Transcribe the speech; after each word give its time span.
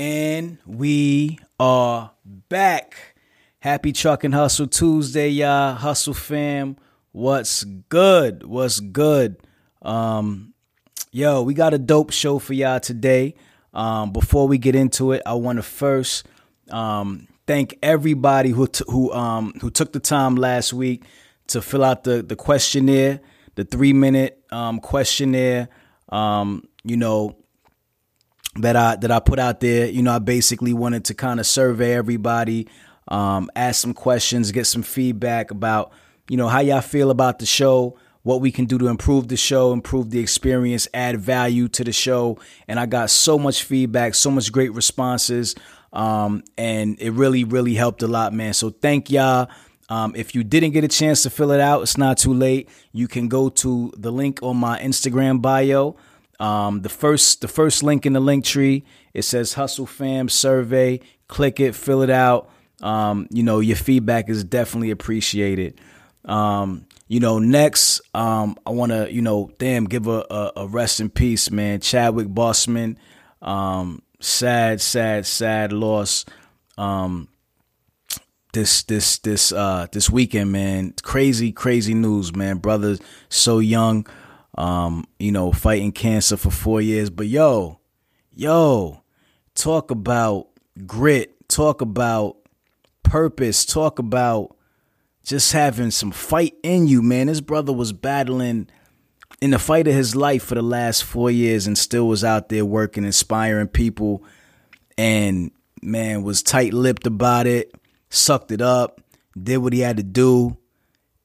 And 0.00 0.56
we 0.64 1.38
are 1.58 2.12
back. 2.24 3.16
Happy 3.58 3.92
Truck 3.92 4.24
and 4.24 4.32
Hustle 4.32 4.66
Tuesday, 4.66 5.28
y'all. 5.28 5.74
Hustle 5.74 6.14
fam. 6.14 6.78
What's 7.12 7.64
good? 7.64 8.46
What's 8.46 8.80
good? 8.80 9.36
Um, 9.82 10.54
yo, 11.12 11.42
we 11.42 11.52
got 11.52 11.74
a 11.74 11.78
dope 11.78 12.12
show 12.12 12.38
for 12.38 12.54
y'all 12.54 12.80
today. 12.80 13.34
Um, 13.74 14.10
before 14.10 14.48
we 14.48 14.56
get 14.56 14.74
into 14.74 15.12
it, 15.12 15.20
I 15.26 15.34
want 15.34 15.58
to 15.58 15.62
first 15.62 16.26
um, 16.70 17.28
thank 17.46 17.78
everybody 17.82 18.52
who 18.52 18.68
t- 18.68 18.84
who 18.88 19.12
um, 19.12 19.52
who 19.60 19.68
took 19.68 19.92
the 19.92 20.00
time 20.00 20.34
last 20.34 20.72
week 20.72 21.04
to 21.48 21.60
fill 21.60 21.84
out 21.84 22.04
the 22.04 22.22
the 22.22 22.36
questionnaire, 22.36 23.20
the 23.54 23.64
three 23.64 23.92
minute 23.92 24.42
um, 24.50 24.80
questionnaire. 24.80 25.68
Um, 26.08 26.64
you 26.84 26.96
know, 26.96 27.36
that 28.56 28.76
I 28.76 28.96
that 28.96 29.10
I 29.10 29.20
put 29.20 29.38
out 29.38 29.60
there. 29.60 29.86
You 29.86 30.02
know, 30.02 30.12
I 30.12 30.18
basically 30.18 30.72
wanted 30.72 31.04
to 31.06 31.14
kind 31.14 31.40
of 31.40 31.46
survey 31.46 31.94
everybody, 31.94 32.68
um, 33.08 33.50
ask 33.54 33.80
some 33.80 33.94
questions, 33.94 34.52
get 34.52 34.66
some 34.66 34.82
feedback 34.82 35.50
about 35.50 35.92
you 36.28 36.36
know 36.36 36.48
how 36.48 36.60
y'all 36.60 36.80
feel 36.80 37.10
about 37.10 37.38
the 37.38 37.46
show, 37.46 37.96
what 38.22 38.40
we 38.40 38.50
can 38.50 38.64
do 38.64 38.78
to 38.78 38.88
improve 38.88 39.28
the 39.28 39.36
show, 39.36 39.72
improve 39.72 40.10
the 40.10 40.20
experience, 40.20 40.88
add 40.94 41.20
value 41.20 41.68
to 41.68 41.84
the 41.84 41.92
show. 41.92 42.38
And 42.68 42.78
I 42.78 42.86
got 42.86 43.10
so 43.10 43.38
much 43.38 43.64
feedback, 43.64 44.14
so 44.14 44.30
much 44.30 44.50
great 44.52 44.74
responses, 44.74 45.54
um, 45.92 46.42
and 46.58 47.00
it 47.00 47.10
really 47.12 47.44
really 47.44 47.74
helped 47.74 48.02
a 48.02 48.08
lot, 48.08 48.32
man. 48.32 48.54
So 48.54 48.70
thank 48.70 49.10
y'all. 49.10 49.48
Um, 49.88 50.14
if 50.14 50.36
you 50.36 50.44
didn't 50.44 50.70
get 50.70 50.84
a 50.84 50.88
chance 50.88 51.24
to 51.24 51.30
fill 51.30 51.50
it 51.50 51.58
out, 51.58 51.82
it's 51.82 51.98
not 51.98 52.16
too 52.16 52.32
late. 52.32 52.68
You 52.92 53.08
can 53.08 53.26
go 53.26 53.48
to 53.48 53.92
the 53.96 54.12
link 54.12 54.38
on 54.40 54.56
my 54.56 54.78
Instagram 54.78 55.42
bio. 55.42 55.96
Um, 56.40 56.80
the 56.80 56.88
first 56.88 57.42
the 57.42 57.48
first 57.48 57.82
link 57.82 58.06
in 58.06 58.14
the 58.14 58.20
link 58.20 58.44
tree 58.44 58.84
it 59.12 59.22
says 59.22 59.54
Hustle 59.54 59.86
Fam 59.86 60.28
Survey. 60.28 61.00
Click 61.28 61.60
it, 61.60 61.74
fill 61.74 62.02
it 62.02 62.10
out. 62.10 62.50
Um, 62.80 63.28
you 63.30 63.42
know 63.42 63.60
your 63.60 63.76
feedback 63.76 64.28
is 64.28 64.42
definitely 64.42 64.90
appreciated. 64.90 65.80
Um, 66.24 66.86
you 67.08 67.20
know, 67.20 67.38
next 67.38 68.00
um, 68.14 68.56
I 68.66 68.70
want 68.70 68.92
to 68.92 69.12
you 69.12 69.22
know, 69.22 69.50
damn, 69.58 69.84
give 69.84 70.06
a, 70.06 70.24
a, 70.30 70.52
a, 70.56 70.66
rest 70.66 71.00
in 71.00 71.10
peace, 71.10 71.50
man. 71.50 71.80
Chadwick 71.80 72.28
Boseman. 72.28 72.96
Um, 73.42 74.02
sad, 74.20 74.80
sad, 74.80 75.26
sad 75.26 75.72
loss. 75.72 76.24
Um, 76.78 77.28
this 78.52 78.82
this 78.84 79.18
this 79.18 79.52
uh 79.52 79.86
this 79.92 80.10
weekend, 80.10 80.52
man. 80.52 80.94
Crazy, 81.02 81.52
crazy 81.52 81.94
news, 81.94 82.34
man. 82.34 82.58
Brother, 82.58 82.96
so 83.28 83.58
young 83.58 84.06
um, 84.60 85.06
you 85.18 85.32
know, 85.32 85.52
fighting 85.52 85.90
cancer 85.90 86.36
for 86.36 86.50
four 86.50 86.82
years. 86.82 87.08
But 87.08 87.28
yo, 87.28 87.80
yo, 88.34 89.02
talk 89.54 89.90
about 89.90 90.48
grit, 90.86 91.48
talk 91.48 91.80
about 91.80 92.36
purpose, 93.02 93.64
talk 93.64 93.98
about 93.98 94.54
just 95.24 95.52
having 95.52 95.90
some 95.90 96.10
fight 96.10 96.54
in 96.62 96.86
you, 96.86 97.00
man. 97.00 97.28
This 97.28 97.40
brother 97.40 97.72
was 97.72 97.94
battling 97.94 98.68
in 99.40 99.52
the 99.52 99.58
fight 99.58 99.88
of 99.88 99.94
his 99.94 100.14
life 100.14 100.44
for 100.44 100.56
the 100.56 100.62
last 100.62 101.04
four 101.04 101.30
years 101.30 101.66
and 101.66 101.78
still 101.78 102.06
was 102.06 102.22
out 102.22 102.50
there 102.50 102.66
working, 102.66 103.04
inspiring 103.04 103.66
people, 103.66 104.22
and 104.98 105.52
man, 105.80 106.22
was 106.22 106.42
tight 106.42 106.74
lipped 106.74 107.06
about 107.06 107.46
it, 107.46 107.74
sucked 108.10 108.50
it 108.50 108.60
up, 108.60 109.00
did 109.42 109.56
what 109.56 109.72
he 109.72 109.80
had 109.80 109.96
to 109.96 110.02
do, 110.02 110.58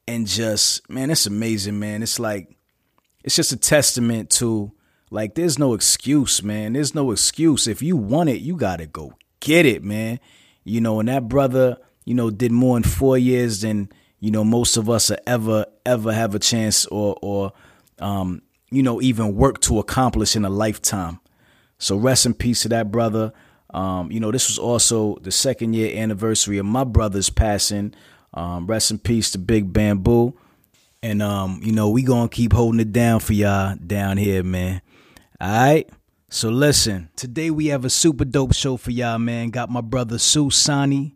and 0.08 0.26
just, 0.26 0.88
man, 0.88 1.10
it's 1.10 1.26
amazing, 1.26 1.78
man. 1.78 2.02
It's 2.02 2.18
like 2.18 2.55
it's 3.26 3.34
just 3.34 3.52
a 3.52 3.56
testament 3.56 4.30
to 4.30 4.72
like 5.10 5.34
there's 5.34 5.58
no 5.58 5.74
excuse, 5.74 6.42
man. 6.42 6.72
There's 6.72 6.94
no 6.94 7.10
excuse. 7.10 7.66
If 7.66 7.82
you 7.82 7.96
want 7.96 8.28
it, 8.28 8.40
you 8.40 8.56
gotta 8.56 8.86
go 8.86 9.14
get 9.40 9.66
it, 9.66 9.82
man. 9.82 10.20
You 10.64 10.80
know, 10.80 11.00
and 11.00 11.08
that 11.08 11.28
brother, 11.28 11.76
you 12.04 12.14
know, 12.14 12.30
did 12.30 12.52
more 12.52 12.76
in 12.76 12.84
four 12.84 13.18
years 13.18 13.60
than 13.60 13.90
you 14.20 14.30
know 14.30 14.44
most 14.44 14.76
of 14.76 14.88
us 14.88 15.10
are 15.10 15.18
ever 15.26 15.66
ever 15.84 16.12
have 16.12 16.34
a 16.34 16.38
chance 16.38 16.86
or 16.86 17.16
or 17.20 17.52
um, 17.98 18.42
you 18.70 18.82
know 18.82 19.02
even 19.02 19.34
work 19.34 19.60
to 19.62 19.80
accomplish 19.80 20.36
in 20.36 20.44
a 20.44 20.50
lifetime. 20.50 21.18
So 21.78 21.96
rest 21.96 22.26
in 22.26 22.34
peace 22.34 22.62
to 22.62 22.68
that 22.70 22.90
brother. 22.90 23.32
Um, 23.74 24.10
you 24.10 24.20
know, 24.20 24.30
this 24.30 24.48
was 24.48 24.58
also 24.58 25.16
the 25.16 25.32
second 25.32 25.74
year 25.74 26.00
anniversary 26.00 26.58
of 26.58 26.66
my 26.66 26.84
brother's 26.84 27.28
passing. 27.28 27.92
Um, 28.32 28.66
rest 28.66 28.92
in 28.92 28.98
peace 28.98 29.32
to 29.32 29.38
Big 29.38 29.72
Bamboo. 29.72 30.38
And 31.06 31.22
um, 31.22 31.60
you 31.62 31.70
know, 31.70 31.88
we 31.88 32.02
gonna 32.02 32.28
keep 32.28 32.52
holding 32.52 32.80
it 32.80 32.90
down 32.90 33.20
for 33.20 33.32
y'all 33.32 33.76
down 33.76 34.16
here, 34.16 34.42
man. 34.42 34.82
Alright? 35.40 35.88
So 36.30 36.48
listen, 36.48 37.10
today 37.14 37.48
we 37.48 37.66
have 37.66 37.84
a 37.84 37.90
super 37.90 38.24
dope 38.24 38.52
show 38.52 38.76
for 38.76 38.90
y'all, 38.90 39.20
man. 39.20 39.50
Got 39.50 39.70
my 39.70 39.82
brother 39.82 40.18
Su 40.18 40.50
Sanni, 40.50 41.14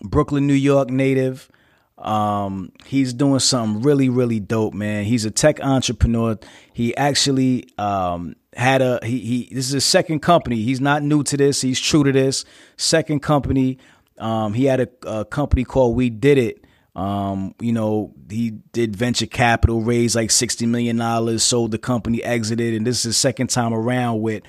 Brooklyn, 0.00 0.46
New 0.46 0.54
York 0.54 0.88
native. 0.88 1.50
Um, 1.98 2.72
he's 2.86 3.12
doing 3.12 3.40
something 3.40 3.82
really, 3.82 4.08
really 4.08 4.40
dope, 4.40 4.72
man. 4.72 5.04
He's 5.04 5.26
a 5.26 5.30
tech 5.30 5.60
entrepreneur. 5.60 6.38
He 6.72 6.96
actually 6.96 7.68
um 7.76 8.36
had 8.54 8.80
a 8.80 9.00
he 9.02 9.18
he 9.18 9.54
this 9.54 9.66
is 9.66 9.72
his 9.72 9.84
second 9.84 10.20
company. 10.20 10.62
He's 10.62 10.80
not 10.80 11.02
new 11.02 11.22
to 11.24 11.36
this, 11.36 11.60
he's 11.60 11.78
true 11.78 12.04
to 12.04 12.12
this. 12.12 12.46
Second 12.78 13.20
company. 13.20 13.76
Um, 14.16 14.54
he 14.54 14.64
had 14.64 14.80
a, 14.80 14.88
a 15.06 15.24
company 15.26 15.64
called 15.64 15.94
We 15.94 16.08
Did 16.08 16.38
It 16.38 16.59
um, 16.96 17.54
you 17.60 17.72
know, 17.72 18.12
he 18.28 18.50
did 18.72 18.96
venture 18.96 19.26
capital, 19.26 19.82
raised 19.82 20.16
like 20.16 20.30
sixty 20.30 20.66
million 20.66 20.96
dollars, 20.96 21.42
sold 21.42 21.70
the 21.70 21.78
company, 21.78 22.22
exited, 22.22 22.74
and 22.74 22.86
this 22.86 22.98
is 22.98 23.02
his 23.04 23.16
second 23.16 23.48
time 23.48 23.72
around 23.72 24.20
with 24.20 24.42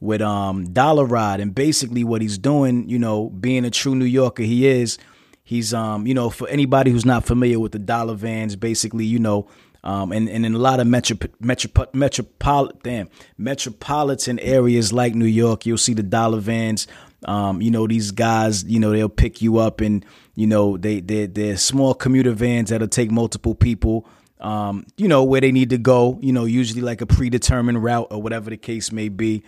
with 0.00 0.20
um 0.20 0.72
Dollar 0.72 1.06
Ride. 1.06 1.40
And 1.40 1.54
basically 1.54 2.04
what 2.04 2.20
he's 2.20 2.38
doing, 2.38 2.88
you 2.88 2.98
know, 2.98 3.30
being 3.30 3.64
a 3.64 3.70
true 3.70 3.94
New 3.94 4.04
Yorker 4.04 4.42
he 4.42 4.66
is, 4.66 4.98
he's 5.42 5.72
um, 5.72 6.06
you 6.06 6.12
know, 6.12 6.28
for 6.28 6.46
anybody 6.48 6.90
who's 6.90 7.06
not 7.06 7.24
familiar 7.24 7.58
with 7.58 7.72
the 7.72 7.78
dollar 7.78 8.14
vans, 8.14 8.56
basically, 8.56 9.06
you 9.06 9.18
know, 9.18 9.48
um, 9.82 10.10
and, 10.12 10.28
and 10.28 10.44
in 10.44 10.52
a 10.54 10.58
lot 10.58 10.80
of 10.80 10.86
metro, 10.88 11.16
metro, 11.38 11.86
metropolitan, 11.92 13.08
metropolitan 13.38 14.38
areas 14.40 14.92
like 14.92 15.14
New 15.14 15.26
York, 15.26 15.64
you'll 15.64 15.78
see 15.78 15.94
the 15.94 16.02
dollar 16.02 16.40
vans. 16.40 16.88
Um, 17.26 17.60
you 17.60 17.70
know, 17.70 17.86
these 17.86 18.12
guys, 18.12 18.64
you 18.64 18.80
know, 18.80 18.92
they'll 18.92 19.08
pick 19.08 19.42
you 19.42 19.58
up 19.58 19.80
and 19.80 20.04
you 20.34 20.46
know, 20.46 20.76
they 20.76 21.00
they 21.00 21.26
they're 21.26 21.56
small 21.56 21.92
commuter 21.92 22.32
vans 22.32 22.70
that'll 22.70 22.88
take 22.88 23.10
multiple 23.10 23.54
people. 23.54 24.06
Um, 24.38 24.86
you 24.96 25.08
know, 25.08 25.24
where 25.24 25.40
they 25.40 25.50
need 25.50 25.70
to 25.70 25.78
go, 25.78 26.18
you 26.20 26.32
know, 26.32 26.44
usually 26.44 26.82
like 26.82 27.00
a 27.00 27.06
predetermined 27.06 27.82
route 27.82 28.08
or 28.10 28.20
whatever 28.22 28.50
the 28.50 28.58
case 28.58 28.92
may 28.92 29.08
be. 29.08 29.42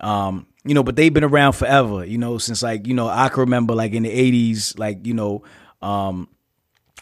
Um, 0.00 0.46
you 0.64 0.74
know, 0.74 0.82
but 0.82 0.96
they've 0.96 1.14
been 1.14 1.24
around 1.24 1.52
forever, 1.52 2.04
you 2.04 2.18
know, 2.18 2.38
since 2.38 2.62
like, 2.62 2.86
you 2.86 2.94
know, 2.94 3.08
I 3.08 3.28
can 3.28 3.40
remember 3.40 3.74
like 3.74 3.92
in 3.92 4.02
the 4.02 4.10
eighties, 4.10 4.76
like, 4.76 5.06
you 5.06 5.14
know, 5.14 5.44
um, 5.80 6.28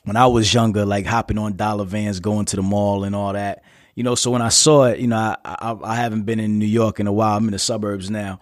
when 0.05 0.17
I 0.17 0.27
was 0.27 0.53
younger, 0.53 0.85
like 0.85 1.07
hopping 1.07 1.39
on 1.39 1.57
dollar 1.57 1.85
vans, 1.85 2.21
going 2.21 2.45
to 2.47 2.57
the 2.57 2.63
mall 2.63 3.05
and 3.05 3.17
all 3.17 3.33
that, 3.33 3.65
you 3.95 4.05
know, 4.05 4.15
so 4.15 4.31
when 4.31 4.43
I 4.43 4.51
saw 4.51 4.85
it, 4.85 4.99
you 4.99 5.09
know, 5.09 5.17
I, 5.17 5.37
I, 5.45 5.77
I 5.83 5.97
haven't 5.97 6.23
been 6.23 6.41
in 6.41 6.59
New 6.59 6.67
York 6.67 7.01
in 7.01 7.07
a 7.07 7.13
while. 7.13 7.37
I'm 7.37 7.47
in 7.47 7.53
the 7.53 7.59
suburbs 7.59 8.11
now. 8.11 8.41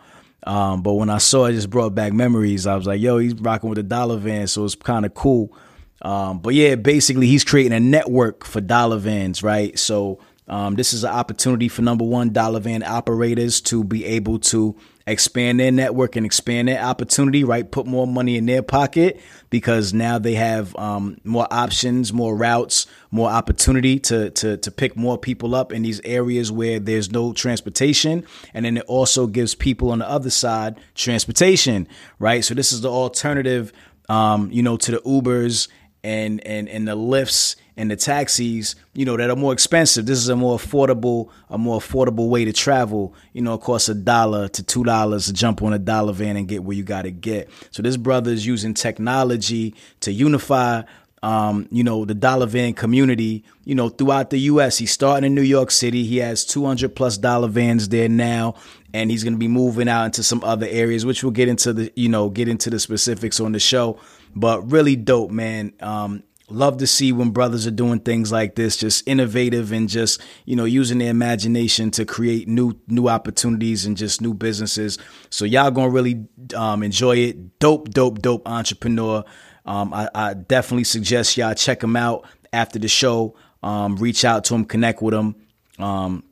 Um, 0.49 0.81
but 0.81 0.95
when 0.95 1.11
I 1.11 1.19
saw 1.19 1.45
it, 1.45 1.53
just 1.53 1.69
brought 1.69 1.95
back 1.95 2.15
memories. 2.15 2.67
I 2.67 2.75
was 2.75 2.87
like, 2.87 3.03
yo, 3.03 3.19
he's 3.19 3.35
rocking 3.35 3.69
with 3.69 3.79
a 3.79 3.83
dollar 3.83 4.17
van, 4.17 4.47
so 4.47 4.65
it's 4.65 4.75
kind 4.75 5.05
of 5.05 5.13
cool. 5.13 5.53
Um, 6.01 6.39
but 6.39 6.55
yeah, 6.55 6.75
basically, 6.75 7.27
he's 7.27 7.45
creating 7.45 7.75
a 7.75 7.81
network 7.81 8.47
for 8.47 8.63
dollar 8.63 8.97
vans, 8.97 9.43
right? 9.43 9.79
So 9.79 10.21
um, 10.49 10.75
this 10.77 10.95
is 10.95 11.05
an 11.05 11.11
opportunity 11.11 11.69
for 11.69 11.83
number 11.83 12.05
one 12.05 12.31
dollar 12.31 12.61
van 12.61 12.83
operators 12.83 13.61
to 13.63 13.85
be 13.85 14.07
able 14.07 14.39
to 14.39 14.75
expand 15.09 15.61
their 15.61 15.73
network 15.73 16.17
and 16.17 16.25
expand 16.25 16.69
their 16.69 16.83
opportunity, 16.83 17.45
right? 17.45 17.71
Put 17.71 17.87
more 17.87 18.07
money 18.07 18.37
in 18.37 18.47
their 18.47 18.63
pocket 18.63 19.21
because 19.51 19.93
now 19.93 20.19
they 20.19 20.35
have 20.35 20.77
um, 20.77 21.19
more 21.25 21.47
options, 21.51 22.13
more 22.13 22.37
routes, 22.37 22.87
more 23.11 23.29
opportunity 23.31 23.99
to, 24.01 24.31
to, 24.31 24.57
to 24.59 24.71
pick 24.71 24.97
more 24.97 25.19
people 25.19 25.55
up 25.55 25.73
in 25.73 25.83
these 25.83 26.01
areas 26.05 26.53
where 26.53 26.79
there's 26.79 27.11
no 27.11 27.33
transportation. 27.33 28.25
And 28.55 28.65
then 28.65 28.77
it 28.77 28.85
also 28.87 29.27
gives 29.27 29.55
people 29.55 29.91
on 29.91 30.01
the 30.01 30.09
other 30.09 30.31
side 30.31 30.79
transportation, 30.95 31.89
right? 32.19 32.45
So 32.45 32.55
this 32.55 32.73
is 32.73 32.83
the 32.83 32.91
alternative, 32.91 33.73
um, 34.09 34.51
you 34.51 34.63
know, 34.63 34.77
to 34.77 34.91
the 34.93 34.99
Ubers 34.99 35.69
and, 36.05 36.45
and, 36.47 36.69
and 36.69 36.87
the 36.87 36.97
Lyfts 36.97 37.57
and 37.79 37.93
the 37.93 37.97
taxis, 37.97 38.75
you 38.93 39.05
know, 39.05 39.17
that 39.17 39.31
are 39.31 39.37
more 39.37 39.53
expensive. 39.53 40.05
This 40.05 40.19
is 40.19 40.29
a 40.29 40.35
more 40.35 40.59
affordable, 40.59 41.31
a 41.49 41.57
more 41.57 41.79
affordable 41.79 42.29
way 42.29 42.45
to 42.45 42.53
travel. 42.53 43.15
You 43.33 43.43
know, 43.43 43.55
it 43.55 43.61
costs 43.61 43.89
a 43.89 43.95
dollar 43.95 44.49
to 44.49 44.63
two 44.65 44.83
dollars 44.83 45.27
to 45.27 45.33
jump 45.33 45.63
on 45.63 45.73
a 45.73 45.79
dollar 45.79 46.13
van 46.13 46.37
and 46.37 46.49
get 46.49 46.65
where 46.65 46.77
you 46.77 46.83
got 46.83 47.03
to 47.03 47.13
get. 47.13 47.49
So 47.71 47.81
this 47.81 47.97
brother 47.97 48.33
is 48.33 48.45
using 48.45 48.75
technology 48.75 49.77
to 50.01 50.13
unify. 50.13 50.83
Um, 51.21 51.67
you 51.73 51.83
know, 51.83 52.05
the 52.05 52.15
dollar 52.15 52.47
van 52.47 52.75
community, 52.75 53.45
you 53.65 53.75
know, 53.75 53.89
throughout 53.89 54.31
the 54.31 54.39
U.S. 54.39 54.79
He's 54.79 54.93
starting 54.93 55.25
in 55.25 55.35
New 55.35 55.43
York 55.43 55.71
City. 55.71 56.05
He 56.05 56.19
has 56.19 56.45
200 56.45 56.95
plus 56.95 57.17
dollar 57.19 57.49
vans 57.49 57.89
there 57.89 58.09
now, 58.09 58.55
and 58.93 59.11
he's 59.11 59.25
going 59.25 59.35
to 59.35 59.39
be 59.39 59.49
moving 59.49 59.89
out 59.89 60.05
into 60.05 60.23
some 60.23 60.43
other 60.45 60.67
areas, 60.69 61.07
which 61.07 61.25
we'll 61.25 61.33
get 61.33 61.49
into 61.49 61.73
the, 61.73 61.93
you 61.97 62.09
know, 62.09 62.29
get 62.29 62.47
into 62.47 62.71
the 62.71 62.79
specifics 62.79 63.41
on 63.41 63.51
the 63.51 63.59
show. 63.59 63.99
But 64.37 64.71
really 64.71 64.95
dope, 64.95 65.33
man. 65.33 65.73
Um, 65.81 66.23
love 66.51 66.79
to 66.79 66.87
see 66.87 67.13
when 67.13 67.31
brothers 67.31 67.67
are 67.67 67.73
doing 67.73 68.01
things 68.01 68.33
like 68.33 68.55
this, 68.55 68.77
just 68.77 69.07
innovative 69.07 69.73
and 69.73 69.89
just 69.89 70.21
you 70.45 70.57
know 70.57 70.65
using 70.65 70.99
their 70.99 71.11
imagination 71.11 71.91
to 71.93 72.05
create 72.05 72.49
new 72.49 72.79
new 72.89 73.09
opportunities 73.09 73.87
and 73.87 73.97
just 73.97 74.21
new 74.21 74.35
businesses. 74.35 74.99
So 75.31 75.45
y'all 75.45 75.71
gonna 75.71 75.91
really 75.91 76.27
um, 76.57 76.83
enjoy 76.83 77.17
it. 77.17 77.59
Dope, 77.59 77.91
dope, 77.91 78.21
dope 78.21 78.49
entrepreneur. 78.49 79.25
Um, 79.67 79.93
I, 79.93 80.09
I, 80.15 80.33
definitely 80.33 80.85
suggest 80.85 81.37
y'all 81.37 81.53
check 81.53 81.83
him 81.83 81.95
out 81.95 82.27
after 82.55 82.79
the 82.79 82.89
show. 82.89 83.37
Um, 83.63 83.97
reach 83.97 84.25
out 84.25 84.45
to 84.45 84.55
him, 84.55 84.65
connect 84.65 85.03
with 85.03 85.13
him. 85.13 85.35
Um, 85.79 86.25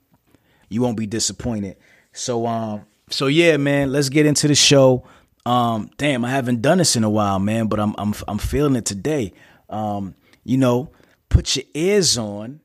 you 0.71 0.81
won't 0.81 0.97
be 0.97 1.07
disappointed. 1.07 1.77
So 2.13 2.47
um, 2.47 2.87
so 3.11 3.27
yeah, 3.27 3.57
man, 3.57 3.93
let's 3.93 4.09
get 4.09 4.27
into 4.27 4.49
the 4.49 4.55
show. 4.55 5.05
Um, 5.45 5.91
damn, 5.97 6.25
I 6.25 6.31
haven't 6.31 6.63
done 6.63 6.79
this 6.79 6.97
in 6.97 7.05
a 7.05 7.11
while, 7.11 7.39
man, 7.39 7.67
but 7.69 7.79
I'm 7.79 7.95
I'm 7.99 8.15
I'm 8.27 8.39
feeling 8.39 8.75
it 8.75 8.85
today. 8.85 9.33
Um, 9.69 10.15
you 10.45 10.57
know, 10.57 10.91
put 11.29 11.57
your 11.57 11.65
ears 11.75 12.17
on, 12.17 12.61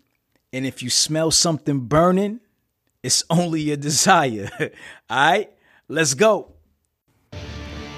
and 0.53 0.65
if 0.65 0.83
you 0.83 0.89
smell 0.89 1.31
something 1.31 1.81
burning, 1.81 2.39
it's 3.03 3.23
only 3.29 3.61
your 3.61 3.77
desire. 3.77 4.49
All 4.59 4.69
right, 5.09 5.51
let's 5.87 6.13
go. 6.13 6.53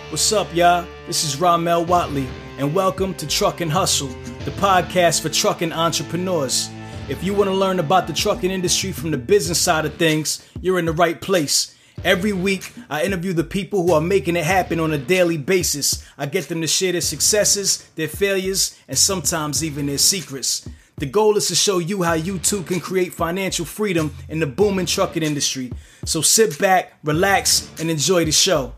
What's 0.10 0.32
up, 0.32 0.54
y'all? 0.54 0.86
This 1.08 1.24
is 1.24 1.40
Ramel 1.40 1.86
Watley, 1.86 2.28
and 2.58 2.74
welcome 2.74 3.14
to 3.16 3.28
Truck 3.28 3.62
and 3.62 3.72
Hustle, 3.72 4.10
the 4.46 4.52
podcast 4.52 5.22
for 5.22 5.30
trucking 5.30 5.74
entrepreneurs. 5.74 6.70
If 7.10 7.24
you 7.24 7.34
want 7.34 7.50
to 7.50 7.56
learn 7.56 7.80
about 7.80 8.08
the 8.08 8.14
trucking 8.14 8.52
industry 8.52 8.94
from 8.94 9.12
the 9.12 9.18
business 9.18 9.60
side 9.60 9.86
of 9.86 9.96
things, 9.96 10.48
you're 10.62 10.80
in 10.80 10.86
the 10.86 10.94
right 10.94 11.20
place. 11.20 11.73
Every 12.04 12.34
week, 12.34 12.74
I 12.90 13.04
interview 13.04 13.34
the 13.34 13.44
people 13.44 13.84
who 13.84 13.94
are 13.94 14.02
making 14.02 14.36
it 14.36 14.44
happen 14.44 14.80
on 14.80 14.92
a 14.92 14.98
daily 14.98 15.38
basis. 15.38 16.06
I 16.18 16.26
get 16.26 16.50
them 16.50 16.62
to 16.62 16.68
share 16.68 16.92
their 16.92 17.02
successes, 17.02 17.90
their 17.96 18.08
failures, 18.08 18.78
and 18.88 18.98
sometimes 18.98 19.64
even 19.64 19.86
their 19.86 19.98
secrets. 19.98 20.68
The 20.98 21.06
goal 21.06 21.38
is 21.38 21.48
to 21.48 21.56
show 21.56 21.80
you 21.80 22.04
how 22.04 22.14
you 22.14 22.40
too 22.40 22.64
can 22.64 22.80
create 22.80 23.14
financial 23.14 23.66
freedom 23.66 24.14
in 24.30 24.40
the 24.40 24.46
booming 24.46 24.86
trucking 24.86 25.24
industry. 25.24 25.72
So 26.06 26.22
sit 26.22 26.60
back, 26.60 26.94
relax, 27.04 27.72
and 27.80 27.90
enjoy 27.90 28.26
the 28.26 28.32
show. 28.32 28.74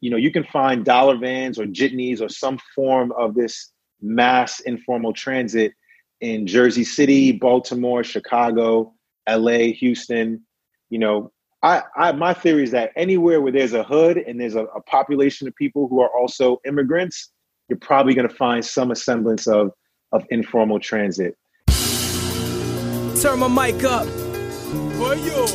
You 0.00 0.10
know, 0.10 0.16
you 0.16 0.30
can 0.30 0.44
find 0.44 0.84
dollar 0.84 1.16
vans 1.16 1.58
or 1.58 1.64
jitneys 1.64 2.20
or 2.20 2.28
some 2.28 2.58
form 2.74 3.12
of 3.12 3.34
this 3.34 3.72
mass 4.00 4.60
informal 4.60 5.12
transit 5.12 5.72
in 6.20 6.46
Jersey 6.46 6.84
City, 6.84 7.32
Baltimore, 7.32 8.04
Chicago, 8.04 8.94
LA, 9.28 9.72
Houston, 9.78 10.44
you 10.90 10.98
know, 10.98 11.32
I, 11.66 11.82
I 11.96 12.12
my 12.12 12.32
theory 12.32 12.62
is 12.62 12.70
that 12.70 12.92
anywhere 12.94 13.40
where 13.40 13.50
there's 13.50 13.72
a 13.72 13.82
hood 13.82 14.18
and 14.18 14.40
there's 14.40 14.54
a, 14.54 14.66
a 14.66 14.80
population 14.82 15.48
of 15.48 15.56
people 15.56 15.88
who 15.88 16.00
are 16.00 16.10
also 16.16 16.60
immigrants, 16.64 17.32
you're 17.68 17.78
probably 17.80 18.14
going 18.14 18.28
to 18.28 18.34
find 18.34 18.64
some 18.64 18.94
semblance 18.94 19.48
of 19.48 19.72
of 20.12 20.24
informal 20.30 20.78
transit. 20.78 21.36
Turn 23.20 23.40
my 23.40 23.48
mic 23.48 23.82
up. 23.82 24.06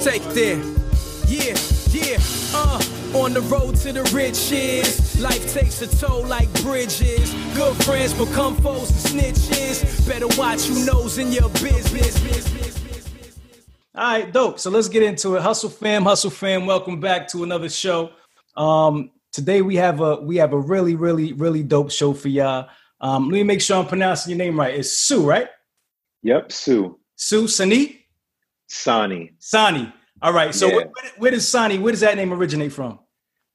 Take 0.04 0.24
there. 0.34 0.58
Yeah, 1.28 1.56
yeah. 1.92 2.18
Uh, 2.54 2.82
on 3.16 3.32
the 3.34 3.42
road 3.50 3.78
to 3.78 3.94
the 3.94 4.04
riches. 4.14 5.22
Life 5.22 5.54
takes 5.54 5.82
a 5.82 5.88
toll 5.98 6.26
like 6.26 6.52
bridges. 6.62 7.34
Good 7.56 7.82
friends 7.86 8.14
become 8.14 8.58
foes 8.58 8.90
and 8.90 9.22
snitches. 9.22 10.06
Better 10.06 10.28
watch 10.38 10.64
who 10.66 10.86
knows 10.86 11.18
in 11.18 11.32
your 11.32 11.48
business. 11.50 12.81
All 13.94 14.04
right, 14.04 14.32
dope. 14.32 14.58
So 14.58 14.70
let's 14.70 14.88
get 14.88 15.04
into 15.04 15.36
it. 15.36 15.42
Hustle 15.42 15.70
fam, 15.70 16.04
hustle 16.04 16.30
fam. 16.30 16.66
Welcome 16.66 17.02
back 17.02 17.28
to 17.30 17.44
another 17.44 17.68
show. 17.68 18.12
Um, 18.56 19.12
today 19.34 19.62
we 19.62 19.76
have 19.76 20.00
a 20.00 20.16
we 20.16 20.38
have 20.38 20.54
a 20.54 20.58
really, 20.58 20.96
really, 20.96 21.34
really 21.34 21.62
dope 21.62 21.92
show 21.92 22.14
for 22.14 22.30
y'all. 22.30 22.70
Um, 23.02 23.26
let 23.26 23.34
me 23.34 23.44
make 23.44 23.60
sure 23.60 23.78
I'm 23.78 23.88
pronouncing 23.88 24.32
your 24.32 24.38
name 24.38 24.58
right. 24.58 24.76
It's 24.76 24.98
Su, 24.98 25.28
right? 25.28 25.50
Yep, 26.24 26.54
Su. 26.54 27.00
Su 27.18 27.50
Sanni? 27.50 28.06
Sanni. 28.68 29.34
Sanni. 29.40 29.92
All 30.22 30.32
right. 30.32 30.56
So 30.56 30.68
yeah. 30.68 30.76
where, 30.76 30.92
where, 31.18 31.32
does 31.32 31.46
Sanni, 31.46 31.78
where 31.78 31.92
does 31.92 32.00
that 32.00 32.16
name 32.16 32.32
originate 32.32 32.72
from? 32.72 33.00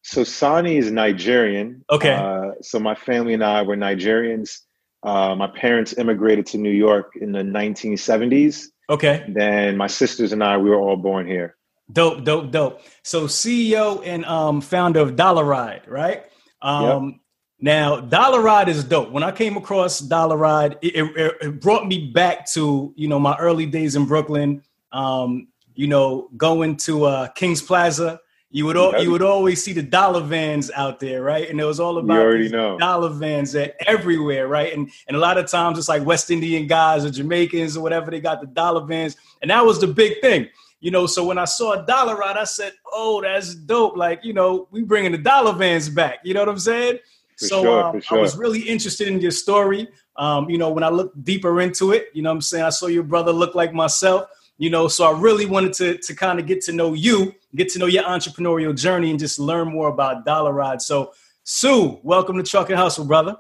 So 0.03 0.23
Sanni 0.23 0.77
is 0.77 0.91
Nigerian. 0.91 1.83
Okay. 1.91 2.13
Uh, 2.13 2.61
so 2.61 2.79
my 2.79 2.95
family 2.95 3.33
and 3.33 3.43
I 3.43 3.63
were 3.63 3.77
Nigerians. 3.77 4.61
Uh, 5.03 5.35
my 5.35 5.47
parents 5.47 5.97
immigrated 5.97 6.45
to 6.47 6.59
New 6.59 6.71
York 6.71 7.13
in 7.19 7.33
the 7.33 7.43
1970s. 7.43 8.67
Okay. 8.89 9.25
Then 9.29 9.77
my 9.77 9.87
sisters 9.87 10.33
and 10.33 10.43
I, 10.43 10.57
we 10.59 10.71
were 10.71 10.77
all 10.77 10.97
born 10.97 11.27
here. 11.27 11.57
Dope, 11.93 12.25
dope, 12.25 12.51
dope. 12.51 12.83
So 13.03 13.25
CEO 13.25 14.03
and 14.05 14.25
um, 14.25 14.61
founder 14.61 15.01
of 15.01 15.17
Dollar 15.17 15.45
Ride, 15.45 15.83
right? 15.87 16.25
Um, 16.63 17.07
yep. 17.09 17.15
Now, 17.59 18.01
Dollar 18.01 18.41
Ride 18.41 18.69
is 18.69 18.85
dope. 18.85 19.11
When 19.11 19.23
I 19.23 19.33
came 19.33 19.57
across 19.57 20.01
Dollar 20.01 20.37
Ride, 20.37 20.79
it, 20.83 20.97
it, 20.97 21.35
it, 21.41 21.61
brought 21.61 21.87
me 21.87 22.11
back 22.11 22.51
to 22.53 22.93
you 22.97 23.09
know 23.09 23.19
my 23.19 23.37
early 23.39 23.67
days 23.67 23.97
in 23.97 24.05
Brooklyn. 24.05 24.63
Um, 24.93 25.49
you 25.75 25.87
know, 25.87 26.29
going 26.37 26.77
to 26.79 27.05
uh, 27.05 27.29
Kings 27.29 27.63
Plaza, 27.63 28.21
you 28.57 28.65
would 28.65 28.79
al- 28.79 29.03
you 29.03 29.11
would 29.11 29.21
always 29.21 29.63
see 29.63 29.75
the 29.75 29.83
dollar 29.83 30.23
vans 30.23 30.71
out 30.75 30.99
there, 30.99 31.23
right? 31.23 31.51
And 31.51 31.61
it 31.61 31.65
was 31.65 31.79
all 31.79 31.99
about 31.99 32.79
dollar 32.79 33.11
vans 33.11 33.53
that 33.53 33.77
everywhere, 33.87 34.49
right? 34.49 34.73
And 34.73 34.91
and 35.09 35.15
a 35.15 35.21
lot 35.21 35.37
of 35.37 35.47
times 35.47 35.77
it's 35.77 35.91
like 35.91 36.07
West 36.07 36.31
Indian 36.31 36.67
guys 36.67 37.05
or 37.05 37.11
Jamaicans 37.11 37.77
or 37.77 37.83
whatever 37.83 38.11
they 38.11 38.19
got 38.19 38.41
the 38.41 38.47
dollar 38.47 38.87
vans, 38.87 39.15
and 39.43 39.51
that 39.51 39.63
was 39.63 39.79
the 39.79 39.87
big 39.87 40.23
thing, 40.23 40.49
you 40.81 40.91
know. 40.91 41.07
So 41.07 41.23
when 41.23 41.37
I 41.37 41.45
saw 41.45 41.73
a 41.73 41.85
dollar 41.85 42.17
ride, 42.17 42.39
I 42.39 42.45
said, 42.45 42.73
"Oh, 42.91 43.21
that's 43.21 43.55
dope!" 43.55 43.95
Like 43.95 44.25
you 44.25 44.33
know, 44.33 44.69
we 44.71 44.83
bringing 44.85 45.13
the 45.13 45.19
dollar 45.19 45.53
vans 45.53 45.91
back. 45.91 46.21
You 46.25 46.33
know 46.33 46.41
what 46.41 46.49
I'm 46.49 46.59
saying? 46.59 47.01
For 47.37 47.49
so 47.49 47.63
sure, 47.63 47.85
um, 47.85 48.01
sure. 48.01 48.17
I 48.17 48.21
was 48.23 48.39
really 48.39 48.61
interested 48.61 49.09
in 49.09 49.21
your 49.21 49.33
story. 49.33 49.87
Um, 50.17 50.49
you 50.49 50.57
know, 50.57 50.71
when 50.71 50.83
I 50.83 50.89
looked 50.89 51.23
deeper 51.23 51.61
into 51.61 51.93
it, 51.93 52.07
you 52.15 52.23
know, 52.23 52.31
I'm 52.31 52.41
saying 52.41 52.65
I 52.65 52.71
saw 52.71 52.87
your 52.87 53.03
brother 53.03 53.33
look 53.33 53.55
like 53.55 53.75
myself 53.75 54.31
you 54.59 54.71
know? 54.71 54.89
So 54.89 55.05
i 55.05 55.19
really 55.19 55.47
wanted 55.47 55.73
to 55.75 55.99
to 55.99 56.15
kind 56.15 56.39
of 56.39 56.47
get 56.47 56.61
to 56.63 56.73
know 56.73 56.95
you 56.95 57.35
get 57.55 57.69
to 57.71 57.79
know 57.79 57.87
your 57.87 58.05
entrepreneurial 58.05 58.77
journey 58.77 59.11
and 59.11 59.19
just 59.19 59.39
learn 59.39 59.69
more 59.69 59.89
about 59.89 60.25
dollar 60.25 60.53
ride 60.53 60.83
so 60.83 61.13
sue 61.45 61.99
welcome 62.03 62.37
to 62.37 62.43
truck 62.43 62.71
and 62.71 62.79
hustle 62.79 63.05
brother. 63.05 63.37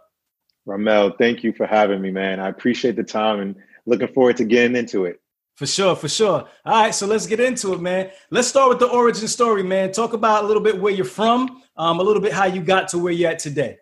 Ramel 0.65 1.13
thank 1.19 1.45
you 1.45 1.53
for 1.53 1.67
having 1.67 2.01
me 2.01 2.11
man. 2.11 2.41
I 2.41 2.49
appreciate 2.49 2.97
the 2.97 3.05
time 3.05 3.41
and 3.41 3.57
looking 3.85 4.09
forward 4.09 4.37
to 4.39 4.45
getting 4.45 4.77
into 4.77 5.05
it. 5.05 5.21
For 5.55 5.67
sure 5.67 5.97
for 5.97 6.09
sure. 6.09 6.49
All 6.65 6.83
right 6.83 6.95
so 6.95 7.07
let's 7.07 7.27
get 7.27 7.41
into 7.41 7.73
it 7.73 7.81
man. 7.81 8.11
Let's 8.31 8.49
start 8.49 8.69
with 8.69 8.79
the 8.79 8.89
origin 8.89 9.29
story 9.29 9.63
man. 9.63 9.93
Talk 9.93 10.13
about 10.13 10.45
a 10.45 10.47
little 10.47 10.63
bit 10.63 10.81
where 10.81 10.93
you're 10.93 11.05
from 11.05 11.63
um, 11.77 12.01
a 12.01 12.03
little 12.03 12.23
bit 12.23 12.33
how 12.33 12.47
you 12.47 12.63
got 12.63 12.89
to 12.89 12.99
where 12.99 13.13
you're 13.13 13.31
at 13.31 13.39
today. 13.39 13.79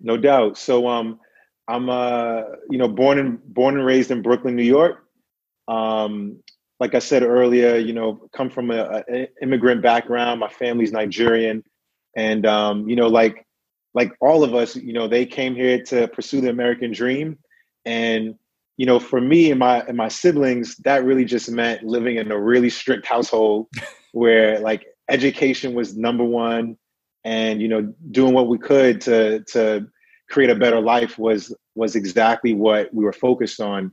No 0.00 0.16
doubt. 0.16 0.58
So 0.58 0.86
um 0.86 1.20
i'm 1.68 1.88
uh 1.88 2.42
you 2.70 2.78
know 2.78 2.88
born 2.88 3.18
and 3.18 3.42
born 3.54 3.76
and 3.76 3.86
raised 3.86 4.10
in 4.10 4.20
brooklyn 4.20 4.54
new 4.54 4.62
york 4.62 5.03
um, 5.68 6.42
like 6.80 6.94
I 6.94 6.98
said 6.98 7.22
earlier, 7.22 7.76
you 7.76 7.92
know, 7.92 8.28
come 8.32 8.50
from 8.50 8.70
an 8.70 9.28
immigrant 9.40 9.82
background. 9.82 10.40
My 10.40 10.48
family's 10.48 10.92
Nigerian, 10.92 11.62
and 12.16 12.46
um, 12.46 12.88
you 12.88 12.96
know, 12.96 13.08
like 13.08 13.46
like 13.94 14.12
all 14.20 14.42
of 14.42 14.54
us, 14.54 14.76
you 14.76 14.92
know, 14.92 15.06
they 15.06 15.24
came 15.24 15.54
here 15.54 15.82
to 15.84 16.08
pursue 16.08 16.40
the 16.40 16.50
American 16.50 16.92
dream, 16.92 17.38
and 17.84 18.34
you 18.76 18.86
know, 18.86 18.98
for 18.98 19.20
me 19.20 19.50
and 19.50 19.58
my 19.58 19.80
and 19.82 19.96
my 19.96 20.08
siblings, 20.08 20.76
that 20.78 21.04
really 21.04 21.24
just 21.24 21.50
meant 21.50 21.84
living 21.84 22.16
in 22.16 22.30
a 22.32 22.40
really 22.40 22.70
strict 22.70 23.06
household 23.06 23.68
where 24.12 24.58
like 24.60 24.84
education 25.08 25.74
was 25.74 25.96
number 25.96 26.24
one, 26.24 26.76
and 27.24 27.62
you 27.62 27.68
know, 27.68 27.94
doing 28.10 28.34
what 28.34 28.48
we 28.48 28.58
could 28.58 29.00
to 29.02 29.44
to 29.44 29.86
create 30.28 30.50
a 30.50 30.54
better 30.54 30.80
life 30.80 31.18
was 31.18 31.54
was 31.76 31.94
exactly 31.94 32.52
what 32.52 32.92
we 32.92 33.04
were 33.04 33.12
focused 33.12 33.60
on. 33.60 33.92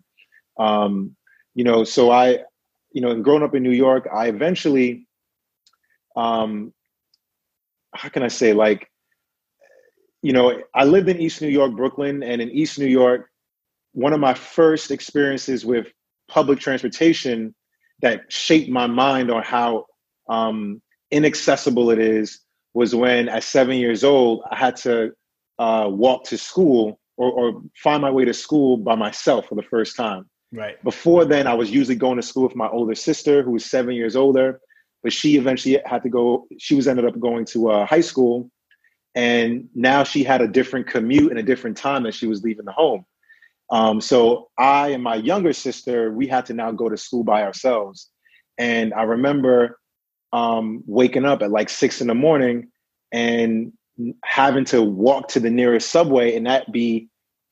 Um, 0.59 1.15
you 1.53 1.63
know, 1.63 1.83
so 1.83 2.11
I, 2.11 2.39
you 2.91 3.01
know, 3.01 3.11
and 3.11 3.23
growing 3.23 3.43
up 3.43 3.55
in 3.55 3.63
New 3.63 3.71
York, 3.71 4.07
I 4.13 4.27
eventually, 4.27 5.07
um, 6.15 6.73
how 7.93 8.09
can 8.09 8.23
I 8.23 8.27
say, 8.27 8.53
like, 8.53 8.89
you 10.21 10.33
know, 10.33 10.61
I 10.75 10.85
lived 10.85 11.09
in 11.09 11.19
East 11.19 11.41
New 11.41 11.47
York, 11.49 11.75
Brooklyn, 11.75 12.23
and 12.23 12.41
in 12.41 12.51
East 12.51 12.77
New 12.77 12.85
York, 12.85 13.29
one 13.93 14.13
of 14.13 14.19
my 14.19 14.33
first 14.33 14.91
experiences 14.91 15.65
with 15.65 15.87
public 16.27 16.59
transportation 16.59 17.53
that 18.01 18.31
shaped 18.31 18.69
my 18.69 18.87
mind 18.87 19.31
on 19.31 19.43
how 19.43 19.85
um, 20.29 20.81
inaccessible 21.11 21.91
it 21.91 21.99
is 21.99 22.39
was 22.73 22.95
when, 22.95 23.27
at 23.27 23.43
seven 23.43 23.75
years 23.77 24.03
old, 24.03 24.43
I 24.49 24.55
had 24.55 24.77
to 24.77 25.11
uh, 25.59 25.87
walk 25.89 26.23
to 26.25 26.37
school 26.37 26.99
or, 27.17 27.31
or 27.31 27.61
find 27.75 28.01
my 28.01 28.09
way 28.09 28.25
to 28.25 28.33
school 28.33 28.77
by 28.77 28.95
myself 28.95 29.47
for 29.47 29.55
the 29.55 29.63
first 29.63 29.97
time. 29.97 30.29
Right. 30.53 30.83
Before 30.83 31.23
then, 31.23 31.47
I 31.47 31.53
was 31.53 31.71
usually 31.71 31.95
going 31.95 32.17
to 32.17 32.21
school 32.21 32.43
with 32.43 32.55
my 32.55 32.67
older 32.67 32.95
sister, 32.95 33.41
who 33.41 33.51
was 33.51 33.65
seven 33.65 33.95
years 33.95 34.15
older, 34.15 34.59
but 35.01 35.13
she 35.13 35.37
eventually 35.37 35.79
had 35.85 36.03
to 36.03 36.09
go. 36.09 36.47
She 36.59 36.75
was 36.75 36.87
ended 36.87 37.05
up 37.05 37.17
going 37.19 37.45
to 37.45 37.71
uh, 37.71 37.85
high 37.85 38.01
school, 38.01 38.51
and 39.15 39.69
now 39.73 40.03
she 40.03 40.23
had 40.23 40.41
a 40.41 40.47
different 40.47 40.87
commute 40.87 41.31
and 41.31 41.39
a 41.39 41.43
different 41.43 41.77
time 41.77 42.03
that 42.03 42.13
she 42.13 42.27
was 42.27 42.43
leaving 42.43 42.65
the 42.65 42.73
home. 42.73 43.05
Um, 43.71 44.01
so 44.01 44.49
I 44.57 44.89
and 44.89 45.01
my 45.01 45.15
younger 45.15 45.53
sister, 45.53 46.11
we 46.11 46.27
had 46.27 46.45
to 46.47 46.53
now 46.53 46.71
go 46.71 46.89
to 46.89 46.97
school 46.97 47.23
by 47.23 47.43
ourselves. 47.43 48.09
And 48.57 48.93
I 48.93 49.03
remember 49.03 49.79
um, 50.33 50.83
waking 50.85 51.25
up 51.25 51.41
at 51.41 51.51
like 51.51 51.69
six 51.69 52.01
in 52.01 52.07
the 52.07 52.13
morning 52.13 52.69
and 53.13 53.71
having 54.25 54.65
to 54.65 54.81
walk 54.81 55.29
to 55.29 55.39
the 55.39 55.49
nearest 55.49 55.89
subway, 55.89 56.35
and 56.35 56.45
that 56.47 56.71
be 56.71 57.07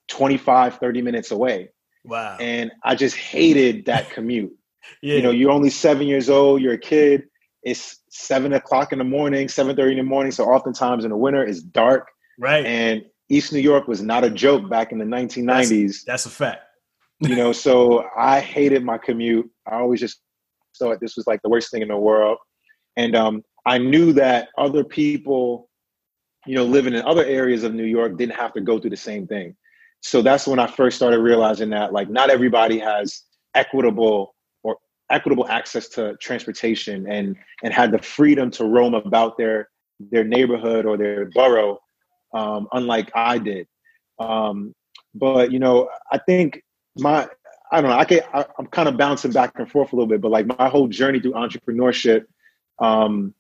25, 0.10 0.80
30 0.80 1.02
minutes 1.02 1.32
away. 1.32 1.70
Wow. 2.06 2.38
And 2.40 2.72
I 2.84 2.96
just 2.96 3.16
hated 3.16 3.86
that 3.86 4.10
commute. 4.12 4.56
yeah. 5.02 5.16
You 5.16 5.22
know, 5.22 5.32
you're 5.32 5.52
only 5.52 5.70
seven 5.70 6.08
years 6.08 6.30
old, 6.30 6.62
you're 6.62 6.74
a 6.74 6.80
kid. 6.80 7.24
It's 7.62 8.00
seven 8.10 8.54
o'clock 8.54 8.94
in 8.94 9.00
the 9.00 9.04
morning, 9.04 9.48
7:30 9.48 9.92
in 9.92 9.98
the 9.98 10.04
morning. 10.04 10.32
So 10.32 10.46
oftentimes 10.46 11.04
in 11.04 11.12
the 11.12 11.18
winter 11.18 11.44
it's 11.44 11.62
dark. 11.62 12.10
right. 12.38 12.66
And 12.66 13.04
East 13.30 13.54
New 13.54 13.60
York 13.60 13.88
was 13.88 14.02
not 14.02 14.24
a 14.24 14.30
joke 14.30 14.70
back 14.70 14.92
in 14.92 14.98
the 14.98 15.06
1990s. 15.06 16.04
That's 16.06 16.26
a 16.26 16.30
fact. 16.30 16.64
you 17.20 17.36
know, 17.36 17.52
so 17.52 18.06
I 18.18 18.40
hated 18.40 18.84
my 18.84 18.98
commute. 18.98 19.50
I 19.68 19.76
always 19.76 20.00
just 20.00 20.22
thought 20.78 21.00
this 21.00 21.18
was 21.18 21.28
like 21.28 21.42
the 21.42 21.50
worst 21.50 21.70
thing 21.70 21.82
in 21.82 21.90
the 21.90 21.98
world. 21.98 22.38
And 22.96 23.16
um, 23.16 23.44
I 23.66 23.78
knew 23.78 24.14
that 24.14 24.48
other 24.58 24.84
people, 24.84 25.70
you 26.46 26.56
know, 26.56 26.64
living 26.64 26.94
in 26.94 27.02
other 27.02 27.26
areas 27.26 27.64
of 27.64 27.74
New 27.74 27.84
York 27.84 28.18
didn't 28.18 28.36
have 28.36 28.54
to 28.54 28.62
go 28.62 28.80
through 28.80 28.92
the 28.92 28.98
same 28.98 29.28
thing. 29.28 29.56
So 30.02 30.22
that's 30.22 30.48
when 30.48 30.60
I 30.60 30.68
first 30.68 30.96
started 30.96 31.20
realizing 31.20 31.70
that 31.72 31.94
like 31.94 32.10
not 32.10 32.30
everybody 32.30 32.80
has 32.80 33.24
equitable 33.54 34.36
or 34.64 34.78
equitable 35.10 35.48
access 35.48 35.90
to 35.90 36.16
transportation 36.18 37.10
and 37.10 37.36
and 37.64 37.74
had 37.74 37.92
the 37.92 38.00
freedom 38.00 38.50
to 38.52 38.66
roam 38.66 38.94
about 38.94 39.38
their 39.38 39.70
their 40.00 40.24
neighborhood 40.24 40.86
or 40.86 40.98
their 40.98 41.26
borough, 41.32 41.80
um, 42.34 42.68
unlike 42.72 43.12
I 43.14 43.38
did. 43.38 43.68
Um, 44.20 44.74
but 45.14 45.52
you 45.52 45.60
know, 45.60 45.90
I 46.12 46.18
think 46.18 46.64
my 46.98 47.28
I 47.72 47.82
don't 47.82 47.90
know. 47.90 47.98
I 47.98 48.06
can 48.06 48.22
I, 48.34 48.46
I'm 48.58 48.68
kind 48.68 48.88
of 48.88 48.98
bouncing 48.98 49.32
back 49.32 49.54
and 49.58 49.70
forth 49.70 49.94
a 49.94 49.96
little 49.96 50.08
bit, 50.08 50.22
but 50.22 50.32
like 50.32 50.46
my 50.46 50.70
whole 50.70 50.88
journey 50.88 51.20
through 51.20 51.34
entrepreneurship, 51.34 52.26
um, 52.80 53.34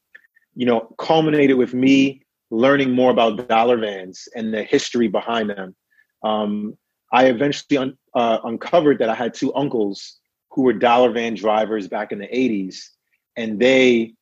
you 0.55 0.65
know, 0.65 0.93
culminated 0.99 1.57
with 1.57 1.73
me 1.73 2.23
learning 2.51 2.91
more 2.91 3.11
about 3.11 3.47
dollar 3.47 3.77
vans 3.77 4.27
and 4.35 4.53
the 4.53 4.63
history 4.63 5.07
behind 5.07 5.49
them. 5.49 5.75
Um, 6.23 6.77
I 7.11 7.25
eventually 7.25 7.77
un, 7.77 7.97
uh, 8.13 8.39
uncovered 8.43 8.99
that 8.99 9.09
I 9.09 9.15
had 9.15 9.33
two 9.33 9.53
uncles 9.55 10.19
who 10.51 10.63
were 10.63 10.73
dollar 10.73 11.11
van 11.11 11.35
drivers 11.35 11.87
back 11.87 12.11
in 12.11 12.19
the 12.19 12.27
80s, 12.27 12.77
and 13.35 13.59
they 13.59 14.13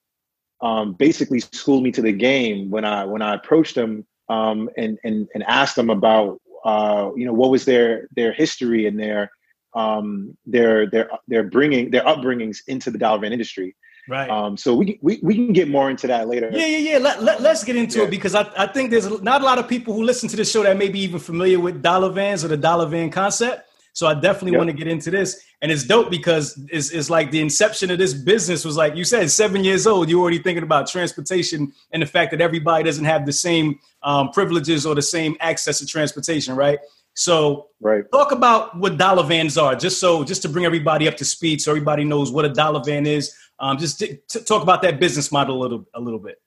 um, 0.61 0.93
basically 0.93 1.39
schooled 1.39 1.83
me 1.83 1.91
to 1.91 2.01
the 2.01 2.11
game 2.11 2.69
when 2.69 2.85
I 2.85 3.05
when 3.05 3.21
I 3.21 3.35
approached 3.35 3.75
them 3.75 4.05
um, 4.29 4.69
and, 4.77 4.97
and 5.03 5.27
and 5.33 5.43
asked 5.43 5.75
them 5.75 5.89
about 5.89 6.41
uh, 6.65 7.11
you 7.15 7.25
know 7.25 7.33
what 7.33 7.51
was 7.51 7.65
their 7.65 8.07
their 8.15 8.33
history 8.33 8.87
and 8.87 8.99
their 8.99 9.31
um, 9.75 10.35
their 10.45 10.89
their 10.89 11.09
their 11.27 11.43
bringing 11.43 11.91
their 11.91 12.03
upbringings 12.03 12.59
into 12.67 12.91
the 12.91 12.97
dollar 12.97 13.19
van 13.19 13.33
industry. 13.33 13.75
Right. 14.09 14.29
Um, 14.29 14.55
so 14.57 14.73
we, 14.73 14.97
we 15.01 15.19
we 15.21 15.35
can 15.35 15.51
get 15.53 15.67
more 15.67 15.89
into 15.89 16.07
that 16.07 16.27
later. 16.27 16.49
Yeah, 16.51 16.65
yeah, 16.65 16.77
yeah. 16.93 16.97
Let, 16.97 17.23
let, 17.23 17.41
let's 17.41 17.63
get 17.63 17.75
into 17.75 17.99
Yeah. 17.99 18.05
it 18.05 18.09
because 18.11 18.35
I, 18.35 18.49
I 18.57 18.67
think 18.67 18.89
there's 18.91 19.09
not 19.21 19.41
a 19.41 19.45
lot 19.45 19.57
of 19.59 19.67
people 19.67 19.93
who 19.93 20.03
listen 20.03 20.29
to 20.29 20.35
this 20.37 20.49
show 20.51 20.63
that 20.63 20.77
may 20.77 20.89
be 20.89 20.99
even 21.01 21.19
familiar 21.19 21.59
with 21.59 21.81
dollar 21.81 22.09
vans 22.09 22.43
or 22.45 22.47
the 22.47 22.57
dollar 22.57 22.85
van 22.85 23.09
concept. 23.09 23.63
So 23.93 24.05
I 24.07 24.13
definitely 24.13 24.51
Yep. 24.51 24.57
want 24.59 24.69
to 24.69 24.75
get 24.77 24.87
into 24.87 25.09
this. 25.11 25.41
And 25.61 25.71
it's 25.71 25.83
dope 25.83 26.11
because 26.11 26.57
it's, 26.69 26.91
it's 26.91 27.09
like 27.09 27.31
the 27.31 27.41
inception 27.41 27.89
of 27.89 27.97
this 27.97 28.13
business 28.13 28.63
was 28.63 28.77
like 28.77 28.95
you 28.95 29.03
said, 29.03 29.29
seven 29.31 29.63
years 29.63 29.87
old. 29.87 30.07
You're 30.09 30.21
already 30.21 30.37
thinking 30.37 30.63
about 30.63 30.87
transportation 30.87 31.73
and 31.91 32.01
the 32.01 32.05
fact 32.05 32.29
that 32.31 32.39
everybody 32.39 32.83
doesn't 32.83 33.05
have 33.05 33.25
the 33.25 33.33
same 33.33 33.79
um, 34.03 34.29
privileges 34.29 34.85
or 34.85 34.93
the 34.95 35.01
same 35.01 35.35
access 35.39 35.79
to 35.79 35.85
transportation, 35.87 36.55
right? 36.55 36.77
So 37.15 37.69
Right. 37.81 38.03
talk 38.11 38.31
about 38.31 38.77
what 38.77 38.97
dollar 38.97 39.23
vans 39.23 39.57
are, 39.57 39.75
just 39.75 39.99
so 39.99 40.23
just 40.23 40.43
to 40.43 40.49
bring 40.49 40.65
everybody 40.65 41.07
up 41.07 41.17
to 41.17 41.25
speed, 41.25 41.61
so 41.61 41.71
everybody 41.71 42.03
knows 42.03 42.31
what 42.31 42.45
a 42.45 42.49
dollar 42.49 42.81
van 42.85 43.07
is. 43.07 43.33
Um, 43.59 43.77
just 43.77 43.99
t- 43.99 44.19
t- 44.29 44.41
talk 44.41 44.61
about 44.61 44.81
that 44.83 44.99
business 44.99 45.31
model 45.31 45.57
a 45.57 45.61
little 45.61 45.85
a 45.93 45.99
little 45.99 46.19
bit. 46.19 46.41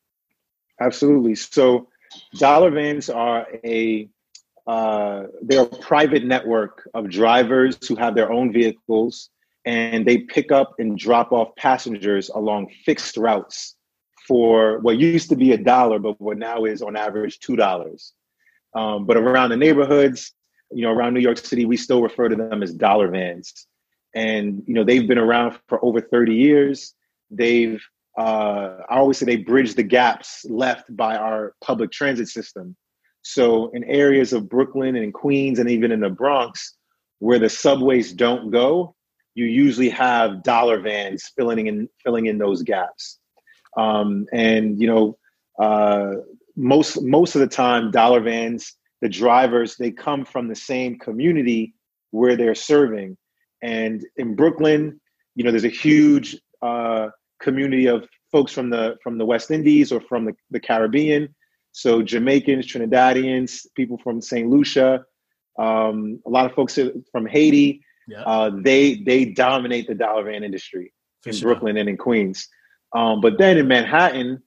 Absolutely. 0.81 1.35
So, 1.35 1.88
dollar 2.38 2.71
vans 2.71 3.11
are 3.11 3.47
a 3.64 4.09
uh, 4.67 5.26
they're 5.43 5.62
a 5.62 5.67
private 5.67 6.25
network 6.25 6.88
of 6.95 7.11
drivers 7.11 7.76
who 7.88 7.97
have 7.97 8.14
their 8.14 8.31
own 8.31 8.52
vehicles, 8.52 9.31
and 9.64 10.07
they 10.07 10.19
pick 10.19 10.52
up 10.52 10.75
and 10.79 10.97
drop 10.99 11.33
off 11.33 11.55
passengers 11.57 12.29
along 12.29 12.69
fixed 12.85 13.17
routes 13.17 13.75
for 14.29 14.79
what 14.81 14.97
used 14.99 15.29
to 15.29 15.37
be 15.37 15.52
a 15.52 15.59
dollar, 15.59 15.99
but 15.99 16.21
what 16.21 16.38
now 16.38 16.64
is 16.64 16.83
on 16.83 16.97
average 16.97 17.40
two 17.40 17.57
dollars. 17.57 18.12
Um, 18.75 19.07
but 19.07 19.17
around 19.17 19.50
the 19.50 19.57
neighborhoods, 19.57 20.33
you 20.71 20.83
know, 20.83 20.93
around 20.93 21.14
New 21.14 21.21
York 21.21 21.38
City, 21.38 21.64
we 21.64 21.76
still 21.76 22.00
refer 22.00 22.29
to 22.29 22.37
them 22.37 22.62
as 22.62 22.73
dollar 22.73 23.09
vans, 23.09 23.67
and 24.14 24.62
you 24.67 24.75
know 24.75 24.85
they've 24.85 25.09
been 25.09 25.19
around 25.19 25.59
for 25.67 25.85
over 25.85 26.00
thirty 26.00 26.37
years. 26.37 26.95
They've 27.30 27.80
uh, 28.18 28.78
I 28.88 28.99
always 28.99 29.18
say 29.18 29.26
they 29.26 29.37
bridge 29.37 29.75
the 29.75 29.82
gaps 29.82 30.44
left 30.49 30.94
by 30.94 31.16
our 31.16 31.54
public 31.64 31.90
transit 31.90 32.28
system. 32.28 32.76
So 33.22 33.70
in 33.70 33.84
areas 33.84 34.32
of 34.32 34.49
Brooklyn 34.49 34.96
and 34.96 35.14
Queens 35.14 35.58
and 35.58 35.70
even 35.70 35.92
in 35.92 36.00
the 36.00 36.10
Bronx, 36.10 36.76
where 37.18 37.38
the 37.38 37.49
subways 37.49 38.12
don't 38.12 38.50
go, 38.50 38.94
you 39.34 39.44
usually 39.44 39.90
have 39.90 40.42
dollar 40.42 40.80
vans 40.80 41.30
filling 41.37 41.66
in 41.66 41.88
filling 42.02 42.26
in 42.26 42.38
those 42.38 42.62
gaps. 42.62 43.18
Um, 43.76 44.26
and 44.32 44.80
you 44.80 44.88
know, 44.88 45.18
uh, 45.58 46.14
most 46.56 47.00
most 47.02 47.37
of 47.37 47.40
the 47.40 47.46
time, 47.46 47.90
dollar 47.90 48.20
vans, 48.20 48.75
the 49.00 49.08
drivers, 49.08 49.76
they 49.76 49.92
come 49.92 50.25
from 50.25 50.49
the 50.49 50.56
same 50.56 50.99
community 50.99 51.75
where 52.10 52.37
they're 52.37 52.54
serving. 52.54 53.16
And 53.62 54.04
in 54.16 54.34
Brooklyn, 54.34 55.00
you 55.34 55.44
know, 55.44 55.50
there's 55.50 55.64
a 55.64 55.68
huge 55.68 56.37
uh, 56.62 57.08
community 57.40 57.87
of 57.87 58.09
folks 58.32 58.52
from 58.52 58.70
the 58.70 58.97
from 59.02 59.18
the 59.18 59.26
West 59.26 59.50
Indies 59.50 59.92
or 59.92 60.00
from 60.00 60.25
the, 60.25 60.35
the 60.50 60.61
Caribbean. 60.61 61.35
So 61.73 62.02
Jamaicans, 62.02 62.66
Trinidadians, 62.66 63.66
people 63.76 63.99
from 63.99 64.20
St. 64.20 64.49
Lucia, 64.49 65.04
um, 65.59 66.20
a 66.26 66.30
lot 66.30 66.47
of 66.47 66.52
folks 66.52 66.78
from 67.12 67.26
Haiti. 67.26 67.82
Yeah, 68.09 68.23
Uh, 68.23 68.50
they 68.62 68.97
they 68.97 69.25
dominate 69.26 69.87
the 69.87 69.94
dollar 69.94 70.25
van 70.25 70.42
industry 70.42 70.92
for 71.23 71.30
in 71.30 71.37
sure. 71.37 71.49
Brooklyn 71.49 71.76
and 71.76 71.88
in 71.88 71.97
Queens. 71.97 72.49
Um, 72.92 73.20
but 73.20 73.38
then 73.38 73.56
in 73.56 73.68
Manhattan, 73.68 74.42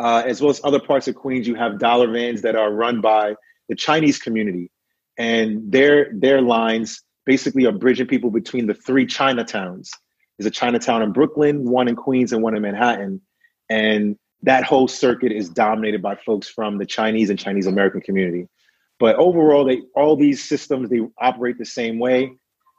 uh, 0.00 0.22
as 0.26 0.40
well 0.40 0.50
as 0.50 0.60
other 0.64 0.80
parts 0.80 1.06
of 1.06 1.14
Queens, 1.14 1.46
you 1.46 1.54
have 1.54 1.78
dollar 1.78 2.10
vans 2.10 2.42
that 2.42 2.56
are 2.56 2.72
run 2.72 3.00
by 3.00 3.34
the 3.68 3.76
Chinese 3.76 4.18
community, 4.18 4.70
and 5.18 5.70
their 5.70 6.10
their 6.14 6.40
lines 6.40 7.02
basically 7.26 7.64
are 7.66 7.72
bridging 7.72 8.06
people 8.06 8.30
between 8.30 8.66
the 8.66 8.74
three 8.74 9.06
Chinatowns. 9.06 9.88
There's 10.40 10.46
a 10.46 10.50
Chinatown 10.52 11.02
in 11.02 11.12
Brooklyn, 11.12 11.68
one 11.68 11.86
in 11.86 11.94
Queens, 11.94 12.32
and 12.32 12.42
one 12.42 12.56
in 12.56 12.62
Manhattan, 12.62 13.20
and 13.68 14.16
that 14.40 14.64
whole 14.64 14.88
circuit 14.88 15.32
is 15.32 15.50
dominated 15.50 16.00
by 16.00 16.14
folks 16.16 16.48
from 16.48 16.78
the 16.78 16.86
Chinese 16.86 17.28
and 17.28 17.38
Chinese 17.38 17.66
American 17.66 18.00
community. 18.00 18.48
But 18.98 19.16
overall, 19.16 19.66
they 19.66 19.82
all 19.94 20.16
these 20.16 20.42
systems 20.42 20.88
they 20.88 21.02
operate 21.18 21.58
the 21.58 21.66
same 21.66 21.98
way. 21.98 22.32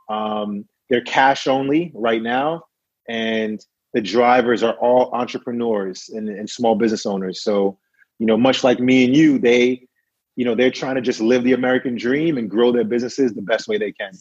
Um, 0.09 0.65
they're 0.89 1.03
cash 1.03 1.45
only 1.45 1.91
right 1.93 2.23
now, 2.23 2.63
and 3.07 3.63
the 3.93 4.01
drivers 4.01 4.63
are 4.63 4.73
all 4.81 5.11
entrepreneurs 5.13 6.09
and, 6.09 6.29
and 6.29 6.49
small 6.49 6.73
business 6.73 7.05
owners. 7.05 7.43
So, 7.43 7.77
you 8.17 8.25
know, 8.25 8.37
much 8.37 8.63
like 8.63 8.79
me 8.79 9.05
and 9.05 9.15
you, 9.15 9.37
they, 9.37 9.87
you 10.35 10.45
know, 10.45 10.55
they're 10.55 10.71
trying 10.71 10.95
to 10.95 11.01
just 11.01 11.21
live 11.21 11.43
the 11.43 11.53
American 11.53 11.95
dream 11.95 12.39
and 12.39 12.49
grow 12.49 12.71
their 12.71 12.85
businesses 12.85 13.35
the 13.35 13.43
best 13.43 13.67
way 13.67 13.77
they 13.77 13.91
can. 13.91 14.13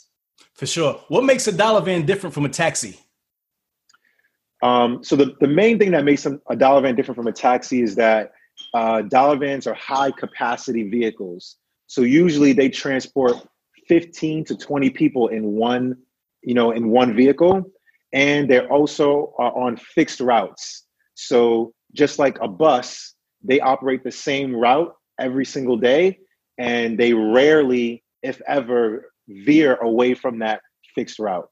For 0.52 0.66
sure. 0.66 1.00
What 1.08 1.24
makes 1.24 1.46
a 1.46 1.52
dollar 1.52 1.80
van 1.80 2.04
different 2.04 2.34
from 2.34 2.44
a 2.44 2.50
taxi? 2.50 2.98
Um, 4.62 5.02
so 5.02 5.16
the, 5.16 5.34
the 5.40 5.48
main 5.48 5.78
thing 5.78 5.92
that 5.92 6.04
makes 6.04 6.26
a 6.26 6.56
dollar 6.56 6.82
van 6.82 6.94
different 6.94 7.16
from 7.16 7.26
a 7.26 7.32
taxi 7.32 7.82
is 7.82 7.94
that 7.96 8.32
uh, 8.74 9.02
dollar 9.02 9.36
vans 9.36 9.66
are 9.66 9.74
high 9.74 10.10
capacity 10.10 10.88
vehicles. 10.88 11.56
So 11.86 12.02
usually 12.02 12.52
they 12.52 12.68
transport 12.68 13.36
15 13.88 14.44
to 14.44 14.56
20 14.56 14.90
people 14.90 15.28
in 15.28 15.52
one, 15.52 15.96
you 16.42 16.54
know, 16.54 16.70
in 16.70 16.88
one 16.90 17.14
vehicle. 17.14 17.64
And 18.12 18.50
they're 18.50 18.70
also 18.70 19.34
are 19.38 19.56
on 19.56 19.76
fixed 19.76 20.20
routes. 20.20 20.84
So 21.14 21.72
just 21.92 22.18
like 22.18 22.38
a 22.40 22.48
bus, 22.48 23.14
they 23.42 23.60
operate 23.60 24.04
the 24.04 24.12
same 24.12 24.54
route 24.54 24.94
every 25.18 25.44
single 25.44 25.76
day. 25.76 26.18
And 26.58 26.98
they 26.98 27.14
rarely, 27.14 28.04
if 28.22 28.40
ever, 28.46 29.12
veer 29.28 29.76
away 29.76 30.14
from 30.14 30.40
that 30.40 30.60
fixed 30.94 31.18
route. 31.18 31.48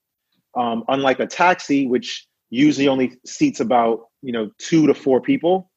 Um, 0.57 0.85
unlike 0.89 1.21
a 1.21 1.27
taxi, 1.27 1.87
which 1.87 2.27
usually 2.51 2.89
only 2.89 3.19
seats 3.25 3.61
about 3.61 4.07
you 4.23 4.33
know 4.33 4.51
two 4.59 4.87
to 4.87 4.95
four 4.95 5.21
people. 5.21 5.71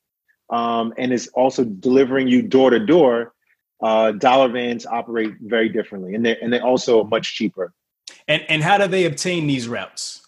Um, 0.49 0.93
and 0.97 1.13
is 1.13 1.29
also 1.29 1.63
delivering 1.63 2.27
you 2.27 2.41
door 2.41 2.71
to 2.71 2.79
door 2.85 3.33
uh, 3.81 4.11
dollar 4.11 4.49
vans 4.49 4.85
operate 4.85 5.31
very 5.39 5.69
differently 5.69 6.13
and 6.13 6.25
they're, 6.25 6.35
and 6.41 6.51
they're 6.51 6.65
also 6.65 7.05
much 7.05 7.35
cheaper. 7.35 7.73
And 8.27 8.43
and 8.49 8.61
how 8.61 8.77
do 8.77 8.87
they 8.87 9.05
obtain 9.05 9.47
these 9.47 9.69
routes? 9.69 10.21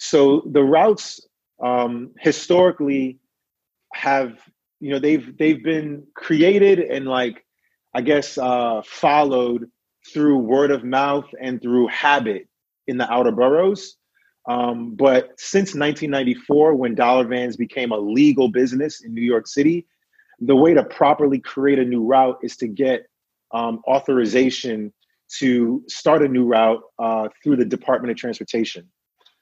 so 0.00 0.42
the 0.50 0.62
routes 0.64 1.20
um, 1.62 2.12
historically 2.18 3.18
have 3.92 4.38
you 4.80 4.90
know 4.90 4.98
they've 4.98 5.36
they've 5.36 5.62
been 5.62 6.04
created 6.14 6.80
and 6.80 7.06
like 7.06 7.44
i 7.94 8.00
guess 8.00 8.38
uh, 8.38 8.80
followed 8.84 9.70
through 10.12 10.38
word 10.38 10.70
of 10.70 10.82
mouth 10.84 11.26
and 11.40 11.60
through 11.60 11.86
habit 11.88 12.48
in 12.86 12.96
the 12.96 13.12
outer 13.12 13.30
boroughs 13.30 13.96
um, 14.48 14.94
but 14.94 15.30
since 15.38 15.74
1994 15.74 16.74
when 16.74 16.94
dollar 16.94 17.26
vans 17.26 17.56
became 17.56 17.92
a 17.92 17.98
legal 17.98 18.48
business 18.48 19.02
in 19.02 19.14
new 19.14 19.20
york 19.20 19.46
city 19.46 19.86
the 20.40 20.56
way 20.56 20.74
to 20.74 20.82
properly 20.84 21.38
create 21.38 21.78
a 21.78 21.84
new 21.84 22.02
route 22.02 22.38
is 22.42 22.56
to 22.56 22.66
get 22.66 23.06
um, 23.52 23.80
authorization 23.86 24.92
to 25.38 25.82
start 25.86 26.22
a 26.22 26.28
new 26.28 26.44
route 26.44 26.82
uh, 26.98 27.28
through 27.42 27.56
the 27.56 27.64
Department 27.64 28.10
of 28.10 28.16
Transportation. 28.16 28.88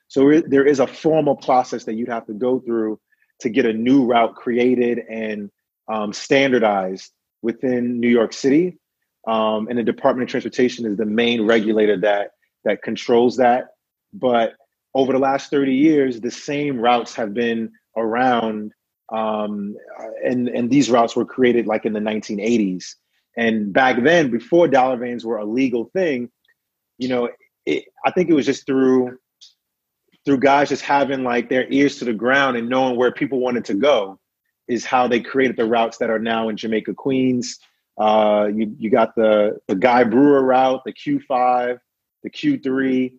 So 0.09 0.41
there 0.47 0.67
is 0.67 0.81
a 0.81 0.87
formal 0.87 1.37
process 1.37 1.85
that 1.85 1.95
you'd 1.95 2.09
have 2.09 2.27
to 2.27 2.35
go 2.35 2.61
through 2.61 2.99
to 3.41 3.49
get 3.49 3.67
a 3.67 3.73
new 3.73 4.05
route 4.05 4.35
created 4.35 5.01
and 5.09 5.51
um, 5.89 6.13
standardized 6.13 7.13
within 7.43 8.01
New 8.01 8.09
York 8.09 8.33
City. 8.33 8.79
Um, 9.27 9.69
and 9.69 9.79
the 9.79 9.83
Department 9.83 10.29
of 10.29 10.31
Transportation 10.31 10.87
is 10.87 10.97
the 10.97 11.07
main 11.07 11.47
regulator 11.47 11.99
that 11.99 12.31
that 12.65 12.83
controls 12.83 13.37
that. 13.37 13.69
But 14.13 14.55
over 14.99 15.13
the 15.13 15.19
last 15.21 15.53
30 15.53 15.73
years, 15.73 16.21
the 16.21 16.31
same 16.31 16.81
routes 16.81 17.15
have 17.15 17.33
been 17.33 17.71
around, 17.97 18.73
um, 19.13 19.77
and 20.25 20.49
and 20.49 20.69
these 20.69 20.91
routes 20.91 21.15
were 21.15 21.25
created 21.25 21.69
like 21.69 21.87
in 21.87 21.93
the 21.93 22.01
1980s. 22.01 22.97
And 23.37 23.73
back 23.73 24.03
then, 24.03 24.33
before 24.33 24.67
dollar 24.67 24.97
vans 24.97 25.25
were 25.25 25.37
a 25.37 25.45
legal 25.45 25.85
thing, 25.93 26.31
you 26.99 27.09
know, 27.09 27.31
it, 27.65 27.85
I 28.05 28.11
think 28.11 28.29
it 28.29 28.33
was 28.35 28.45
just 28.45 28.67
through 28.67 29.17
through 30.25 30.41
guys 30.41 30.69
just 30.69 30.83
having 30.83 31.23
like 31.23 31.49
their 31.49 31.71
ears 31.73 32.01
to 32.01 32.05
the 32.05 32.13
ground 32.13 32.57
and 32.57 32.69
knowing 32.69 32.97
where 32.97 33.13
people 33.13 33.39
wanted 33.39 33.65
to 33.67 33.75
go 33.75 34.19
is 34.67 34.85
how 34.85 35.07
they 35.07 35.21
created 35.21 35.57
the 35.57 35.65
routes 35.65 35.99
that 35.99 36.11
are 36.11 36.19
now 36.19 36.49
in 36.49 36.57
Jamaica 36.57 36.95
Queens. 36.95 37.61
Uh, 37.97 38.49
you 38.53 38.75
you 38.81 38.91
got 38.91 39.15
the 39.15 39.59
the 39.69 39.77
Guy 39.77 40.03
Brewer 40.03 40.43
route, 40.43 40.83
the 40.85 40.93
Q5, 40.93 41.79
the 42.25 42.31
Q3. 42.31 43.13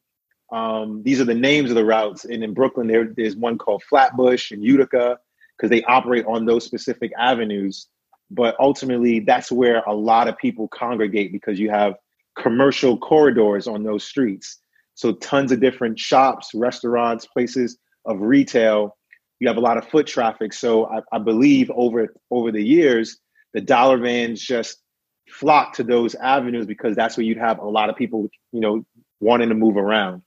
Um, 0.51 1.03
these 1.03 1.21
are 1.21 1.25
the 1.25 1.35
names 1.35 1.69
of 1.69 1.75
the 1.75 1.85
routes. 1.85 2.25
And 2.25 2.43
in 2.43 2.53
Brooklyn, 2.53 2.87
there, 2.87 3.05
there's 3.15 3.35
one 3.35 3.57
called 3.57 3.83
Flatbush 3.83 4.51
and 4.51 4.63
Utica 4.63 5.19
because 5.57 5.69
they 5.69 5.83
operate 5.83 6.25
on 6.25 6.45
those 6.45 6.65
specific 6.65 7.11
avenues. 7.17 7.87
But 8.31 8.55
ultimately, 8.59 9.19
that's 9.19 9.51
where 9.51 9.81
a 9.81 9.93
lot 9.93 10.27
of 10.27 10.37
people 10.37 10.67
congregate 10.67 11.31
because 11.31 11.59
you 11.59 11.69
have 11.69 11.95
commercial 12.37 12.97
corridors 12.97 13.67
on 13.67 13.83
those 13.83 14.03
streets. 14.03 14.59
So 14.95 15.13
tons 15.13 15.51
of 15.51 15.59
different 15.59 15.99
shops, 15.99 16.51
restaurants, 16.53 17.25
places 17.25 17.77
of 18.05 18.21
retail. 18.21 18.97
You 19.39 19.47
have 19.47 19.57
a 19.57 19.61
lot 19.61 19.77
of 19.77 19.87
foot 19.87 20.07
traffic. 20.07 20.53
So 20.53 20.85
I, 20.87 21.01
I 21.11 21.19
believe 21.19 21.71
over 21.73 22.13
over 22.29 22.51
the 22.51 22.63
years, 22.63 23.17
the 23.53 23.61
dollar 23.61 23.97
vans 23.97 24.41
just 24.41 24.77
flock 25.29 25.73
to 25.73 25.83
those 25.83 26.15
avenues 26.15 26.65
because 26.65 26.95
that's 26.95 27.15
where 27.15 27.25
you'd 27.25 27.37
have 27.37 27.59
a 27.59 27.67
lot 27.69 27.89
of 27.89 27.95
people, 27.95 28.27
you 28.51 28.59
know, 28.59 28.83
wanting 29.19 29.49
to 29.49 29.55
move 29.55 29.77
around. 29.77 30.21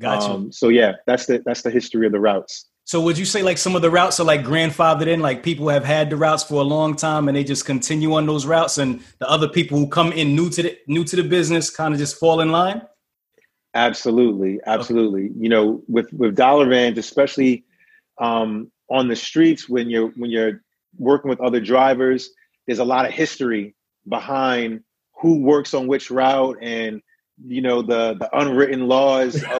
Gotcha. 0.00 0.30
Um, 0.30 0.50
so 0.50 0.68
yeah, 0.68 0.94
that's 1.06 1.26
the 1.26 1.42
that's 1.44 1.62
the 1.62 1.70
history 1.70 2.06
of 2.06 2.12
the 2.12 2.20
routes. 2.20 2.66
So 2.84 3.00
would 3.02 3.18
you 3.18 3.24
say 3.24 3.42
like 3.42 3.58
some 3.58 3.76
of 3.76 3.82
the 3.82 3.90
routes 3.90 4.18
are 4.18 4.24
like 4.24 4.42
grandfathered 4.42 5.06
in, 5.06 5.20
like 5.20 5.42
people 5.42 5.68
have 5.68 5.84
had 5.84 6.10
the 6.10 6.16
routes 6.16 6.42
for 6.42 6.54
a 6.54 6.64
long 6.64 6.96
time 6.96 7.28
and 7.28 7.36
they 7.36 7.44
just 7.44 7.66
continue 7.66 8.14
on 8.14 8.26
those 8.26 8.46
routes, 8.46 8.78
and 8.78 9.00
the 9.18 9.28
other 9.28 9.46
people 9.46 9.78
who 9.78 9.86
come 9.86 10.10
in 10.12 10.34
new 10.34 10.48
to 10.50 10.62
the 10.62 10.78
new 10.86 11.04
to 11.04 11.16
the 11.16 11.22
business 11.22 11.70
kind 11.70 11.92
of 11.92 12.00
just 12.00 12.16
fall 12.16 12.40
in 12.40 12.50
line? 12.50 12.82
Absolutely, 13.74 14.58
absolutely. 14.66 15.26
Okay. 15.26 15.34
You 15.38 15.48
know, 15.50 15.82
with 15.86 16.12
with 16.12 16.34
dollar 16.34 16.68
vans, 16.68 16.98
especially 16.98 17.64
um, 18.18 18.72
on 18.88 19.06
the 19.06 19.16
streets 19.16 19.68
when 19.68 19.90
you're 19.90 20.08
when 20.16 20.30
you're 20.30 20.62
working 20.98 21.28
with 21.28 21.40
other 21.40 21.60
drivers, 21.60 22.30
there's 22.66 22.80
a 22.80 22.84
lot 22.84 23.04
of 23.04 23.12
history 23.12 23.74
behind 24.08 24.82
who 25.20 25.42
works 25.42 25.74
on 25.74 25.86
which 25.86 26.10
route 26.10 26.56
and 26.62 27.02
you 27.46 27.60
know 27.60 27.82
the 27.82 28.14
the 28.18 28.28
unwritten 28.38 28.88
laws 28.88 29.44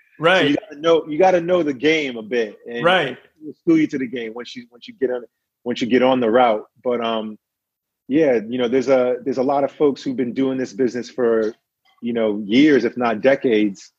Right. 0.21 0.41
So 0.41 0.47
you 0.49 0.55
gotta 0.55 0.79
know 0.79 1.07
you 1.07 1.17
gotta 1.17 1.41
know 1.41 1.63
the 1.63 1.73
game 1.73 2.15
a 2.15 2.21
bit. 2.21 2.57
And 2.69 2.85
right. 2.85 3.17
School 3.61 3.79
you 3.79 3.87
to 3.87 3.97
the 3.97 4.07
game 4.07 4.33
once 4.35 4.55
you 4.55 4.67
once 4.71 4.87
you 4.87 4.93
get 4.93 5.09
on 5.09 5.23
once 5.63 5.81
you 5.81 5.87
get 5.87 6.03
on 6.03 6.19
the 6.19 6.29
route. 6.29 6.65
But 6.83 7.03
um 7.03 7.39
yeah, 8.07 8.39
you 8.47 8.59
know, 8.59 8.67
there's 8.67 8.87
a 8.87 9.17
there's 9.23 9.39
a 9.39 9.43
lot 9.43 9.63
of 9.63 9.71
folks 9.71 10.03
who've 10.03 10.15
been 10.15 10.33
doing 10.33 10.59
this 10.59 10.73
business 10.73 11.09
for, 11.09 11.55
you 12.01 12.13
know, 12.13 12.43
years, 12.45 12.83
if 12.83 12.95
not 12.97 13.21
decades. 13.21 13.91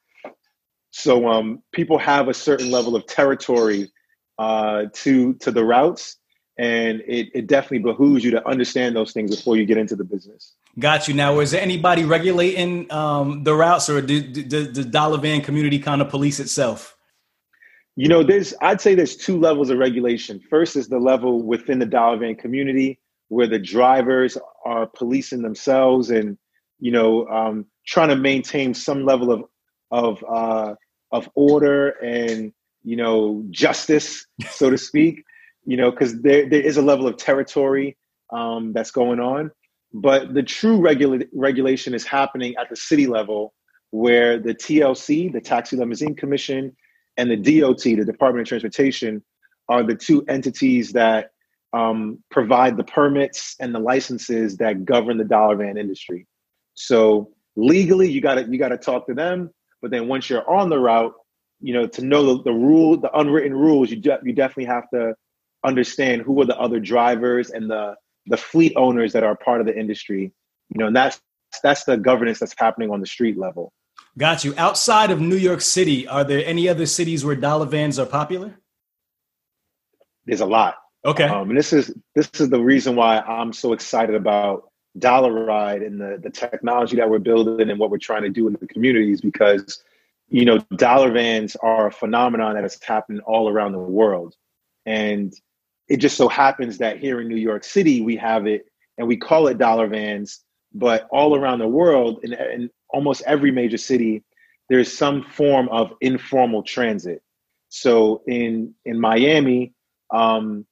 So 0.92 1.28
um 1.28 1.62
people 1.72 1.98
have 1.98 2.28
a 2.28 2.34
certain 2.34 2.70
level 2.70 2.94
of 2.94 3.04
territory 3.06 3.90
uh 4.38 4.84
to 4.92 5.34
to 5.34 5.50
the 5.50 5.64
routes 5.64 6.18
and 6.56 7.00
it, 7.06 7.30
it 7.34 7.46
definitely 7.48 7.78
behooves 7.80 8.22
you 8.22 8.30
to 8.30 8.46
understand 8.48 8.94
those 8.94 9.12
things 9.12 9.34
before 9.34 9.56
you 9.56 9.64
get 9.64 9.78
into 9.78 9.96
the 9.96 10.04
business. 10.04 10.54
Got 10.78 11.06
you. 11.06 11.14
Now, 11.14 11.40
is 11.40 11.50
there 11.50 11.60
anybody 11.60 12.04
regulating 12.04 12.90
um, 12.90 13.44
the 13.44 13.54
routes, 13.54 13.90
or 13.90 14.00
does 14.00 14.72
the 14.72 14.86
Dollar 14.88 15.18
Van 15.18 15.42
community 15.42 15.78
kind 15.78 16.00
of 16.00 16.08
police 16.08 16.40
itself? 16.40 16.96
You 17.94 18.08
know, 18.08 18.22
there's 18.22 18.54
I'd 18.62 18.80
say 18.80 18.94
there's 18.94 19.16
two 19.16 19.38
levels 19.38 19.68
of 19.68 19.78
regulation. 19.78 20.40
First 20.48 20.76
is 20.76 20.88
the 20.88 20.98
level 20.98 21.42
within 21.42 21.78
the 21.78 21.86
Dollar 21.86 22.16
Van 22.16 22.34
community 22.34 22.98
where 23.28 23.46
the 23.46 23.58
drivers 23.58 24.38
are 24.64 24.86
policing 24.86 25.42
themselves 25.42 26.10
and 26.10 26.38
you 26.78 26.90
know 26.90 27.26
um, 27.28 27.66
trying 27.86 28.08
to 28.08 28.16
maintain 28.16 28.72
some 28.72 29.04
level 29.04 29.30
of 29.30 29.44
of 29.90 30.24
uh, 30.26 30.74
of 31.10 31.28
order 31.34 31.90
and 32.02 32.52
you 32.82 32.96
know 32.96 33.44
justice, 33.50 34.26
so 34.50 34.70
to 34.70 34.78
speak 34.78 35.22
you 35.64 35.76
know, 35.76 35.90
because 35.90 36.20
there, 36.22 36.48
there 36.48 36.60
is 36.60 36.76
a 36.76 36.82
level 36.82 37.06
of 37.06 37.16
territory 37.16 37.96
um, 38.32 38.72
that's 38.72 38.90
going 38.90 39.20
on. 39.20 39.50
But 39.92 40.34
the 40.34 40.42
true 40.42 40.80
regula- 40.80 41.26
regulation 41.34 41.94
is 41.94 42.04
happening 42.04 42.54
at 42.58 42.70
the 42.70 42.76
city 42.76 43.06
level, 43.06 43.54
where 43.90 44.38
the 44.38 44.54
TLC, 44.54 45.32
the 45.32 45.40
Taxi 45.40 45.76
Limousine 45.76 46.14
Commission, 46.14 46.74
and 47.16 47.30
the 47.30 47.36
DOT, 47.36 47.82
the 47.82 48.04
Department 48.04 48.42
of 48.42 48.48
Transportation, 48.48 49.22
are 49.68 49.82
the 49.82 49.94
two 49.94 50.24
entities 50.28 50.92
that 50.92 51.30
um, 51.72 52.22
provide 52.30 52.76
the 52.76 52.84
permits 52.84 53.56
and 53.60 53.74
the 53.74 53.78
licenses 53.78 54.56
that 54.58 54.84
govern 54.84 55.18
the 55.18 55.24
dollar 55.24 55.56
van 55.56 55.76
industry. 55.76 56.26
So 56.74 57.30
legally, 57.56 58.10
you 58.10 58.20
got 58.20 58.36
to 58.36 58.44
you 58.50 58.58
got 58.58 58.68
to 58.68 58.78
talk 58.78 59.06
to 59.06 59.14
them. 59.14 59.50
But 59.80 59.90
then 59.90 60.08
once 60.08 60.28
you're 60.30 60.48
on 60.48 60.68
the 60.68 60.78
route, 60.78 61.14
you 61.60 61.74
know, 61.74 61.86
to 61.86 62.04
know 62.04 62.36
the, 62.36 62.42
the 62.44 62.52
rule, 62.52 62.98
the 62.98 63.10
unwritten 63.18 63.54
rules, 63.54 63.90
you 63.90 63.96
de- 63.96 64.20
you 64.24 64.32
definitely 64.32 64.66
have 64.66 64.88
to 64.90 65.14
understand 65.64 66.22
who 66.22 66.40
are 66.42 66.46
the 66.46 66.58
other 66.58 66.80
drivers 66.80 67.50
and 67.50 67.70
the 67.70 67.94
the 68.26 68.36
fleet 68.36 68.72
owners 68.76 69.12
that 69.12 69.24
are 69.24 69.36
part 69.36 69.60
of 69.60 69.66
the 69.66 69.78
industry. 69.78 70.32
You 70.70 70.78
know, 70.78 70.86
and 70.86 70.96
that's 70.96 71.20
that's 71.62 71.84
the 71.84 71.96
governance 71.96 72.38
that's 72.38 72.54
happening 72.56 72.90
on 72.90 73.00
the 73.00 73.06
street 73.06 73.38
level. 73.38 73.72
Got 74.18 74.44
you. 74.44 74.54
Outside 74.56 75.10
of 75.10 75.20
New 75.20 75.36
York 75.36 75.60
City, 75.60 76.06
are 76.06 76.24
there 76.24 76.44
any 76.44 76.68
other 76.68 76.86
cities 76.86 77.24
where 77.24 77.36
dollar 77.36 77.66
vans 77.66 77.98
are 77.98 78.06
popular? 78.06 78.58
There's 80.26 80.40
a 80.40 80.46
lot. 80.46 80.76
Okay. 81.04 81.24
Um, 81.24 81.50
and 81.50 81.58
this 81.58 81.72
is 81.72 81.94
this 82.14 82.30
is 82.38 82.48
the 82.48 82.60
reason 82.60 82.94
why 82.94 83.18
I'm 83.18 83.52
so 83.52 83.72
excited 83.72 84.14
about 84.14 84.70
Dollar 84.98 85.32
Ride 85.44 85.82
and 85.82 86.00
the 86.00 86.18
the 86.22 86.30
technology 86.30 86.96
that 86.96 87.10
we're 87.10 87.18
building 87.18 87.70
and 87.70 87.78
what 87.78 87.90
we're 87.90 87.98
trying 87.98 88.22
to 88.22 88.28
do 88.28 88.46
in 88.46 88.56
the 88.60 88.66
communities 88.66 89.20
because 89.20 89.82
you 90.28 90.44
know 90.44 90.58
dollar 90.76 91.10
vans 91.10 91.56
are 91.56 91.88
a 91.88 91.92
phenomenon 91.92 92.54
that 92.54 92.64
is 92.64 92.78
happening 92.82 93.20
all 93.20 93.48
around 93.48 93.72
the 93.72 93.78
world 93.78 94.34
and 94.86 95.34
it 95.88 95.98
just 95.98 96.16
so 96.16 96.28
happens 96.28 96.78
that 96.78 96.98
here 96.98 97.20
in 97.20 97.28
New 97.28 97.36
York 97.36 97.64
City, 97.64 98.00
we 98.00 98.16
have 98.16 98.46
it 98.46 98.66
and 98.98 99.08
we 99.08 99.16
call 99.16 99.48
it 99.48 99.58
dollar 99.58 99.86
vans, 99.86 100.42
but 100.72 101.08
all 101.10 101.36
around 101.36 101.58
the 101.58 101.68
world, 101.68 102.20
in, 102.22 102.32
in 102.32 102.70
almost 102.88 103.22
every 103.26 103.50
major 103.50 103.78
city, 103.78 104.22
there's 104.68 104.92
some 104.92 105.24
form 105.24 105.68
of 105.70 105.92
informal 106.00 106.62
transit. 106.62 107.22
So 107.68 108.22
in, 108.26 108.74
in 108.84 109.00
Miami, 109.00 109.72
um, 110.10 110.66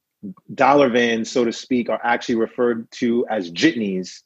dollar 0.53 0.89
vans, 0.89 1.29
so 1.29 1.43
to 1.43 1.51
speak, 1.51 1.89
are 1.89 1.99
actually 2.03 2.35
referred 2.35 2.89
to 2.91 3.25
as 3.29 3.51
jitneys. 3.51 4.21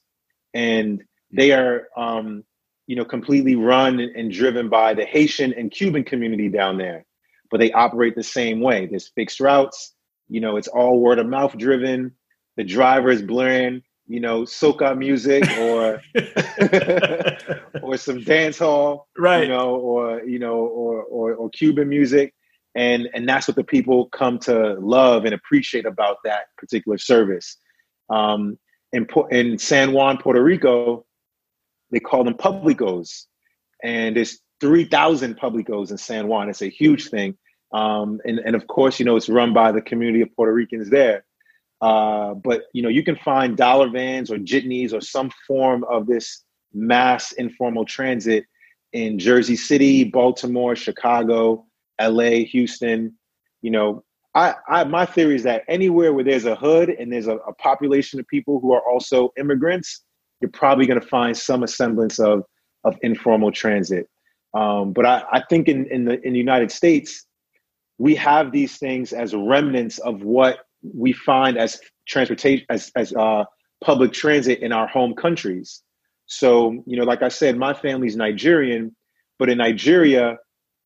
And 0.54 1.04
they 1.32 1.52
are, 1.52 1.88
um, 1.98 2.43
you 2.88 2.95
know, 2.95 3.06
completely 3.06 3.56
run 3.56 4.00
and 4.00 4.32
driven 4.32 4.69
by 4.69 4.93
the 4.93 5.06
Haitian 5.06 5.54
and 5.54 5.71
Cuban 5.71 6.04
community 6.04 6.50
down 6.50 6.78
there. 6.78 7.06
But 7.50 7.60
they 7.60 7.71
operate 7.71 8.15
the 8.15 8.24
same 8.24 8.60
way. 8.60 8.86
There's 8.86 9.10
fixed 9.10 9.39
routes 9.39 9.94
you 10.30 10.42
know, 10.42 10.58
it's 10.58 10.68
all 10.68 11.00
word 11.00 11.20
of 11.20 11.28
mouth 11.28 11.58
driven. 11.58 12.12
The 12.58 12.64
driver 12.64 13.12
is 13.12 13.22
blaring, 13.22 13.84
you 14.08 14.20
know, 14.20 14.44
soca 14.44 14.98
music 14.98 15.44
or 15.60 16.02
or 17.82 17.98
some 17.98 18.22
dance 18.24 18.60
hall, 18.60 19.08
right? 19.18 19.44
You 19.44 19.50
know, 19.50 19.76
or 19.76 20.24
you 20.24 20.40
know, 20.40 20.56
or, 20.56 21.04
or 21.04 21.34
or 21.36 21.50
Cuban 21.50 21.90
music, 21.90 22.34
and 22.76 23.08
and 23.14 23.28
that's 23.28 23.48
what 23.48 23.56
the 23.56 23.64
people 23.64 24.10
come 24.10 24.40
to 24.40 24.76
love 24.80 25.26
and 25.26 25.34
appreciate 25.34 25.86
about 25.86 26.18
that 26.24 26.46
particular 26.58 26.98
service. 26.98 27.58
Um, 28.10 28.58
in 28.94 29.08
in 29.32 29.58
San 29.58 29.92
Juan, 29.92 30.18
Puerto 30.18 30.42
Rico, 30.42 31.06
they 31.92 32.00
call 32.00 32.24
them 32.24 32.36
publicos, 32.36 33.26
and 33.84 34.16
there's 34.16 34.40
3,000 34.62 35.38
Publicos 35.38 35.92
in 35.92 35.98
San 35.98 36.28
Juan. 36.28 36.50
It's 36.50 36.62
a 36.62 36.70
huge 36.70 37.10
thing. 37.10 37.38
Um, 37.73 38.21
and, 38.25 38.39
and 38.39 38.56
of 38.56 38.67
course, 38.67 38.99
you 38.99 39.06
know, 39.06 39.15
it's 39.15 39.30
run 39.30 39.54
by 39.54 39.71
the 39.71 39.82
community 39.82 40.21
of 40.21 40.34
Puerto 40.36 40.54
Ricans 40.54 40.89
there. 40.89 41.25
Uh, 41.82 42.34
but, 42.36 42.63
you 42.73 42.82
know, 42.82 42.89
you 42.89 43.04
can 43.04 43.15
find 43.17 43.58
dollar 43.58 43.89
vans 43.89 44.32
or 44.32 44.38
jitneys 44.38 44.93
or 44.93 45.01
some 45.01 45.30
form 45.47 45.84
of 45.86 46.08
this 46.08 46.43
mass 46.73 47.32
informal 47.34 47.86
transit 47.86 48.45
in 48.93 49.19
Jersey 49.19 49.56
City, 49.56 50.06
Baltimore, 50.06 50.75
Chicago, 50.75 51.65
LA, 51.99 52.45
Houston. 52.51 53.13
You 53.62 53.71
know, 53.71 54.04
I, 54.36 54.56
I 54.67 54.84
my 54.86 55.06
theory 55.06 55.36
is 55.36 55.43
that 55.43 55.63
anywhere 55.67 56.13
where 56.13 56.23
there's 56.23 56.45
a 56.45 56.56
hood 56.56 56.89
and 56.89 57.12
there's 57.12 57.28
a, 57.28 57.38
a 57.38 57.54
population 57.54 58.19
of 58.19 58.28
people 58.28 58.60
who 58.60 58.73
are 58.73 58.82
also 58.89 59.34
immigrants, 59.38 60.04
you're 60.39 60.51
probably 60.51 60.86
going 60.86 60.99
to 60.99 61.08
find 61.08 61.36
some 61.36 61.65
semblance 61.67 62.19
of 62.19 62.43
of 62.84 62.97
informal 63.01 63.51
transit. 63.51 64.08
Um, 64.54 64.93
but 64.93 65.06
I, 65.06 65.23
I 65.32 65.41
think 65.49 65.67
in, 65.67 65.86
in 65.88 66.06
the 66.06 66.25
in 66.25 66.34
the 66.34 66.39
United 66.39 66.71
States, 66.71 67.25
we 67.97 68.15
have 68.15 68.51
these 68.51 68.77
things 68.77 69.13
as 69.13 69.34
remnants 69.34 69.97
of 69.99 70.21
what 70.21 70.60
we 70.81 71.13
find 71.13 71.58
as 71.58 71.79
transportation 72.08 72.65
as 72.69 72.91
as 72.95 73.13
uh, 73.13 73.43
public 73.84 74.12
transit 74.13 74.60
in 74.60 74.71
our 74.71 74.88
home 74.88 75.13
countries. 75.13 75.81
So 76.27 76.84
you 76.86 76.97
know, 76.97 77.03
like 77.03 77.21
I 77.21 77.29
said, 77.29 77.58
my 77.58 77.73
family's 77.73 78.15
Nigerian, 78.15 78.95
but 79.39 79.49
in 79.49 79.58
Nigeria, 79.58 80.38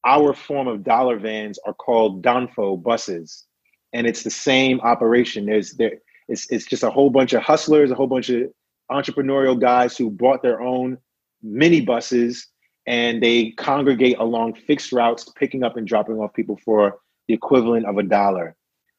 our 0.05 0.33
form 0.33 0.67
of 0.67 0.83
dollar 0.83 1.17
vans 1.17 1.59
are 1.65 1.73
called 1.73 2.23
Danfo 2.23 2.81
buses, 2.81 3.45
and 3.93 4.05
it's 4.07 4.23
the 4.23 4.29
same 4.29 4.79
operation. 4.81 5.45
There's 5.45 5.73
there 5.73 5.97
it's 6.27 6.49
it's 6.51 6.65
just 6.65 6.83
a 6.83 6.91
whole 6.91 7.09
bunch 7.09 7.33
of 7.33 7.41
hustlers, 7.41 7.91
a 7.91 7.95
whole 7.95 8.07
bunch 8.07 8.29
of 8.29 8.43
entrepreneurial 8.91 9.59
guys 9.59 9.97
who 9.97 10.09
bought 10.09 10.41
their 10.41 10.61
own 10.61 10.97
mini 11.41 11.81
buses 11.81 12.47
and 12.85 13.21
they 13.21 13.51
congregate 13.51 14.17
along 14.17 14.55
fixed 14.55 14.91
routes, 14.91 15.29
picking 15.35 15.63
up 15.63 15.77
and 15.77 15.87
dropping 15.87 16.19
off 16.19 16.33
people 16.33 16.59
for 16.63 16.99
the 17.27 17.33
equivalent 17.33 17.85
of 17.85 17.97
a 17.97 18.03
dollar. 18.03 18.55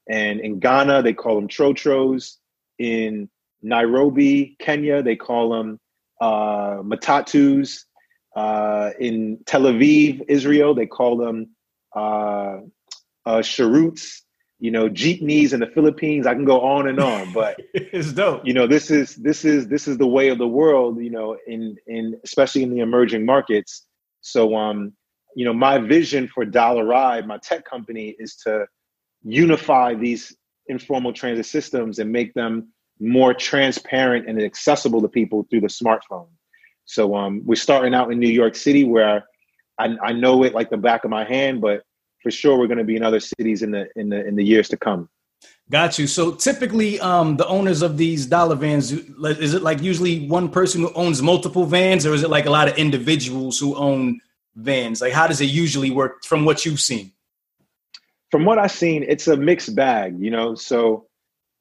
And 0.09 0.41
in 0.41 0.59
Ghana, 0.59 1.03
they 1.03 1.13
call 1.13 1.37
them 1.37 1.49
trotros. 1.49 2.39
In 2.79 3.29
Nairobi, 3.63 4.57
Kenya, 4.59 5.03
they 5.03 5.17
call 5.17 5.51
them 5.51 5.79
uh, 6.21 6.83
matatus. 6.83 7.85
Uh, 8.35 8.91
in 9.01 9.39
Tel 9.45 9.63
Aviv, 9.63 10.23
Israel, 10.29 10.75
they 10.75 10.87
call 10.87 11.17
them 11.17 11.51
uh, 11.95 12.59
uh, 13.27 13.41
sheruts 13.43 14.23
you 14.61 14.71
know 14.71 14.89
jeepneys 14.89 15.53
in 15.53 15.61
the 15.61 15.67
philippines 15.67 16.27
i 16.27 16.35
can 16.35 16.45
go 16.45 16.61
on 16.61 16.87
and 16.87 17.01
on 17.01 17.33
but 17.35 17.57
it's 17.75 18.13
dope. 18.13 18.47
you 18.47 18.53
know 18.53 18.67
this 18.67 18.91
is 18.91 19.17
this 19.17 19.45
is 19.45 19.67
this 19.69 19.89
is 19.89 19.99
the 19.99 20.07
way 20.07 20.29
of 20.29 20.39
the 20.39 20.47
world 20.47 21.03
you 21.03 21.11
know 21.11 21.37
in 21.47 21.77
in 21.87 22.21
especially 22.25 22.63
in 22.63 22.71
the 22.71 22.81
emerging 22.81 23.25
markets. 23.25 23.87
So 24.21 24.55
um 24.55 24.93
you 25.35 25.45
know 25.45 25.55
my 25.55 25.79
vision 25.79 26.29
for 26.29 26.45
dollar 26.45 26.85
ride 26.85 27.27
my 27.27 27.39
tech 27.39 27.65
company 27.65 28.15
is 28.19 28.37
to 28.37 28.67
unify 29.23 29.95
these 29.95 30.37
informal 30.69 31.13
transit 31.13 31.47
systems 31.47 31.99
and 31.99 32.13
make 32.13 32.35
them 32.35 32.69
more 33.01 33.33
transparent 33.33 34.29
and 34.29 34.41
accessible 34.41 35.01
to 35.01 35.09
people 35.09 35.47
through 35.49 35.63
the 35.63 35.69
smartphone. 35.69 36.29
So 36.85 37.17
um 37.17 37.43
we're 37.47 37.55
starting 37.55 37.95
out 37.95 38.13
in 38.13 38.19
new 38.19 38.29
york 38.29 38.55
city 38.55 38.85
where 38.85 39.25
I, 39.79 39.97
I 40.05 40.13
know 40.13 40.45
it 40.45 40.53
like 40.53 40.69
the 40.69 40.77
back 40.77 41.05
of 41.05 41.11
my 41.11 41.25
hand 41.25 41.63
but 41.63 41.85
for 42.23 42.31
sure 42.31 42.59
we're 42.59 42.67
going 42.67 42.79
to 42.79 42.85
be 42.85 42.97
in 42.97 43.03
other 43.03 43.21
cities 43.21 43.63
in 43.63 43.71
the 43.71 43.89
in 43.97 44.09
the 44.09 44.27
in 44.27 44.37
the 44.37 44.45
years 44.45 44.69
to 44.69 44.77
come. 44.77 45.09
Got 45.71 45.99
you. 45.99 46.07
So 46.07 46.33
typically, 46.33 46.99
um, 47.01 47.37
the 47.37 47.47
owners 47.47 47.81
of 47.81 47.97
these 47.97 48.27
dollar 48.27 48.57
vans 48.57 48.93
is 48.93 49.55
it 49.55 49.63
like 49.63 49.81
usually 49.81 50.27
one 50.27 50.49
person 50.49 50.81
who 50.81 50.93
owns 50.95 51.23
multiple 51.23 51.65
vans, 51.65 52.05
or 52.05 52.13
is 52.13 52.23
it 52.23 52.31
like 52.31 52.47
a 52.47 52.51
lot 52.51 52.69
of 52.69 52.77
individuals 52.77 53.59
who 53.59 53.77
own 53.77 54.21
vans? 54.57 55.01
Like, 55.01 55.13
how 55.13 55.27
does 55.29 55.41
it 55.41 55.47
usually 55.47 55.91
work 55.91 56.25
from 56.25 56.45
what 56.45 56.67
you've 56.67 56.81
seen? 56.81 57.13
From 58.31 58.45
what 58.45 58.59
I've 58.59 58.73
seen, 58.73 59.05
it's 59.07 59.29
a 59.29 59.37
mixed 59.37 59.75
bag. 59.77 60.17
You 60.19 60.31
know, 60.31 60.55
so 60.57 61.07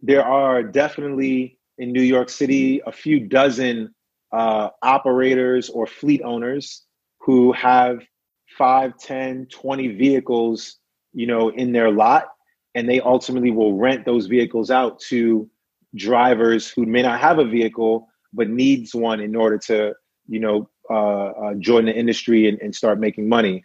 there 0.02 0.26
are 0.26 0.64
definitely 0.64 1.60
in 1.78 1.92
New 1.92 2.02
York 2.02 2.30
City 2.30 2.82
a 2.86 2.92
few 2.92 3.20
dozen 3.20 3.94
uh, 4.32 4.70
operators 4.82 5.70
or 5.70 5.86
fleet 5.86 6.22
owners 6.24 6.84
who 7.20 7.52
have 7.54 8.02
5 8.60 8.98
10 8.98 9.48
20 9.48 9.88
vehicles 9.88 10.78
you 11.14 11.26
know 11.26 11.50
in 11.50 11.72
their 11.72 11.92
lot 11.92 12.26
and 12.76 12.88
they 12.88 13.00
ultimately 13.00 13.52
will 13.52 13.74
rent 13.74 14.06
those 14.06 14.28
vehicles 14.28 14.70
out 14.70 15.00
to 15.00 15.50
drivers 15.96 16.70
who 16.70 16.86
may 16.86 17.02
not 17.02 17.20
have 17.20 17.40
a 17.40 17.46
vehicle 17.46 18.08
but 18.34 18.50
needs 18.50 18.94
one 18.94 19.22
in 19.22 19.36
order 19.36 19.58
to 19.58 19.94
you 20.28 20.40
know 20.40 20.70
uh, 20.92 21.28
uh, 21.28 21.54
join 21.56 21.86
the 21.86 21.96
industry 21.96 22.50
and, 22.50 22.60
and 22.62 22.74
start 22.74 23.00
making 23.00 23.30
money. 23.30 23.64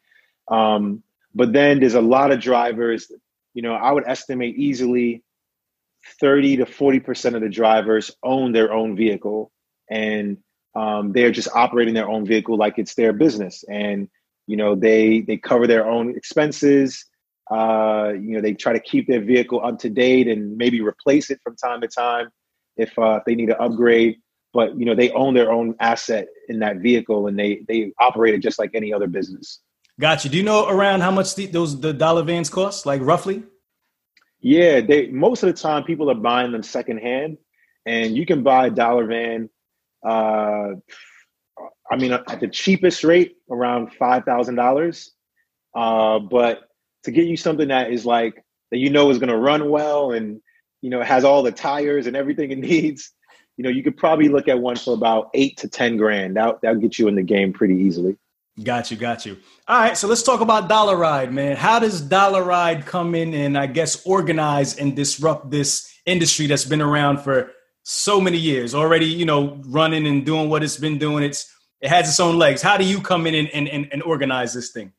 Um, 0.50 1.02
but 1.34 1.54
then 1.54 1.80
there's 1.80 1.94
a 1.94 2.00
lot 2.00 2.30
of 2.30 2.40
drivers 2.40 3.10
you 3.54 3.62
know 3.62 3.74
i 3.74 3.90
would 3.90 4.04
estimate 4.06 4.56
easily 4.56 5.22
30 6.20 6.58
to 6.58 6.66
40 6.66 7.00
percent 7.00 7.34
of 7.34 7.42
the 7.42 7.48
drivers 7.48 8.10
own 8.22 8.52
their 8.52 8.72
own 8.72 8.94
vehicle 8.96 9.50
and 9.90 10.38
um, 10.74 11.12
they're 11.12 11.30
just 11.30 11.48
operating 11.54 11.94
their 11.94 12.08
own 12.08 12.26
vehicle 12.26 12.56
like 12.56 12.78
it's 12.78 12.94
their 12.94 13.12
business. 13.12 13.64
And 13.68 14.08
you 14.46 14.56
know, 14.56 14.74
they 14.74 15.20
they 15.20 15.36
cover 15.36 15.66
their 15.66 15.86
own 15.86 16.16
expenses. 16.16 17.04
Uh, 17.50 18.12
you 18.14 18.34
know, 18.34 18.40
they 18.40 18.54
try 18.54 18.72
to 18.72 18.80
keep 18.80 19.06
their 19.06 19.20
vehicle 19.20 19.64
up 19.64 19.78
to 19.78 19.90
date 19.90 20.28
and 20.28 20.56
maybe 20.56 20.80
replace 20.80 21.30
it 21.30 21.38
from 21.42 21.54
time 21.56 21.80
to 21.80 21.88
time 21.88 22.28
if 22.76 22.98
uh, 22.98 23.16
if 23.18 23.24
they 23.24 23.34
need 23.34 23.46
to 23.46 23.60
upgrade. 23.60 24.16
But 24.52 24.78
you 24.78 24.84
know, 24.84 24.94
they 24.94 25.10
own 25.10 25.34
their 25.34 25.50
own 25.50 25.74
asset 25.80 26.28
in 26.48 26.60
that 26.60 26.78
vehicle 26.78 27.26
and 27.26 27.38
they 27.38 27.64
they 27.68 27.92
operate 27.98 28.34
it 28.34 28.38
just 28.38 28.58
like 28.58 28.70
any 28.74 28.92
other 28.92 29.06
business. 29.06 29.60
Gotcha. 30.00 30.28
Do 30.28 30.36
you 30.36 30.42
know 30.42 30.68
around 30.68 31.02
how 31.02 31.10
much 31.10 31.34
the, 31.34 31.46
those 31.46 31.80
the 31.80 31.92
dollar 31.92 32.22
vans 32.22 32.50
cost, 32.50 32.86
like 32.86 33.00
roughly? 33.02 33.44
Yeah, 34.40 34.80
they 34.80 35.08
most 35.08 35.42
of 35.42 35.48
the 35.54 35.60
time 35.60 35.84
people 35.84 36.10
are 36.10 36.16
buying 36.16 36.52
them 36.52 36.62
secondhand, 36.62 37.38
and 37.86 38.16
you 38.16 38.26
can 38.26 38.42
buy 38.42 38.66
a 38.66 38.70
dollar 38.70 39.06
van. 39.06 39.48
Uh, 40.04 40.74
I 41.94 41.96
mean, 41.96 42.12
at 42.12 42.40
the 42.40 42.48
cheapest 42.48 43.04
rate, 43.04 43.36
around 43.48 43.92
five 43.92 44.24
thousand 44.24 44.58
uh, 44.58 44.62
dollars. 44.62 45.12
But 45.72 46.62
to 47.04 47.12
get 47.12 47.26
you 47.26 47.36
something 47.36 47.68
that 47.68 47.92
is 47.92 48.04
like 48.04 48.44
that, 48.72 48.78
you 48.78 48.90
know, 48.90 49.10
is 49.10 49.18
going 49.18 49.28
to 49.28 49.36
run 49.36 49.70
well, 49.70 50.10
and 50.10 50.40
you 50.82 50.90
know, 50.90 51.02
has 51.02 51.22
all 51.24 51.44
the 51.44 51.52
tires 51.52 52.08
and 52.08 52.16
everything 52.16 52.50
it 52.50 52.58
needs. 52.72 53.12
You 53.56 53.62
know, 53.62 53.70
you 53.70 53.84
could 53.84 53.96
probably 53.96 54.28
look 54.28 54.48
at 54.48 54.58
one 54.58 54.74
for 54.74 54.92
about 54.92 55.30
eight 55.34 55.56
to 55.58 55.68
ten 55.68 55.96
grand. 55.96 56.36
That 56.36 56.56
that'll 56.62 56.80
get 56.80 56.98
you 56.98 57.06
in 57.06 57.14
the 57.14 57.22
game 57.22 57.52
pretty 57.52 57.76
easily. 57.76 58.16
Got 58.60 58.90
you, 58.90 58.96
got 58.96 59.24
you. 59.24 59.36
All 59.68 59.78
right, 59.78 59.96
so 59.96 60.08
let's 60.08 60.24
talk 60.24 60.40
about 60.40 60.68
Dollar 60.68 60.96
Ride, 60.96 61.32
man. 61.32 61.56
How 61.56 61.78
does 61.78 62.00
Dollar 62.00 62.42
Ride 62.42 62.86
come 62.86 63.14
in 63.14 63.34
and 63.34 63.56
I 63.56 63.66
guess 63.66 64.04
organize 64.04 64.78
and 64.78 64.96
disrupt 64.96 65.50
this 65.50 65.92
industry 66.06 66.48
that's 66.48 66.64
been 66.64 66.82
around 66.82 67.18
for 67.18 67.52
so 67.84 68.20
many 68.20 68.38
years 68.38 68.74
already? 68.74 69.06
You 69.06 69.26
know, 69.26 69.60
running 69.66 70.08
and 70.08 70.26
doing 70.26 70.50
what 70.50 70.64
it's 70.64 70.76
been 70.76 70.98
doing. 70.98 71.22
It's 71.22 71.53
it 71.80 71.88
has 71.88 72.08
its 72.08 72.20
own 72.20 72.38
legs. 72.38 72.62
How 72.62 72.76
do 72.76 72.84
you 72.84 73.00
come 73.00 73.26
in 73.26 73.34
and, 73.34 73.68
and, 73.68 73.88
and 73.92 74.02
organize 74.02 74.54
this 74.54 74.70
thing? 74.70 74.92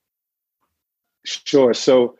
Sure. 1.25 1.73
So, 1.73 2.15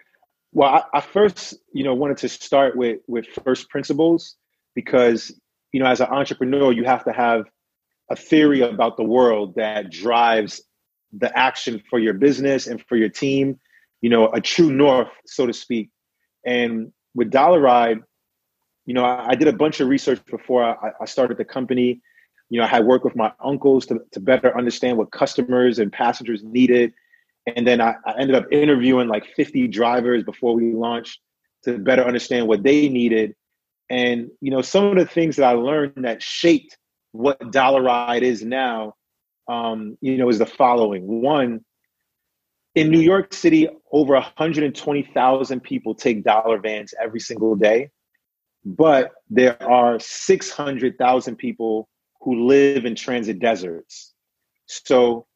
well, 0.52 0.70
I, 0.70 0.98
I 0.98 1.02
first, 1.02 1.56
you 1.74 1.84
know, 1.84 1.94
wanted 1.94 2.18
to 2.18 2.30
start 2.30 2.76
with 2.76 3.00
with 3.08 3.28
first 3.44 3.70
principles 3.70 4.36
because, 4.74 5.32
you 5.72 5.80
know, 5.80 5.86
as 5.86 6.02
an 6.02 6.08
entrepreneur, 6.08 6.72
you 6.72 6.86
have 6.86 7.04
to 7.06 7.12
have 7.12 7.46
a 8.10 8.15
theory 8.15 8.62
about 8.62 8.98
the 8.98 9.04
world 9.04 9.56
that 9.56 9.91
drives 9.91 10.62
the 11.12 11.36
action 11.38 11.82
for 11.89 12.00
your 12.00 12.13
business 12.13 12.68
and 12.68 12.84
for 12.88 12.96
your 12.96 13.10
team. 13.10 13.60
You 14.02 14.10
know, 14.10 14.30
a 14.32 14.41
true 14.41 14.72
north, 14.72 15.10
so 15.26 15.46
to 15.46 15.54
speak. 15.54 15.89
And 16.46 16.91
with 17.13 17.32
Dollar 17.32 17.60
Ride, 17.60 18.00
you 18.86 18.94
know, 18.94 19.04
I, 19.04 19.30
I 19.30 19.36
did 19.36 19.48
a 19.48 19.54
bunch 19.54 19.80
of 19.80 19.88
research 19.88 20.24
before 20.26 20.63
I, 20.63 20.91
I 21.02 21.06
started 21.06 21.38
the 21.38 21.46
company 21.46 22.02
you 22.50 22.60
know, 22.60 22.66
I 22.66 22.70
had 22.70 22.86
worked 22.86 23.06
with 23.06 23.16
my 23.16 23.32
uncles 23.44 23.86
to, 23.88 24.00
to 24.12 24.20
better 24.20 24.56
understand 24.58 24.98
what 24.98 25.12
customers 25.12 25.80
and 25.80 25.92
passengers 25.92 26.44
needed. 26.44 26.94
And 27.56 27.66
then 27.66 27.82
I, 27.82 27.96
I 28.06 28.20
ended 28.20 28.36
up 28.36 28.46
interviewing 28.52 29.08
like 29.08 29.26
50 29.36 29.68
drivers 29.68 30.24
before 30.24 30.56
we 30.56 30.74
launched 30.74 31.20
to 31.64 31.78
better 31.78 32.04
understand 32.04 32.48
what 32.48 32.64
they 32.64 32.90
needed. 32.90 33.36
And, 33.90 34.30
you 34.42 34.52
know, 34.52 34.62
some 34.62 34.86
of 34.86 34.96
the 34.96 35.06
things 35.06 35.36
that 35.36 35.46
I 35.46 35.54
learned 35.54 36.06
that 36.06 36.22
shaped 36.22 36.78
what 37.12 37.52
Dollar 37.52 37.82
Ride 37.82 38.24
is 38.24 38.44
now, 38.44 38.96
um, 39.48 39.98
you 40.02 40.18
know, 40.18 40.30
is 40.30 40.40
the 40.40 40.46
following. 40.46 41.22
One, 41.22 41.64
in 42.76 42.90
New 42.90 43.00
York 43.00 43.34
City, 43.34 43.70
over 43.92 44.14
120,000 44.14 45.60
people 45.62 45.96
take 45.96 46.24
dollar 46.24 46.60
vans 46.60 46.94
every 47.02 47.22
single 47.22 47.56
day, 47.56 47.90
but 48.66 49.12
there 49.30 49.62
are 49.64 50.00
600,000 50.00 51.36
people 51.38 51.88
who 52.26 52.48
live 52.48 52.86
in 52.86 52.96
transit 52.96 53.40
deserts. 53.40 54.14
So 54.66 55.28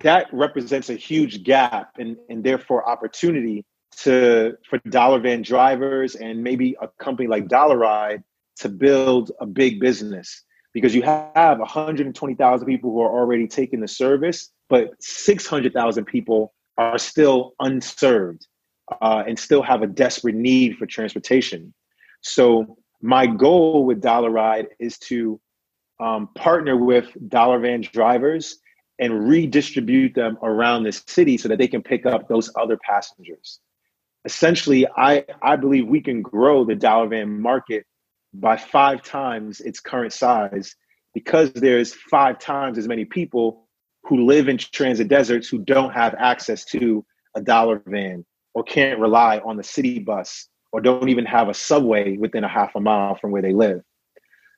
that 0.00 0.28
represents 0.32 0.88
a 0.88 0.94
huge 0.94 1.42
gap 1.42 1.90
and, 1.98 2.16
and 2.30 2.42
therefore 2.42 2.88
opportunity 2.88 3.64
to 4.02 4.56
for 4.68 4.78
dollar 4.90 5.18
van 5.18 5.42
drivers 5.42 6.14
and 6.14 6.42
maybe 6.42 6.76
a 6.80 6.88
company 7.02 7.28
like 7.28 7.48
Dollar 7.48 7.78
Ride 7.78 8.22
to 8.58 8.68
build 8.68 9.32
a 9.40 9.46
big 9.46 9.80
business 9.80 10.44
because 10.72 10.94
you 10.94 11.02
have 11.02 11.58
120,000 11.58 12.66
people 12.66 12.92
who 12.92 13.00
are 13.00 13.10
already 13.10 13.48
taking 13.48 13.80
the 13.80 13.88
service 13.88 14.52
but 14.68 14.90
600,000 15.00 16.04
people 16.04 16.54
are 16.76 16.98
still 16.98 17.54
unserved 17.58 18.46
uh, 19.00 19.24
and 19.26 19.38
still 19.38 19.62
have 19.62 19.82
a 19.82 19.86
desperate 19.86 20.34
need 20.34 20.76
for 20.76 20.86
transportation. 20.86 21.74
So 22.20 22.76
my 23.00 23.26
goal 23.26 23.84
with 23.84 24.00
Dollar 24.00 24.30
Ride 24.30 24.68
is 24.78 24.98
to 24.98 25.40
um, 26.00 26.28
partner 26.34 26.76
with 26.76 27.08
dollar 27.28 27.58
van 27.58 27.80
drivers 27.80 28.58
and 28.98 29.28
redistribute 29.28 30.14
them 30.14 30.38
around 30.42 30.82
the 30.82 30.92
city 30.92 31.38
so 31.38 31.48
that 31.48 31.58
they 31.58 31.68
can 31.68 31.82
pick 31.82 32.06
up 32.06 32.28
those 32.28 32.50
other 32.56 32.76
passengers. 32.76 33.60
Essentially, 34.24 34.86
I, 34.96 35.24
I 35.40 35.56
believe 35.56 35.86
we 35.86 36.00
can 36.00 36.22
grow 36.22 36.64
the 36.64 36.74
dollar 36.74 37.08
van 37.08 37.40
market 37.40 37.86
by 38.34 38.56
five 38.56 39.02
times 39.02 39.60
its 39.60 39.80
current 39.80 40.12
size 40.12 40.74
because 41.14 41.52
there's 41.52 41.94
five 41.94 42.38
times 42.38 42.76
as 42.78 42.88
many 42.88 43.04
people 43.04 43.68
who 44.04 44.26
live 44.26 44.48
in 44.48 44.58
transit 44.58 45.08
deserts 45.08 45.48
who 45.48 45.58
don't 45.58 45.92
have 45.92 46.14
access 46.18 46.64
to 46.64 47.04
a 47.34 47.40
dollar 47.40 47.82
van 47.86 48.24
or 48.54 48.62
can't 48.62 48.98
rely 48.98 49.38
on 49.38 49.56
the 49.56 49.62
city 49.62 49.98
bus 49.98 50.48
or 50.72 50.80
don't 50.80 51.08
even 51.08 51.24
have 51.24 51.48
a 51.48 51.54
subway 51.54 52.16
within 52.16 52.44
a 52.44 52.48
half 52.48 52.74
a 52.74 52.80
mile 52.80 53.14
from 53.14 53.30
where 53.30 53.42
they 53.42 53.52
live. 53.52 53.80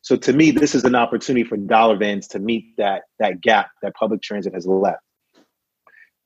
So 0.02 0.16
to 0.16 0.32
me, 0.32 0.50
this 0.50 0.74
is 0.74 0.84
an 0.84 0.94
opportunity 0.94 1.44
for 1.44 1.56
dollar 1.56 1.96
vans 1.96 2.28
to 2.28 2.38
meet 2.38 2.76
that 2.78 3.02
that 3.18 3.40
gap 3.40 3.70
that 3.82 3.94
public 3.94 4.22
transit 4.22 4.54
has 4.54 4.66
left. 4.66 5.02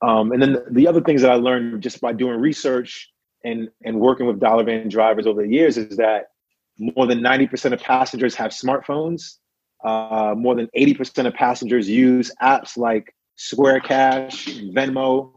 Um, 0.01 0.31
and 0.31 0.41
then 0.41 0.57
the 0.71 0.87
other 0.87 1.01
things 1.01 1.21
that 1.21 1.31
I 1.31 1.35
learned 1.35 1.81
just 1.81 1.99
by 2.01 2.13
doing 2.13 2.39
research 2.39 3.09
and 3.43 3.69
and 3.83 3.99
working 3.99 4.27
with 4.27 4.39
dollar 4.39 4.63
van 4.63 4.89
drivers 4.89 5.27
over 5.27 5.41
the 5.41 5.49
years 5.49 5.77
is 5.77 5.97
that 5.97 6.27
more 6.77 7.05
than 7.05 7.19
90% 7.19 7.73
of 7.73 7.79
passengers 7.79 8.35
have 8.35 8.51
smartphones. 8.51 9.37
Uh, 9.83 10.33
more 10.35 10.55
than 10.55 10.67
80% 10.75 11.27
of 11.27 11.33
passengers 11.33 11.87
use 11.87 12.31
apps 12.41 12.75
like 12.75 13.13
Square 13.35 13.81
Cash, 13.81 14.47
Venmo, 14.47 15.33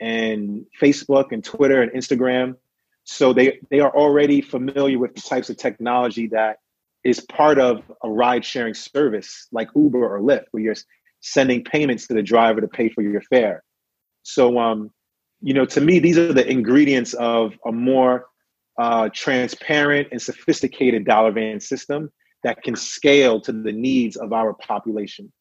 and 0.00 0.66
Facebook 0.80 1.30
and 1.30 1.44
Twitter 1.44 1.82
and 1.82 1.92
Instagram. 1.92 2.56
So 3.04 3.32
they, 3.32 3.60
they 3.70 3.80
are 3.80 3.94
already 3.94 4.40
familiar 4.40 4.98
with 4.98 5.14
the 5.14 5.20
types 5.20 5.50
of 5.50 5.56
technology 5.56 6.28
that 6.28 6.58
is 7.04 7.20
part 7.20 7.58
of 7.58 7.82
a 8.04 8.10
ride 8.10 8.44
sharing 8.44 8.74
service 8.74 9.48
like 9.52 9.68
Uber 9.74 10.04
or 10.04 10.20
Lyft, 10.20 10.44
where 10.50 10.62
you're 10.62 10.76
sending 11.20 11.64
payments 11.64 12.06
to 12.06 12.14
the 12.14 12.22
driver 12.22 12.60
to 12.60 12.68
pay 12.68 12.88
for 12.88 13.02
your 13.02 13.20
fare. 13.22 13.62
So, 14.22 14.58
um, 14.58 14.90
you 15.40 15.54
know, 15.54 15.64
to 15.66 15.80
me, 15.80 15.98
these 15.98 16.18
are 16.18 16.32
the 16.32 16.48
ingredients 16.48 17.14
of 17.14 17.54
a 17.66 17.72
more 17.72 18.26
uh, 18.78 19.08
transparent 19.12 20.08
and 20.12 20.22
sophisticated 20.22 21.04
dollar 21.04 21.32
van 21.32 21.60
system 21.60 22.10
that 22.44 22.62
can 22.62 22.76
scale 22.76 23.40
to 23.40 23.52
the 23.52 23.72
needs 23.72 24.16
of 24.16 24.32
our 24.32 24.54
population. 24.54 25.32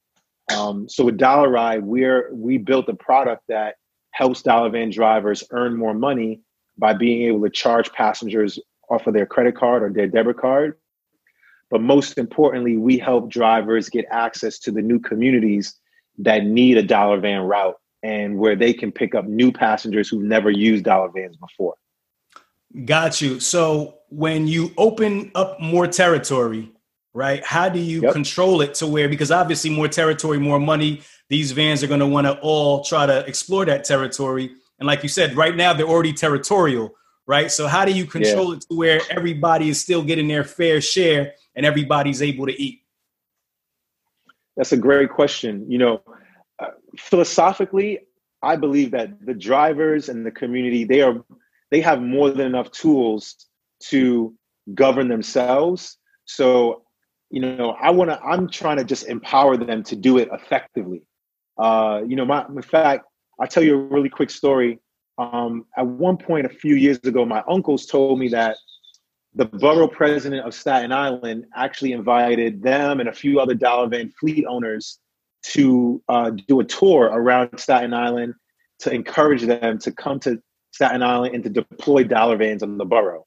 Um, 0.56 0.90
so 0.90 1.06
with 1.06 1.18
Dollar 1.18 1.50
Ride, 1.50 1.84
we're 1.84 2.34
we 2.34 2.58
built 2.58 2.90
a 2.90 2.96
product 2.96 3.44
that 3.48 3.76
helps 4.12 4.42
dollar 4.42 4.70
van 4.70 4.90
drivers 4.90 5.44
earn 5.52 5.78
more 5.78 5.94
money 5.94 6.42
by 6.78 6.94
being 6.94 7.24
able 7.24 7.42
to 7.44 7.50
charge 7.50 7.92
passengers 7.94 8.60
off 8.90 9.08
of 9.08 9.14
their 9.14 9.26
credit 9.26 9.56
card 9.56 9.84
or 9.84 9.90
their 9.90 10.08
debit 10.08 10.38
card. 10.38 10.78
But 11.72 11.82
most 11.82 12.18
importantly, 12.18 12.76
we 12.78 12.98
help 12.98 13.30
drivers 13.30 13.90
get 13.90 14.06
access 14.12 14.60
to 14.60 14.72
the 14.72 14.82
new 14.82 15.00
communities 15.00 15.74
that 16.20 16.44
need 16.44 16.78
a 16.78 16.84
dollar 16.84 17.20
van 17.20 17.42
route 17.42 17.78
and 18.04 18.38
where 18.38 18.58
they 18.58 18.74
can 18.74 18.92
pick 18.92 19.16
up 19.16 19.26
new 19.26 19.54
passengers 19.54 20.10
who've 20.10 20.22
never 20.22 20.52
used 20.52 20.84
dollar 20.84 21.10
vans 21.10 21.38
before. 21.38 21.76
Got 22.86 23.22
you. 23.22 23.40
So 23.40 24.00
when 24.10 24.48
you 24.48 24.72
open 24.78 25.32
up 25.34 25.62
more 25.62 25.88
territory, 25.88 26.72
right? 27.14 27.44
How 27.44 27.70
do 27.70 27.80
you 27.80 28.02
yep. 28.04 28.14
control 28.14 28.62
it 28.62 28.74
to 28.76 28.88
where 28.88 29.08
because 29.08 29.32
obviously 29.32 29.70
more 29.70 29.88
territory, 29.88 30.40
more 30.40 30.60
money, 30.60 31.02
these 31.30 31.54
vans 31.54 31.84
are 31.84 31.88
going 31.88 32.00
to 32.02 32.06
want 32.06 32.28
to 32.28 32.38
all 32.40 32.84
try 32.84 33.06
to 33.06 33.26
explore 33.26 33.66
that 33.66 33.86
territory. 33.86 34.52
And 34.80 34.88
like 34.88 35.04
you 35.04 35.10
said, 35.10 35.36
right 35.36 35.56
now 35.56 35.74
they're 35.74 35.88
already 35.88 36.14
territorial, 36.14 36.96
right? 37.28 37.52
So 37.52 37.68
how 37.68 37.86
do 37.86 37.92
you 37.92 38.06
control 38.06 38.50
yeah. 38.50 38.56
it 38.58 38.62
to 38.70 38.76
where 38.76 39.02
everybody 39.10 39.70
is 39.70 39.80
still 39.80 40.04
getting 40.04 40.28
their 40.28 40.44
fair 40.44 40.82
share 40.82 41.34
and 41.56 41.66
everybody's 41.66 42.22
able 42.22 42.46
to 42.48 42.62
eat? 42.62 42.82
That's 44.58 44.72
a 44.72 44.78
great 44.78 45.10
question. 45.10 45.70
You 45.70 45.78
know, 45.78 46.02
uh, 46.60 46.68
philosophically, 46.98 48.00
I 48.42 48.56
believe 48.56 48.92
that 48.92 49.26
the 49.26 49.34
drivers 49.34 50.10
and 50.10 50.26
the 50.26 50.32
community 50.32 50.84
they 50.84 51.02
are 51.02 51.24
they 51.70 51.82
have 51.82 52.02
more 52.02 52.30
than 52.30 52.48
enough 52.48 52.72
tools 52.72 53.36
to 53.84 54.36
govern 54.74 55.08
themselves. 55.08 55.98
So 56.26 56.84
you 57.32 57.40
know, 57.40 57.78
I 57.82 57.90
want 57.92 58.10
to, 58.10 58.20
I'm 58.22 58.50
trying 58.50 58.78
to 58.78 58.84
just 58.84 59.08
empower 59.08 59.56
them 59.56 59.84
to 59.84 59.96
do 59.96 60.18
it 60.18 60.30
effectively. 60.34 61.02
Uh, 61.58 62.02
you 62.06 62.18
know, 62.18 62.26
my, 62.26 62.46
in 62.46 62.62
fact, 62.62 63.06
I'll 63.40 63.48
tell 63.48 63.64
you 63.64 63.76
a 63.76 63.78
really 63.78 64.10
quick 64.10 64.30
story. 64.30 64.80
Um, 65.18 65.66
at 65.78 65.88
one 65.88 66.18
point 66.18 66.46
a 66.46 66.50
few 66.50 66.76
years 66.76 67.00
ago, 67.04 67.26
my 67.26 67.42
uncles 67.48 67.86
told 67.86 68.20
me 68.20 68.28
that 68.30 68.58
the 69.36 69.46
borough 69.46 69.88
president 69.88 70.46
of 70.46 70.54
Staten 70.54 70.92
Island 70.92 71.46
actually 71.56 71.94
invited 71.94 72.62
them 72.62 73.00
and 73.00 73.08
a 73.08 73.14
few 73.14 73.40
other 73.40 73.54
dollar 73.54 73.88
van 73.88 74.12
fleet 74.20 74.46
owners 74.48 75.00
to 75.44 76.02
uh, 76.10 76.32
do 76.48 76.60
a 76.60 76.66
tour 76.66 77.06
around 77.06 77.58
Staten 77.58 77.94
Island 77.94 78.34
to 78.80 78.92
encourage 78.92 79.44
them 79.44 79.80
to 79.80 79.92
come 79.92 80.20
to 80.22 80.42
Staten 80.72 81.02
Island 81.02 81.36
and 81.36 81.44
to 81.44 81.50
deploy 81.50 82.04
dollar 82.04 82.38
vans 82.38 82.62
on 82.64 82.78
the 82.78 82.86
borough. 82.86 83.26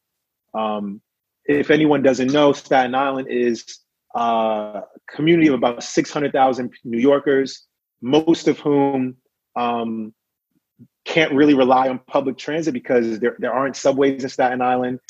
Um, 0.52 1.00
if 1.46 1.70
anyone 1.70 2.02
doesn't 2.02 2.32
know, 2.32 2.52
Staten 2.52 2.94
Island 2.94 3.28
is 3.30 3.78
a 4.14 4.82
community 5.10 5.48
of 5.48 5.54
about 5.54 5.82
600,000 5.82 6.72
New 6.84 6.98
Yorkers, 6.98 7.66
most 8.00 8.46
of 8.46 8.58
whom 8.58 9.16
um, 9.56 10.14
can't 11.04 11.32
really 11.32 11.54
rely 11.54 11.88
on 11.88 11.98
public 12.06 12.36
transit 12.38 12.74
because 12.74 13.18
there, 13.20 13.36
there 13.38 13.52
aren't 13.52 13.76
subways 13.76 14.22
in 14.22 14.28
Staten 14.28 14.62
Island 14.62 15.00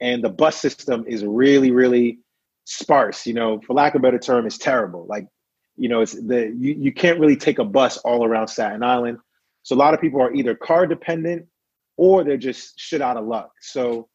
and 0.00 0.22
the 0.22 0.28
bus 0.28 0.56
system 0.56 1.04
is 1.06 1.24
really, 1.24 1.70
really 1.70 2.18
sparse. 2.64 3.26
You 3.26 3.34
know, 3.34 3.60
for 3.60 3.74
lack 3.74 3.94
of 3.94 4.00
a 4.00 4.02
better 4.02 4.18
term, 4.18 4.46
it's 4.46 4.58
terrible. 4.58 5.06
Like, 5.08 5.26
you 5.76 5.88
know, 5.88 6.00
it's 6.00 6.12
the 6.12 6.54
you, 6.56 6.74
you 6.74 6.92
can't 6.92 7.18
really 7.18 7.36
take 7.36 7.58
a 7.58 7.64
bus 7.64 7.96
all 7.98 8.24
around 8.24 8.48
Staten 8.48 8.82
Island. 8.82 9.18
So 9.62 9.74
a 9.74 9.78
lot 9.78 9.94
of 9.94 10.00
people 10.00 10.20
are 10.20 10.32
either 10.32 10.54
car 10.54 10.86
dependent 10.86 11.46
or 11.96 12.24
they're 12.24 12.36
just 12.36 12.78
shit 12.78 13.00
out 13.00 13.16
of 13.16 13.26
luck. 13.26 13.50
So 13.60 14.08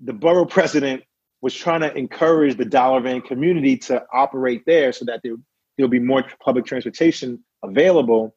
the 0.00 0.12
borough 0.12 0.44
president 0.58 1.02
was 1.40 1.54
trying 1.54 1.80
to 1.80 1.92
encourage 1.96 2.56
the 2.56 2.64
dollar 2.64 3.00
van 3.00 3.20
community 3.20 3.76
to 3.76 4.02
operate 4.12 4.62
there 4.64 4.92
so 4.92 5.04
that 5.06 5.20
there, 5.24 5.34
there'll 5.76 5.90
be 5.90 5.98
more 5.98 6.24
public 6.40 6.64
transportation 6.64 7.42
available. 7.64 8.34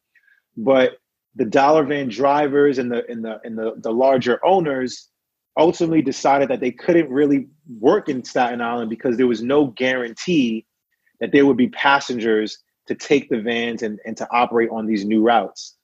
But 0.58 0.98
the 1.36 1.46
dollar 1.46 1.84
van 1.84 2.10
drivers 2.10 2.80
and 2.80 2.92
the 2.92 3.06
and 3.10 3.24
the 3.24 3.40
and 3.44 3.58
the, 3.58 3.76
the 3.78 3.92
larger 3.92 4.44
owners 4.46 5.10
ultimately 5.58 6.02
decided 6.02 6.50
that 6.50 6.60
they 6.60 6.72
couldn't 6.72 7.10
really 7.10 7.48
work 7.80 8.10
in 8.10 8.24
Staten 8.24 8.62
Island 8.62 8.90
because 8.90 9.18
there 9.18 9.28
was 9.28 9.42
no 9.42 9.68
guarantee 9.68 10.66
that 11.20 11.32
there 11.32 11.46
would 11.46 11.58
be 11.58 11.70
passengers 11.70 12.60
to 12.88 12.96
take 12.96 13.30
the 13.30 13.42
vans 13.42 13.82
and, 13.82 14.00
and 14.06 14.16
to 14.18 14.28
operate 14.32 14.70
on 14.70 14.86
these 14.86 15.06
new 15.06 15.24
routes. 15.24 15.76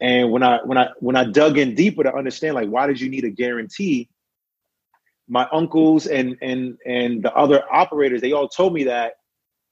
And 0.00 0.30
when 0.30 0.42
I 0.44 0.58
when 0.64 0.78
I 0.78 0.88
when 1.00 1.16
I 1.16 1.24
dug 1.24 1.58
in 1.58 1.74
deeper 1.74 2.04
to 2.04 2.14
understand 2.14 2.54
like 2.54 2.68
why 2.68 2.86
did 2.86 3.00
you 3.00 3.10
need 3.10 3.24
a 3.24 3.30
guarantee, 3.30 4.08
my 5.28 5.46
uncles 5.52 6.06
and 6.06 6.36
and 6.40 6.76
and 6.86 7.22
the 7.22 7.32
other 7.34 7.62
operators 7.72 8.20
they 8.20 8.32
all 8.32 8.48
told 8.48 8.72
me 8.72 8.84
that 8.84 9.14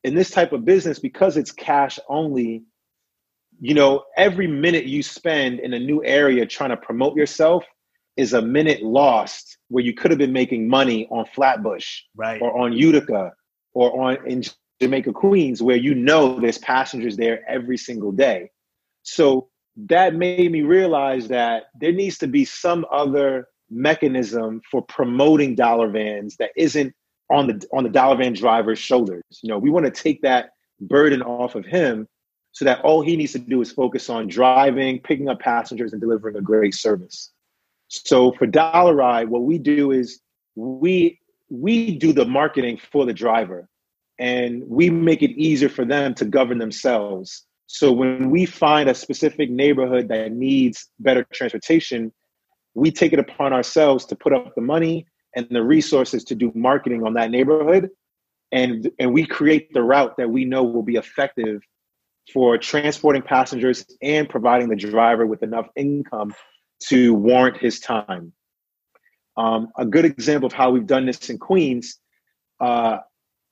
in 0.04 0.14
this 0.14 0.30
type 0.30 0.52
of 0.52 0.64
business 0.64 0.98
because 0.98 1.36
it's 1.36 1.50
cash 1.50 1.98
only 2.08 2.64
you 3.60 3.74
know 3.74 4.04
every 4.16 4.46
minute 4.46 4.84
you 4.84 5.02
spend 5.02 5.60
in 5.60 5.72
a 5.72 5.78
new 5.78 6.04
area 6.04 6.44
trying 6.44 6.70
to 6.70 6.76
promote 6.76 7.16
yourself 7.16 7.64
is 8.16 8.32
a 8.32 8.42
minute 8.42 8.82
lost 8.82 9.58
where 9.68 9.84
you 9.84 9.94
could 9.94 10.10
have 10.10 10.18
been 10.18 10.32
making 10.32 10.68
money 10.68 11.06
on 11.10 11.24
flatbush 11.26 12.02
right. 12.16 12.40
or 12.40 12.56
on 12.58 12.72
utica 12.72 13.32
or 13.74 14.08
on 14.08 14.26
in 14.26 14.42
jamaica 14.80 15.12
queens 15.12 15.62
where 15.62 15.76
you 15.76 15.94
know 15.94 16.38
there's 16.40 16.58
passengers 16.58 17.16
there 17.16 17.42
every 17.48 17.76
single 17.76 18.12
day 18.12 18.50
so 19.02 19.48
that 19.76 20.14
made 20.14 20.50
me 20.50 20.62
realize 20.62 21.28
that 21.28 21.64
there 21.78 21.92
needs 21.92 22.18
to 22.18 22.26
be 22.26 22.44
some 22.44 22.86
other 22.90 23.46
mechanism 23.70 24.60
for 24.70 24.82
promoting 24.82 25.54
dollar 25.54 25.88
vans 25.88 26.36
that 26.36 26.50
isn't 26.56 26.94
on 27.30 27.46
the 27.46 27.66
on 27.72 27.84
the 27.84 27.90
dollar 27.90 28.16
van 28.16 28.32
driver's 28.32 28.78
shoulders. 28.78 29.22
You 29.42 29.50
know, 29.50 29.58
we 29.58 29.70
want 29.70 29.84
to 29.86 29.90
take 29.90 30.22
that 30.22 30.50
burden 30.80 31.22
off 31.22 31.54
of 31.54 31.66
him 31.66 32.06
so 32.52 32.64
that 32.64 32.80
all 32.82 33.02
he 33.02 33.16
needs 33.16 33.32
to 33.32 33.38
do 33.38 33.60
is 33.60 33.70
focus 33.70 34.08
on 34.08 34.28
driving, 34.28 35.00
picking 35.00 35.28
up 35.28 35.40
passengers, 35.40 35.92
and 35.92 36.00
delivering 36.00 36.36
a 36.36 36.40
great 36.40 36.74
service. 36.74 37.32
So 37.88 38.32
for 38.32 38.46
Dollar 38.46 38.94
Ride, 38.94 39.28
what 39.28 39.42
we 39.42 39.58
do 39.58 39.92
is 39.92 40.20
we 40.54 41.20
we 41.48 41.96
do 41.96 42.12
the 42.12 42.24
marketing 42.24 42.78
for 42.90 43.06
the 43.06 43.12
driver 43.12 43.68
and 44.18 44.64
we 44.66 44.90
make 44.90 45.22
it 45.22 45.30
easier 45.32 45.68
for 45.68 45.84
them 45.84 46.14
to 46.14 46.24
govern 46.24 46.58
themselves. 46.58 47.46
So 47.66 47.92
when 47.92 48.30
we 48.30 48.46
find 48.46 48.88
a 48.88 48.94
specific 48.94 49.50
neighborhood 49.50 50.08
that 50.08 50.32
needs 50.32 50.88
better 50.98 51.24
transportation, 51.32 52.12
we 52.74 52.90
take 52.90 53.12
it 53.12 53.18
upon 53.18 53.52
ourselves 53.52 54.04
to 54.06 54.16
put 54.16 54.32
up 54.32 54.54
the 54.54 54.60
money 54.60 55.06
and 55.36 55.46
the 55.50 55.62
resources 55.62 56.24
to 56.24 56.34
do 56.34 56.50
marketing 56.54 57.06
on 57.06 57.14
that 57.14 57.30
neighborhood 57.30 57.90
and 58.52 58.90
and 58.98 59.12
we 59.12 59.26
create 59.26 59.72
the 59.72 59.82
route 59.82 60.16
that 60.16 60.30
we 60.30 60.44
know 60.44 60.62
will 60.62 60.82
be 60.82 60.96
effective 60.96 61.62
for 62.32 62.58
transporting 62.58 63.22
passengers 63.22 63.84
and 64.02 64.28
providing 64.28 64.68
the 64.68 64.76
driver 64.76 65.26
with 65.26 65.42
enough 65.42 65.68
income 65.76 66.34
to 66.84 67.14
warrant 67.14 67.58
his 67.58 67.80
time. 67.80 68.32
Um, 69.36 69.68
a 69.76 69.84
good 69.84 70.04
example 70.04 70.46
of 70.46 70.52
how 70.52 70.70
we've 70.70 70.86
done 70.86 71.06
this 71.06 71.28
in 71.28 71.38
Queens, 71.38 71.98
uh, 72.60 72.98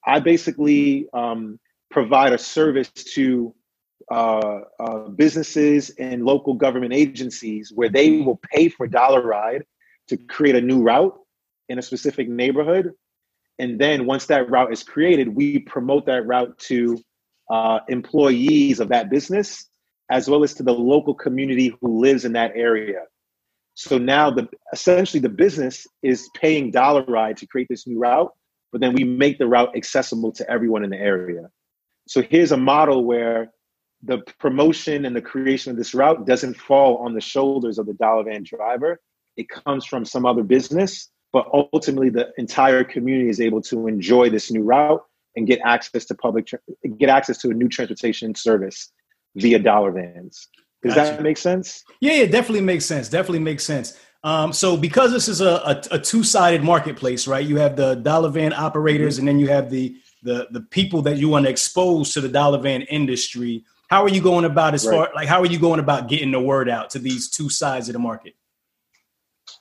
I 0.07 0.21
basically 0.21 1.09
um, 1.13 1.59
provide 1.91 2.33
a 2.33 2.39
service 2.39 2.91
to 3.15 3.55
uh, 4.11 4.61
uh, 4.79 4.99
businesses 5.09 5.91
and 5.99 6.25
local 6.25 6.55
government 6.55 6.93
agencies 6.93 7.73
where 7.75 7.89
they 7.89 8.21
will 8.21 8.41
pay 8.53 8.69
for 8.69 8.87
Dollar 8.87 9.23
Ride 9.23 9.65
to 10.09 10.17
create 10.17 10.57
a 10.57 10.61
new 10.61 10.83
route 10.83 11.19
in 11.69 11.79
a 11.79 11.83
specific 11.83 12.29
neighborhood. 12.29 12.93
And 13.59 13.79
then 13.79 14.05
once 14.07 14.27
that 14.27 14.51
route 14.51 14.73
is 14.73 14.83
created, 14.83 15.29
we 15.29 15.61
promote 15.61 16.07
that 16.07 16.27
route 16.27 16.59
to 16.71 16.99
uh, 17.51 17.81
employees 17.89 18.81
of 18.81 18.89
that 18.89 19.11
business 19.11 19.69
as 20.11 20.29
well 20.29 20.45
as 20.45 20.55
to 20.55 20.63
the 20.63 20.73
local 20.73 21.15
community 21.15 21.75
who 21.81 22.01
lives 22.01 22.25
in 22.25 22.33
that 22.33 22.53
area. 22.55 23.05
So 23.75 23.99
now 23.99 24.31
the 24.31 24.49
essentially 24.73 25.21
the 25.21 25.29
business 25.29 25.87
is 26.03 26.29
paying 26.35 26.71
Dollar 26.71 27.05
Ride 27.05 27.37
to 27.39 27.47
create 27.47 27.69
this 27.69 27.87
new 27.87 27.99
route, 27.99 28.33
but 28.73 28.81
then 28.81 28.95
we 28.95 29.05
make 29.05 29.39
the 29.39 29.47
route 29.47 29.77
accessible 29.77 30.33
to 30.33 30.49
everyone 30.49 30.85
in 30.85 30.91
the 30.91 30.97
area. 30.97 31.49
So 32.07 32.23
here's 32.23 32.53
a 32.53 32.57
model 32.57 33.05
where 33.05 33.51
the 34.03 34.19
promotion 34.39 35.05
and 35.05 35.17
the 35.17 35.23
creation 35.23 35.71
of 35.71 35.77
this 35.77 35.95
route 35.95 36.27
doesn't 36.27 36.55
fall 36.55 36.99
on 36.99 37.15
the 37.15 37.21
shoulders 37.21 37.79
of 37.79 37.87
the 37.87 37.95
dollar 37.95 38.25
van 38.25 38.45
driver. 38.45 39.01
It 39.37 39.49
comes 39.49 39.85
from 39.85 40.05
some 40.05 40.27
other 40.27 40.43
business, 40.43 41.11
but 41.33 41.49
ultimately 41.53 42.11
the 42.11 42.33
entire 42.37 42.85
community 42.85 43.31
is 43.31 43.41
able 43.41 43.63
to 43.63 43.89
enjoy 43.89 44.31
this 44.31 44.51
new 44.53 44.63
route 44.63 45.03
and 45.37 45.47
get 45.47 45.61
access 45.65 46.05
to 46.05 46.15
public 46.15 46.49
get 46.99 47.09
access 47.09 47.39
to 47.39 47.51
a 47.51 47.55
new 47.55 47.69
transportation 47.69 48.35
service 48.35 48.93
via 49.35 49.59
dollar 49.59 49.91
vans. 49.91 50.49
Does 50.85 50.95
gotcha. 50.95 51.13
that 51.13 51.23
make 51.23 51.39
sense? 51.39 51.83
Yeah, 52.01 52.13
it 52.13 52.31
definitely 52.31 52.61
makes 52.61 52.85
sense. 52.85 53.09
Definitely 53.09 53.41
makes 53.41 53.65
sense. 53.65 53.99
Um, 54.23 54.53
so 54.53 54.77
because 54.77 55.13
this 55.13 55.29
is 55.29 55.41
a, 55.41 55.47
a, 55.47 55.83
a 55.93 55.99
two-sided 55.99 56.63
marketplace, 56.63 57.27
right? 57.27 57.45
You 57.45 57.57
have 57.57 57.77
the 57.77 57.95
dollar 57.97 58.29
van 58.29 58.53
operators, 58.53 59.15
mm-hmm. 59.15 59.21
and 59.21 59.29
then 59.29 59.39
you 59.39 59.49
have 59.49 59.71
the 59.71 59.97
the 60.23 60.49
the 60.51 60.61
people 60.61 61.03
that 61.03 61.17
you 61.17 61.29
want 61.29 61.45
to 61.47 61.51
expose 61.51 62.13
to 62.15 62.21
the 62.21 62.29
dollar 62.29 62.59
van 62.59 62.83
industry. 62.83 63.65
How 63.89 64.03
are 64.03 64.09
you 64.09 64.23
going 64.23 64.45
about 64.45 64.75
as 64.75 64.87
right. 64.87 64.95
far 64.95 65.11
like 65.15 65.29
how 65.29 65.41
are 65.41 65.47
you 65.47 65.59
going 65.59 65.81
about 65.81 66.09
getting 66.09 66.31
the 66.31 66.41
word 66.41 66.69
out 66.69 66.91
to 66.91 66.99
these 66.99 67.31
two 67.31 67.49
sides 67.49 67.89
of 67.89 67.93
the 67.93 67.99
market? 67.99 68.35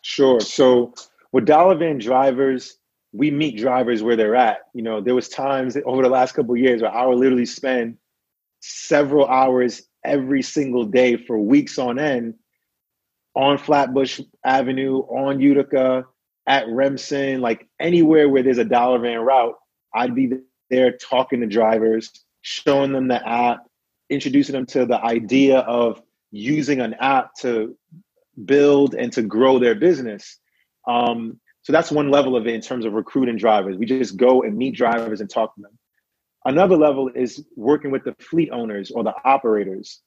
Sure. 0.01 0.39
So 0.39 0.93
with 1.31 1.45
dollar 1.45 1.75
van 1.75 1.97
drivers, 1.97 2.77
we 3.11 3.31
meet 3.31 3.57
drivers 3.57 4.01
where 4.01 4.15
they're 4.15 4.35
at. 4.35 4.59
You 4.73 4.81
know, 4.81 5.01
there 5.01 5.15
was 5.15 5.29
times 5.29 5.77
over 5.85 6.01
the 6.01 6.09
last 6.09 6.33
couple 6.33 6.55
years 6.57 6.81
where 6.81 6.91
I 6.91 7.05
would 7.05 7.17
literally 7.17 7.45
spend 7.45 7.97
several 8.61 9.27
hours 9.27 9.83
every 10.05 10.41
single 10.41 10.85
day 10.85 11.17
for 11.17 11.39
weeks 11.39 11.77
on 11.77 11.99
end 11.99 12.35
on 13.35 13.57
Flatbush 13.57 14.21
Avenue, 14.45 14.99
on 14.99 15.39
Utica, 15.39 16.05
at 16.45 16.67
Remsen, 16.67 17.41
like 17.41 17.67
anywhere 17.79 18.29
where 18.29 18.43
there's 18.43 18.57
a 18.57 18.65
dollar 18.65 18.99
van 18.99 19.19
route, 19.19 19.55
I'd 19.93 20.15
be 20.15 20.33
there 20.69 20.91
talking 20.97 21.41
to 21.41 21.47
drivers, 21.47 22.11
showing 22.41 22.91
them 22.91 23.07
the 23.07 23.27
app, 23.27 23.65
introducing 24.09 24.53
them 24.53 24.65
to 24.67 24.85
the 24.85 25.01
idea 25.01 25.59
of 25.59 26.01
using 26.31 26.81
an 26.81 26.95
app 26.95 27.33
to 27.35 27.77
build 28.45 28.95
and 28.95 29.11
to 29.13 29.21
grow 29.21 29.59
their 29.59 29.75
business. 29.75 30.39
Um, 30.87 31.39
so 31.61 31.71
that's 31.71 31.91
one 31.91 32.11
level 32.11 32.35
of 32.35 32.45
it 32.45 32.53
in 32.53 32.61
terms 32.61 32.85
of 32.85 32.93
recruiting 32.93 33.37
drivers. 33.37 33.77
We 33.77 33.85
just 33.85 34.17
go 34.17 34.43
and 34.43 34.57
meet 34.57 34.75
drivers 34.75 35.21
and 35.21 35.29
talk 35.29 35.55
to 35.55 35.61
them. 35.61 35.77
Another 36.45 36.75
level 36.75 37.09
is 37.15 37.45
working 37.55 37.91
with 37.91 38.03
the 38.03 38.15
fleet 38.19 38.49
owners 38.51 38.91
or 38.91 39.03
the 39.03 39.13
operators. 39.23 40.01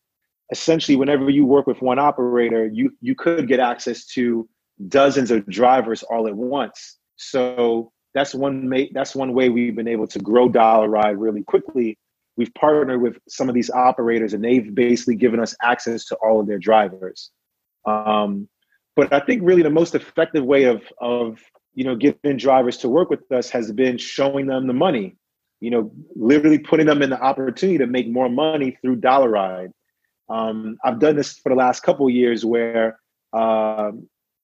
Essentially, 0.53 0.97
whenever 0.97 1.31
you 1.31 1.47
work 1.47 1.67
with 1.67 1.81
one 1.83 1.99
operator, 1.99 2.67
you 2.67 2.91
you 3.01 3.15
could 3.15 3.49
get 3.49 3.59
access 3.59 4.07
to 4.07 4.49
dozens 4.89 5.31
of 5.31 5.47
drivers 5.47 6.03
all 6.03 6.29
at 6.29 6.35
once. 6.35 6.99
So 7.17 7.93
that's 8.15 8.35
one 8.35 8.69
may, 8.69 8.91
that's 8.93 9.15
one 9.15 9.33
way 9.33 9.49
we've 9.49 9.75
been 9.75 9.89
able 9.89 10.07
to 10.09 10.19
grow 10.19 10.49
Dollar 10.49 10.89
Ride 10.89 11.19
really 11.19 11.43
quickly. 11.43 11.99
We've 12.37 12.53
partnered 12.55 13.01
with 13.01 13.19
some 13.29 13.49
of 13.49 13.55
these 13.55 13.71
operators, 13.71 14.35
and 14.35 14.45
they've 14.45 14.75
basically 14.75 15.17
given 15.17 15.41
us 15.41 15.55
access 15.63 16.05
to 16.07 16.17
all 16.17 16.39
of 16.41 16.47
their 16.47 16.59
drivers. 16.59 17.31
Um, 17.87 18.49
but 18.95 19.13
I 19.13 19.21
think 19.21 19.43
really 19.45 19.63
the 19.63 19.71
most 19.71 19.95
effective 19.95 20.45
way 20.45 20.65
of 20.65 20.83
of 20.99 21.41
you 21.75 21.85
know 21.85 21.97
getting 21.97 22.37
drivers 22.37 22.79
to 22.79 22.89
work 22.89 23.11
with 23.11 23.31
us 23.33 23.51
has 23.51 23.73
been 23.73 23.99
showing 23.99 24.47
them 24.47 24.67
the 24.67 24.75
money. 24.75 25.17
You 25.61 25.71
know, 25.71 25.93
literally 26.15 26.59
putting 26.59 26.87
them 26.87 27.03
in 27.03 27.11
the 27.11 27.21
opportunity 27.21 27.79
to 27.79 27.87
make 27.87 28.09
more 28.09 28.29
money 28.29 28.77
through 28.81 28.97
Dollar 28.97 29.31
Ride. 29.31 29.73
Um, 30.29 30.77
I've 30.85 30.99
done 30.99 31.17
this 31.17 31.39
for 31.39 31.49
the 31.49 31.55
last 31.55 31.83
couple 31.83 32.09
years, 32.11 32.45
where 32.45 32.99
uh, 33.33 33.93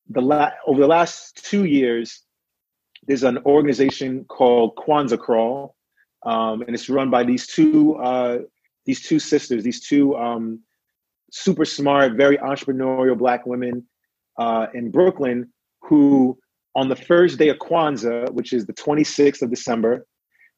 the 0.08 0.22
la- 0.22 0.52
over 0.66 0.80
the 0.80 0.86
last 0.86 1.44
two 1.44 1.64
years, 1.64 2.22
there's 3.06 3.24
an 3.24 3.38
organization 3.44 4.24
called 4.24 4.76
Kwanzaa 4.76 5.18
Crawl, 5.18 5.74
um, 6.24 6.62
and 6.62 6.74
it's 6.74 6.88
run 6.88 7.10
by 7.10 7.24
these 7.24 7.46
two 7.46 7.96
uh, 7.96 8.38
these 8.86 9.02
two 9.02 9.18
sisters, 9.18 9.62
these 9.62 9.80
two 9.80 10.16
um, 10.16 10.60
super 11.30 11.64
smart, 11.64 12.12
very 12.12 12.36
entrepreneurial 12.38 13.16
black 13.16 13.46
women 13.46 13.86
uh, 14.38 14.66
in 14.74 14.90
Brooklyn 14.90 15.52
who, 15.80 16.38
on 16.74 16.88
the 16.88 16.96
first 16.96 17.38
day 17.38 17.48
of 17.48 17.58
Kwanzaa, 17.58 18.30
which 18.32 18.52
is 18.52 18.66
the 18.66 18.72
26th 18.72 19.42
of 19.42 19.50
December, 19.50 20.06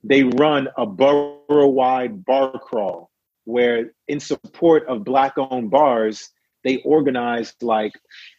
they 0.04 0.22
run 0.22 0.68
a 0.76 0.86
borough-wide 0.86 2.24
bar 2.24 2.58
crawl 2.58 3.10
where, 3.44 3.92
in 4.08 4.20
support 4.20 4.86
of 4.86 5.04
black-owned 5.04 5.70
bars, 5.70 6.30
they 6.62 6.78
organized 6.82 7.62
like 7.62 7.92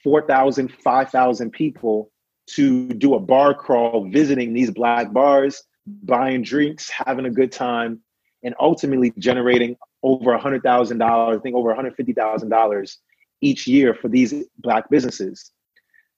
4,000, 0.03 0.71
5,000 0.71 1.51
people 1.51 2.11
to 2.47 2.89
do 2.89 3.15
a 3.15 3.19
bar 3.19 3.53
crawl, 3.53 4.07
visiting 4.11 4.53
these 4.53 4.71
black 4.71 5.11
bars, 5.11 5.63
buying 5.85 6.43
drinks, 6.43 6.89
having 6.89 7.25
a 7.25 7.31
good 7.31 7.51
time, 7.51 8.01
and 8.43 8.53
ultimately 8.59 9.11
generating 9.17 9.75
over 10.03 10.33
a 10.33 10.39
hundred 10.39 10.61
thousand 10.61 10.99
dollars, 10.99 11.37
I 11.39 11.41
think 11.41 11.55
over 11.55 11.73
hundred 11.73 11.95
fifty 11.95 12.13
thousand 12.13 12.49
dollars 12.49 12.99
each 13.41 13.67
year 13.67 13.95
for 13.95 14.07
these 14.07 14.33
black 14.59 14.89
businesses. 14.89 15.51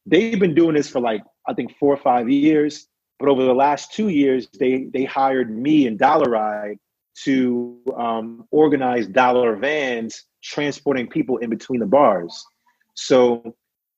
They've 0.05 0.39
been 0.39 0.53
doing 0.53 0.75
this 0.75 0.89
for 0.89 0.99
like 0.99 1.21
I 1.47 1.53
think 1.53 1.77
four 1.79 1.93
or 1.93 1.97
five 1.97 2.29
years, 2.29 2.87
but 3.19 3.29
over 3.29 3.43
the 3.43 3.53
last 3.53 3.93
two 3.93 4.09
years, 4.09 4.47
they 4.59 4.85
they 4.85 5.03
hired 5.03 5.55
me 5.55 5.87
and 5.87 5.97
Dollar 5.97 6.29
Ride 6.29 6.79
to 7.23 7.81
um, 7.97 8.47
organize 8.51 9.07
dollar 9.07 9.55
vans 9.55 10.25
transporting 10.43 11.07
people 11.07 11.37
in 11.37 11.49
between 11.49 11.79
the 11.79 11.85
bars. 11.85 12.45
So 12.93 13.55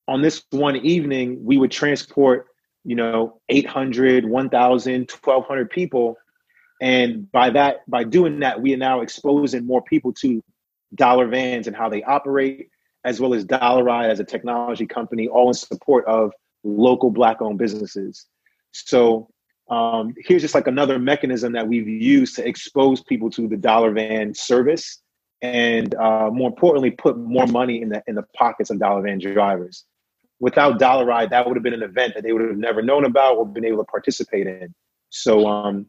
on 0.08 0.22
this 0.22 0.42
one 0.50 0.76
evening, 0.76 1.44
we 1.44 1.58
would 1.58 1.70
transport, 1.70 2.46
you 2.84 2.96
know, 2.96 3.40
800, 3.50 4.24
1,000, 4.24 5.10
1,200 5.10 5.70
people. 5.70 6.16
And 6.80 7.30
by 7.30 7.50
that, 7.50 7.88
by 7.88 8.04
doing 8.04 8.40
that, 8.40 8.60
we 8.60 8.72
are 8.72 8.78
now 8.78 9.02
exposing 9.02 9.66
more 9.66 9.82
people 9.82 10.12
to 10.14 10.42
dollar 10.94 11.26
vans 11.26 11.66
and 11.66 11.76
how 11.76 11.90
they 11.90 12.02
operate, 12.02 12.70
as 13.04 13.20
well 13.20 13.34
as 13.34 13.44
Dollar 13.44 13.84
Ride 13.84 14.10
as 14.10 14.18
a 14.18 14.24
technology 14.24 14.86
company, 14.86 15.28
all 15.28 15.48
in 15.48 15.54
support 15.54 16.06
of 16.06 16.32
local 16.64 17.10
Black 17.10 17.42
owned 17.42 17.58
businesses. 17.58 18.26
So 18.72 19.28
um, 19.70 20.14
here's 20.18 20.42
just 20.42 20.54
like 20.54 20.66
another 20.66 20.98
mechanism 20.98 21.52
that 21.52 21.68
we've 21.68 21.88
used 21.88 22.36
to 22.36 22.46
expose 22.46 23.02
people 23.02 23.30
to 23.30 23.48
the 23.48 23.56
dollar 23.56 23.92
van 23.92 24.34
service 24.34 25.00
and 25.42 25.94
uh, 25.94 26.30
more 26.30 26.48
importantly, 26.48 26.90
put 26.90 27.16
more 27.16 27.46
money 27.46 27.80
in 27.80 27.88
the 27.88 28.02
in 28.06 28.14
the 28.14 28.24
pockets 28.36 28.68
of 28.68 28.78
dollar 28.78 29.02
van 29.02 29.18
drivers 29.18 29.86
without 30.40 30.78
Dollar 30.78 31.04
Ride, 31.04 31.30
that 31.30 31.46
would 31.46 31.56
have 31.56 31.62
been 31.62 31.74
an 31.74 31.82
event 31.82 32.14
that 32.14 32.24
they 32.24 32.32
would 32.32 32.42
have 32.42 32.56
never 32.56 32.82
known 32.82 33.04
about 33.04 33.36
or 33.36 33.46
been 33.46 33.64
able 33.64 33.78
to 33.78 33.84
participate 33.84 34.46
in. 34.46 34.74
So 35.10 35.46
um, 35.46 35.86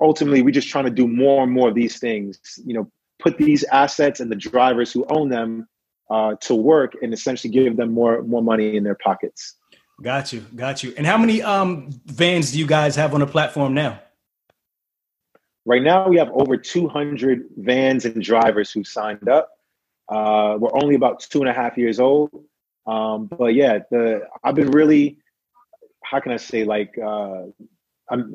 ultimately, 0.00 0.42
we're 0.42 0.50
just 0.50 0.68
trying 0.68 0.84
to 0.84 0.90
do 0.90 1.08
more 1.08 1.42
and 1.42 1.50
more 1.50 1.68
of 1.68 1.74
these 1.74 1.98
things. 1.98 2.38
You 2.64 2.74
know, 2.74 2.90
put 3.18 3.38
these 3.38 3.64
assets 3.64 4.20
and 4.20 4.30
the 4.30 4.36
drivers 4.36 4.92
who 4.92 5.06
own 5.08 5.30
them 5.30 5.66
uh, 6.10 6.34
to 6.42 6.54
work 6.54 6.92
and 7.02 7.12
essentially 7.12 7.52
give 7.52 7.76
them 7.76 7.92
more 7.92 8.22
more 8.22 8.42
money 8.42 8.76
in 8.76 8.84
their 8.84 8.96
pockets. 8.96 9.56
Got 10.02 10.32
you, 10.32 10.40
got 10.54 10.82
you. 10.82 10.92
And 10.96 11.06
how 11.06 11.16
many 11.16 11.42
um, 11.42 11.90
vans 12.06 12.52
do 12.52 12.58
you 12.58 12.66
guys 12.66 12.96
have 12.96 13.14
on 13.14 13.20
the 13.20 13.26
platform 13.26 13.74
now? 13.74 14.00
Right 15.66 15.82
now, 15.82 16.08
we 16.08 16.18
have 16.18 16.30
over 16.32 16.56
200 16.56 17.46
vans 17.56 18.04
and 18.04 18.22
drivers 18.22 18.70
who 18.70 18.84
signed 18.84 19.28
up. 19.28 19.50
Uh, 20.08 20.56
we're 20.58 20.74
only 20.82 20.94
about 20.94 21.20
two 21.20 21.40
and 21.40 21.48
a 21.48 21.54
half 21.54 21.78
years 21.78 22.00
old. 22.00 22.30
Um, 22.86 23.26
but 23.26 23.54
yeah, 23.54 23.78
the 23.90 24.22
I've 24.42 24.54
been 24.54 24.70
really, 24.70 25.18
how 26.02 26.20
can 26.20 26.32
I 26.32 26.36
say, 26.36 26.64
like 26.64 26.98
uh, 26.98 27.44
I'm 28.10 28.34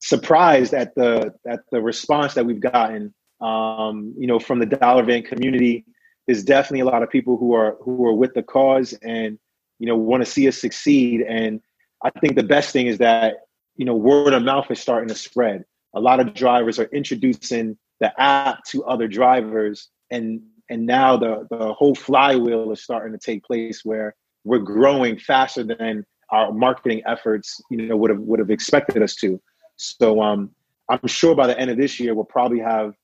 surprised 0.00 0.74
at 0.74 0.94
the 0.96 1.32
at 1.48 1.60
the 1.70 1.80
response 1.80 2.34
that 2.34 2.44
we've 2.44 2.60
gotten. 2.60 3.14
Um, 3.40 4.14
you 4.18 4.26
know, 4.26 4.40
from 4.40 4.58
the 4.58 4.66
dollar 4.66 5.04
van 5.04 5.22
community, 5.22 5.84
there's 6.26 6.42
definitely 6.42 6.80
a 6.80 6.86
lot 6.86 7.04
of 7.04 7.10
people 7.10 7.36
who 7.36 7.54
are 7.54 7.76
who 7.82 8.04
are 8.06 8.14
with 8.14 8.34
the 8.34 8.42
cause 8.42 8.94
and 8.94 9.38
you 9.78 9.86
know 9.86 9.96
want 9.96 10.24
to 10.24 10.30
see 10.30 10.48
us 10.48 10.58
succeed. 10.58 11.22
And 11.22 11.60
I 12.02 12.10
think 12.10 12.36
the 12.36 12.42
best 12.42 12.72
thing 12.72 12.86
is 12.86 12.98
that 12.98 13.36
you 13.76 13.84
know 13.84 13.94
word 13.94 14.34
of 14.34 14.42
mouth 14.42 14.70
is 14.70 14.80
starting 14.80 15.08
to 15.08 15.14
spread. 15.14 15.64
A 15.94 16.00
lot 16.00 16.20
of 16.20 16.34
drivers 16.34 16.78
are 16.78 16.88
introducing 16.92 17.76
the 18.00 18.20
app 18.20 18.62
to 18.64 18.84
other 18.84 19.08
drivers 19.08 19.88
and 20.10 20.40
and 20.70 20.86
now 20.86 21.16
the 21.16 21.46
the 21.50 21.72
whole 21.72 21.94
flywheel 21.94 22.70
is 22.72 22.82
starting 22.82 23.12
to 23.12 23.18
take 23.18 23.42
place 23.44 23.84
where 23.84 24.14
we're 24.44 24.58
growing 24.58 25.18
faster 25.18 25.64
than 25.64 26.04
our 26.30 26.52
marketing 26.52 27.02
efforts, 27.06 27.60
you 27.70 27.88
know, 27.88 27.96
would 27.96 28.10
have 28.10 28.20
would 28.20 28.38
have 28.38 28.50
expected 28.50 29.02
us 29.02 29.14
to. 29.16 29.40
So 29.76 30.20
um, 30.20 30.50
I'm 30.88 31.06
sure 31.06 31.34
by 31.34 31.46
the 31.46 31.58
end 31.58 31.70
of 31.70 31.76
this 31.76 31.98
year 31.98 32.14
we'll 32.14 32.24
probably 32.24 32.60
have, 32.60 32.94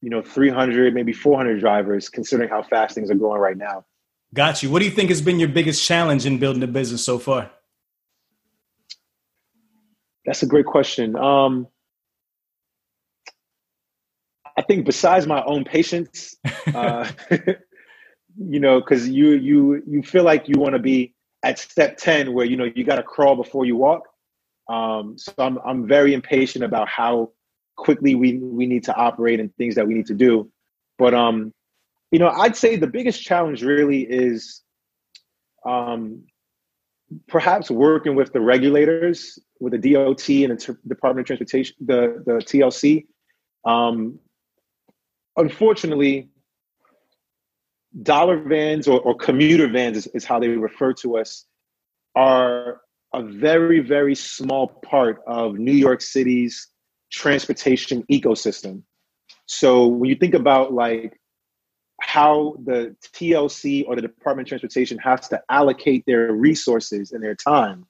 you 0.00 0.10
know, 0.10 0.22
300 0.22 0.94
maybe 0.94 1.12
400 1.12 1.60
drivers, 1.60 2.08
considering 2.08 2.48
how 2.48 2.62
fast 2.62 2.94
things 2.94 3.10
are 3.10 3.14
going 3.14 3.40
right 3.40 3.56
now. 3.56 3.84
Got 4.32 4.62
you. 4.62 4.70
What 4.70 4.78
do 4.78 4.84
you 4.84 4.90
think 4.92 5.08
has 5.08 5.20
been 5.20 5.40
your 5.40 5.48
biggest 5.48 5.84
challenge 5.84 6.24
in 6.24 6.38
building 6.38 6.60
the 6.60 6.68
business 6.68 7.04
so 7.04 7.18
far? 7.18 7.50
That's 10.24 10.42
a 10.42 10.46
great 10.46 10.66
question. 10.66 11.16
Um, 11.16 11.66
I 14.56 14.62
think 14.62 14.84
besides 14.84 15.26
my 15.26 15.42
own 15.44 15.64
patience, 15.64 16.36
uh, 16.74 17.10
you 18.38 18.60
know, 18.60 18.80
because 18.80 19.08
you 19.08 19.30
you 19.30 19.82
you 19.86 20.02
feel 20.02 20.22
like 20.22 20.48
you 20.48 20.60
want 20.60 20.74
to 20.74 20.78
be 20.78 21.14
at 21.42 21.58
step 21.58 21.96
ten 21.96 22.32
where 22.32 22.46
you 22.46 22.56
know 22.56 22.68
you 22.72 22.84
got 22.84 22.96
to 22.96 23.02
crawl 23.02 23.34
before 23.34 23.64
you 23.64 23.76
walk. 23.76 24.02
Um, 24.68 25.18
so 25.18 25.32
I'm 25.38 25.58
I'm 25.64 25.88
very 25.88 26.14
impatient 26.14 26.64
about 26.64 26.88
how 26.88 27.32
quickly 27.76 28.14
we 28.14 28.38
we 28.38 28.66
need 28.66 28.84
to 28.84 28.94
operate 28.94 29.40
and 29.40 29.54
things 29.56 29.74
that 29.74 29.88
we 29.88 29.94
need 29.94 30.06
to 30.06 30.14
do. 30.14 30.52
But 30.98 31.14
um, 31.14 31.52
you 32.10 32.18
know, 32.18 32.28
I'd 32.28 32.56
say 32.56 32.76
the 32.76 32.86
biggest 32.86 33.22
challenge 33.22 33.62
really 33.62 34.02
is 34.02 34.62
um, 35.64 36.24
perhaps 37.28 37.70
working 37.70 38.14
with 38.14 38.32
the 38.32 38.40
regulators, 38.40 39.38
with 39.60 39.80
the 39.80 39.92
DOT 39.92 40.28
and 40.28 40.58
the 40.58 40.76
Department 40.88 41.24
of 41.24 41.26
Transportation, 41.26 41.76
the 41.80 42.22
the 42.26 42.32
TLC. 42.34 43.06
Um, 43.64 44.18
unfortunately, 45.36 46.30
dollar 48.02 48.38
vans 48.38 48.86
or, 48.86 49.00
or 49.00 49.14
commuter 49.14 49.68
vans 49.68 49.96
is, 49.96 50.06
is, 50.08 50.24
how 50.24 50.38
they 50.38 50.48
refer 50.48 50.92
to 50.92 51.18
us 51.18 51.46
are 52.14 52.80
a 53.12 53.22
very 53.22 53.80
very 53.80 54.14
small 54.14 54.68
part 54.84 55.20
of 55.26 55.54
new 55.54 55.72
york 55.72 56.00
city's 56.00 56.68
transportation 57.10 58.04
ecosystem 58.10 58.82
so 59.46 59.86
when 59.86 60.08
you 60.08 60.14
think 60.14 60.34
about 60.34 60.72
like 60.72 61.19
how 62.00 62.56
the 62.64 62.94
tlc 63.14 63.84
or 63.86 63.96
the 63.96 64.02
department 64.02 64.46
of 64.46 64.48
transportation 64.50 64.98
has 64.98 65.28
to 65.28 65.40
allocate 65.50 66.04
their 66.06 66.32
resources 66.32 67.12
and 67.12 67.22
their 67.22 67.34
time 67.34 67.86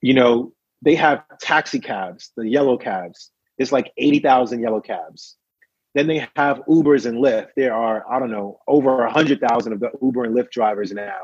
you 0.00 0.14
know 0.14 0.52
they 0.82 0.94
have 0.94 1.24
taxi 1.40 1.80
cabs 1.80 2.32
the 2.36 2.48
yellow 2.48 2.76
cabs 2.76 3.30
it's 3.58 3.72
like 3.72 3.92
80000 3.96 4.60
yellow 4.60 4.80
cabs 4.80 5.36
then 5.96 6.08
they 6.08 6.28
have 6.36 6.60
Ubers 6.68 7.06
and 7.06 7.24
Lyft. 7.24 7.48
There 7.56 7.72
are, 7.72 8.04
I 8.08 8.18
don't 8.18 8.30
know, 8.30 8.60
over 8.68 8.98
100,000 8.98 9.72
of 9.72 9.80
the 9.80 9.90
Uber 10.02 10.24
and 10.24 10.36
Lyft 10.36 10.50
drivers 10.50 10.92
now. 10.92 11.20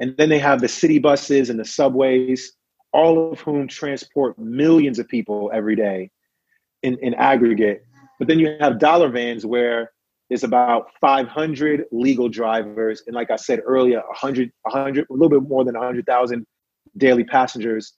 And 0.00 0.16
then 0.16 0.28
they 0.28 0.40
have 0.40 0.60
the 0.60 0.66
city 0.66 0.98
buses 0.98 1.50
and 1.50 1.60
the 1.60 1.64
subways, 1.64 2.52
all 2.92 3.30
of 3.30 3.38
whom 3.40 3.68
transport 3.68 4.36
millions 4.40 4.98
of 4.98 5.06
people 5.06 5.52
every 5.54 5.76
day 5.76 6.10
in, 6.82 6.98
in 6.98 7.14
aggregate. 7.14 7.84
But 8.18 8.26
then 8.26 8.40
you 8.40 8.56
have 8.58 8.80
dollar 8.80 9.08
vans 9.08 9.46
where 9.46 9.92
there's 10.28 10.44
about 10.44 10.86
500 11.00 11.84
legal 11.92 12.28
drivers. 12.28 13.02
And 13.06 13.14
like 13.14 13.30
I 13.30 13.36
said 13.36 13.60
earlier, 13.64 13.98
100, 13.98 14.50
100 14.62 15.06
a 15.08 15.12
little 15.12 15.28
bit 15.28 15.48
more 15.48 15.64
than 15.64 15.74
100,000 15.74 16.46
daily 16.96 17.24
passengers. 17.24 17.94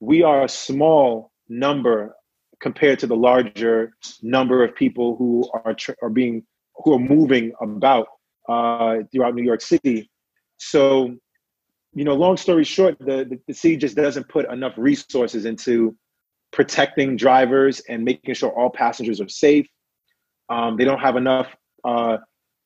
We 0.00 0.22
are 0.22 0.44
a 0.44 0.48
small 0.48 1.32
number 1.48 2.14
compared 2.60 2.98
to 3.00 3.06
the 3.06 3.16
larger 3.16 3.92
number 4.22 4.64
of 4.64 4.74
people 4.74 5.16
who 5.16 5.48
are 5.54 5.76
are 6.02 6.10
being 6.10 6.44
who 6.74 6.94
are 6.94 6.98
moving 6.98 7.52
about 7.60 8.08
uh, 8.48 8.98
throughout 9.12 9.34
New 9.34 9.44
York 9.44 9.60
City. 9.60 10.10
So, 10.56 11.16
you 11.92 12.04
know, 12.04 12.14
long 12.14 12.36
story 12.36 12.64
short, 12.64 12.98
the, 12.98 13.24
the, 13.24 13.38
the 13.46 13.54
city 13.54 13.76
just 13.76 13.96
doesn't 13.96 14.28
put 14.28 14.50
enough 14.50 14.74
resources 14.76 15.44
into 15.44 15.96
protecting 16.52 17.16
drivers 17.16 17.80
and 17.88 18.04
making 18.04 18.34
sure 18.34 18.50
all 18.50 18.70
passengers 18.70 19.20
are 19.20 19.28
safe. 19.28 19.66
Um, 20.48 20.76
they 20.76 20.84
don't 20.84 21.00
have 21.00 21.16
enough 21.16 21.54
uh, 21.84 22.18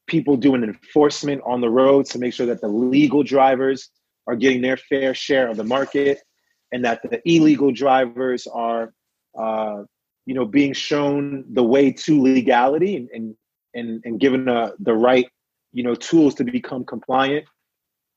people 0.06 0.36
doing 0.36 0.62
enforcement 0.62 1.42
on 1.44 1.60
the 1.60 1.70
roads 1.70 2.10
to 2.10 2.18
make 2.18 2.34
sure 2.34 2.46
that 2.46 2.60
the 2.60 2.68
legal 2.68 3.22
drivers 3.22 3.90
are 4.26 4.36
getting 4.36 4.62
their 4.62 4.76
fair 4.76 5.14
share 5.14 5.48
of 5.48 5.56
the 5.56 5.64
market 5.64 6.20
and 6.72 6.84
that 6.84 7.02
the 7.02 7.20
illegal 7.24 7.72
drivers 7.72 8.46
are 8.46 8.92
uh, 9.38 9.82
you 10.26 10.34
know, 10.34 10.44
being 10.44 10.72
shown 10.72 11.44
the 11.52 11.62
way 11.62 11.90
to 11.90 12.20
legality 12.20 12.96
and 13.12 13.34
and 13.74 14.02
and, 14.04 14.20
given 14.20 14.44
the, 14.44 14.74
the 14.80 14.92
right, 14.92 15.26
you 15.72 15.82
know, 15.82 15.94
tools 15.94 16.34
to 16.34 16.44
become 16.44 16.84
compliant. 16.84 17.46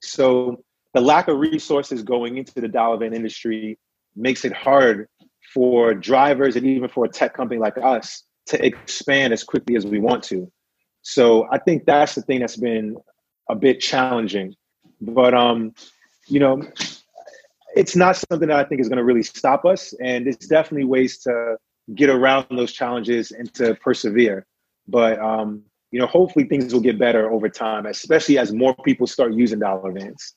So 0.01 0.63
the 0.93 1.01
lack 1.01 1.29
of 1.29 1.39
resources 1.39 2.03
going 2.03 2.37
into 2.37 2.53
the 2.59 2.67
dollar 2.67 2.97
van 2.97 3.13
industry 3.13 3.79
makes 4.15 4.43
it 4.43 4.53
hard 4.53 5.07
for 5.53 5.93
drivers 5.93 6.57
and 6.57 6.65
even 6.65 6.89
for 6.89 7.05
a 7.05 7.09
tech 7.09 7.33
company 7.33 7.59
like 7.59 7.77
us 7.77 8.23
to 8.47 8.65
expand 8.65 9.33
as 9.33 9.43
quickly 9.43 9.75
as 9.75 9.85
we 9.85 9.99
want 9.99 10.23
to. 10.25 10.51
So 11.01 11.47
I 11.51 11.59
think 11.59 11.85
that's 11.85 12.15
the 12.15 12.21
thing 12.21 12.39
that's 12.39 12.57
been 12.57 12.97
a 13.49 13.55
bit 13.55 13.79
challenging. 13.79 14.55
But 15.01 15.33
um, 15.33 15.73
you 16.27 16.39
know, 16.39 16.63
it's 17.75 17.95
not 17.95 18.15
something 18.15 18.47
that 18.47 18.57
I 18.57 18.63
think 18.63 18.81
is 18.81 18.89
going 18.89 18.97
to 18.97 19.03
really 19.03 19.23
stop 19.23 19.65
us. 19.65 19.93
And 20.01 20.27
it's 20.27 20.47
definitely 20.47 20.85
ways 20.85 21.19
to 21.19 21.57
get 21.93 22.09
around 22.09 22.47
those 22.49 22.71
challenges 22.71 23.31
and 23.31 23.53
to 23.55 23.75
persevere. 23.75 24.45
But 24.87 25.19
um, 25.19 25.63
you 25.91 25.99
know, 25.99 26.07
hopefully 26.07 26.45
things 26.45 26.73
will 26.73 26.81
get 26.81 26.97
better 26.97 27.31
over 27.31 27.49
time, 27.49 27.85
especially 27.85 28.37
as 28.37 28.51
more 28.51 28.75
people 28.83 29.07
start 29.07 29.33
using 29.33 29.59
dollar 29.59 29.91
vans. 29.91 30.33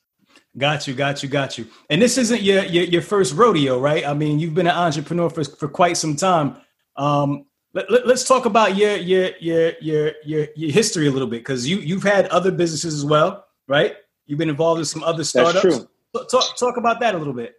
Got 0.56 0.86
you, 0.86 0.94
got 0.94 1.22
you, 1.22 1.28
got 1.28 1.59
you. 1.59 1.66
And 1.88 2.02
this 2.02 2.18
isn't 2.18 2.42
your 2.42 2.64
your, 2.64 2.84
your 2.84 3.02
first 3.02 3.34
rodeo, 3.34 3.78
right? 3.78 4.06
I 4.06 4.14
mean, 4.14 4.38
you've 4.38 4.54
been 4.54 4.66
an 4.66 4.76
entrepreneur 4.76 5.30
for, 5.30 5.44
for 5.44 5.68
quite 5.68 5.96
some 5.96 6.16
time. 6.16 6.56
Um, 6.96 7.46
let, 7.74 7.90
let, 7.90 8.06
us 8.06 8.24
talk 8.24 8.46
about 8.46 8.76
your 8.76 8.96
your 8.96 9.30
your 9.40 9.72
your 9.80 10.12
your, 10.24 10.46
your 10.56 10.70
history 10.70 11.06
a 11.06 11.10
little 11.10 11.28
bit 11.28 11.40
because 11.40 11.68
you 11.68 11.78
you've 11.78 12.02
had 12.02 12.26
other 12.28 12.50
businesses 12.50 12.94
as 12.94 13.04
well, 13.04 13.44
right? 13.66 13.96
You've 14.26 14.38
been 14.38 14.48
involved 14.48 14.78
in 14.78 14.84
some 14.84 15.02
other 15.02 15.24
startups. 15.24 15.62
That's 15.62 15.76
true. 15.76 15.88
Talk 16.30 16.56
talk 16.56 16.76
about 16.78 17.00
that 17.00 17.14
a 17.14 17.18
little 17.18 17.34
bit. 17.34 17.54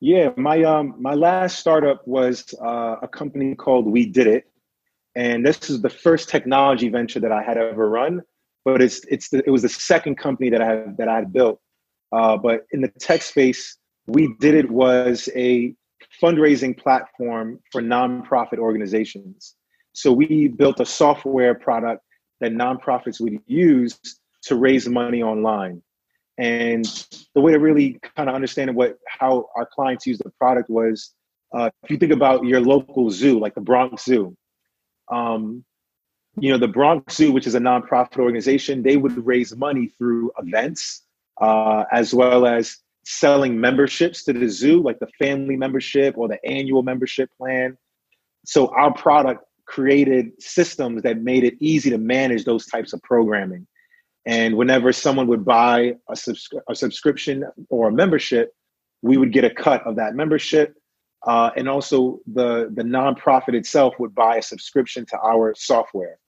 Yeah, 0.00 0.30
my 0.36 0.62
um 0.64 0.96
my 0.98 1.14
last 1.14 1.58
startup 1.58 2.06
was 2.06 2.54
uh, 2.60 2.96
a 3.02 3.08
company 3.08 3.54
called 3.54 3.86
We 3.86 4.06
Did 4.06 4.26
It, 4.26 4.44
and 5.14 5.46
this 5.46 5.70
is 5.70 5.80
the 5.80 5.90
first 5.90 6.28
technology 6.28 6.88
venture 6.88 7.20
that 7.20 7.32
I 7.32 7.42
had 7.42 7.56
ever 7.56 7.88
run. 7.88 8.22
But 8.64 8.82
it's 8.82 9.00
it's 9.08 9.28
the, 9.28 9.44
it 9.46 9.50
was 9.50 9.62
the 9.62 9.68
second 9.68 10.16
company 10.16 10.50
that 10.50 10.60
I 10.60 10.66
had, 10.66 10.96
that 10.98 11.08
I 11.08 11.14
had 11.14 11.32
built. 11.32 11.60
Uh, 12.12 12.36
but 12.36 12.66
in 12.72 12.80
the 12.80 12.88
tech 12.88 13.22
space, 13.22 13.78
We 14.06 14.34
Did 14.40 14.54
It 14.54 14.70
was 14.70 15.28
a 15.36 15.74
fundraising 16.22 16.76
platform 16.76 17.60
for 17.72 17.80
nonprofit 17.80 18.58
organizations. 18.58 19.54
So 19.92 20.12
we 20.12 20.48
built 20.48 20.80
a 20.80 20.86
software 20.86 21.54
product 21.54 22.02
that 22.40 22.52
nonprofits 22.52 23.20
would 23.20 23.38
use 23.46 23.98
to 24.42 24.56
raise 24.56 24.88
money 24.88 25.22
online. 25.22 25.82
And 26.38 26.84
the 27.34 27.40
way 27.40 27.52
to 27.52 27.58
really 27.58 27.98
kind 28.14 28.28
of 28.28 28.34
understand 28.34 28.74
what 28.74 28.98
how 29.08 29.46
our 29.56 29.66
clients 29.66 30.06
use 30.06 30.18
the 30.18 30.30
product 30.38 30.68
was 30.68 31.14
uh, 31.54 31.70
if 31.82 31.90
you 31.90 31.96
think 31.96 32.12
about 32.12 32.44
your 32.44 32.60
local 32.60 33.10
zoo, 33.10 33.38
like 33.38 33.54
the 33.54 33.60
Bronx 33.60 34.04
Zoo, 34.04 34.36
um, 35.10 35.64
you 36.38 36.50
know, 36.50 36.58
the 36.58 36.68
Bronx 36.68 37.16
Zoo, 37.16 37.32
which 37.32 37.46
is 37.46 37.54
a 37.54 37.60
nonprofit 37.60 38.18
organization, 38.18 38.82
they 38.82 38.96
would 38.96 39.24
raise 39.24 39.56
money 39.56 39.86
through 39.96 40.30
events 40.38 41.02
uh, 41.40 41.84
as 41.92 42.12
well 42.12 42.46
as 42.46 42.76
selling 43.06 43.58
memberships 43.58 44.24
to 44.24 44.32
the 44.32 44.48
zoo, 44.48 44.82
like 44.82 44.98
the 44.98 45.06
family 45.18 45.56
membership 45.56 46.18
or 46.18 46.26
the 46.26 46.44
annual 46.44 46.82
membership 46.82 47.30
plan. 47.38 47.78
So 48.44 48.66
our 48.74 48.92
product 48.92 49.44
created 49.66 50.30
systems 50.40 51.02
that 51.02 51.22
made 51.22 51.44
it 51.44 51.54
easy 51.60 51.88
to 51.90 51.98
manage 51.98 52.44
those 52.44 52.66
types 52.66 52.92
of 52.92 53.00
programming. 53.02 53.66
And 54.26 54.56
whenever 54.56 54.92
someone 54.92 55.28
would 55.28 55.44
buy 55.44 55.94
a, 56.10 56.16
subs- 56.16 56.48
a 56.68 56.74
subscription 56.74 57.44
or 57.70 57.88
a 57.88 57.92
membership, 57.92 58.52
we 59.02 59.16
would 59.16 59.32
get 59.32 59.44
a 59.44 59.50
cut 59.50 59.86
of 59.86 59.94
that 59.96 60.14
membership. 60.16 60.74
Uh, 61.24 61.50
and 61.56 61.68
also, 61.68 62.18
the, 62.26 62.70
the 62.74 62.82
nonprofit 62.82 63.54
itself 63.54 63.94
would 63.98 64.14
buy 64.14 64.36
a 64.36 64.42
subscription 64.42 65.06
to 65.06 65.18
our 65.20 65.54
software. 65.56 66.18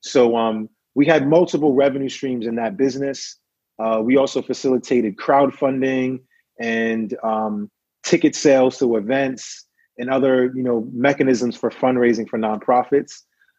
So 0.00 0.36
um, 0.36 0.68
we 0.94 1.06
had 1.06 1.28
multiple 1.28 1.74
revenue 1.74 2.08
streams 2.08 2.46
in 2.46 2.56
that 2.56 2.76
business. 2.76 3.38
Uh, 3.78 4.00
we 4.02 4.16
also 4.16 4.40
facilitated 4.40 5.16
crowdfunding 5.16 6.18
and 6.60 7.16
um, 7.22 7.70
ticket 8.04 8.34
sales 8.34 8.78
to 8.78 8.96
events 8.96 9.66
and 9.98 10.10
other 10.10 10.52
you 10.54 10.62
know 10.62 10.88
mechanisms 10.92 11.56
for 11.56 11.70
fundraising 11.70 12.28
for 12.28 12.38
nonprofits. 12.38 13.12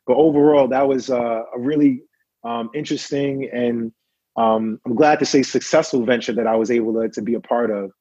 But 0.08 0.18
overall, 0.18 0.68
that 0.68 0.88
was 0.88 1.10
uh, 1.10 1.42
a 1.56 1.60
really 1.60 2.02
um, 2.44 2.70
interesting 2.74 3.50
and 3.52 3.92
um, 4.38 4.80
I'm 4.86 4.96
glad 4.96 5.20
to 5.20 5.26
say 5.26 5.44
successful 5.44 6.06
venture 6.06 6.34
that 6.34 6.48
I 6.48 6.56
was 6.56 6.70
able 6.70 6.94
to, 7.02 7.10
to 7.10 7.22
be 7.22 7.36
a 7.36 7.40
part 7.40 7.72
of. 7.72 7.92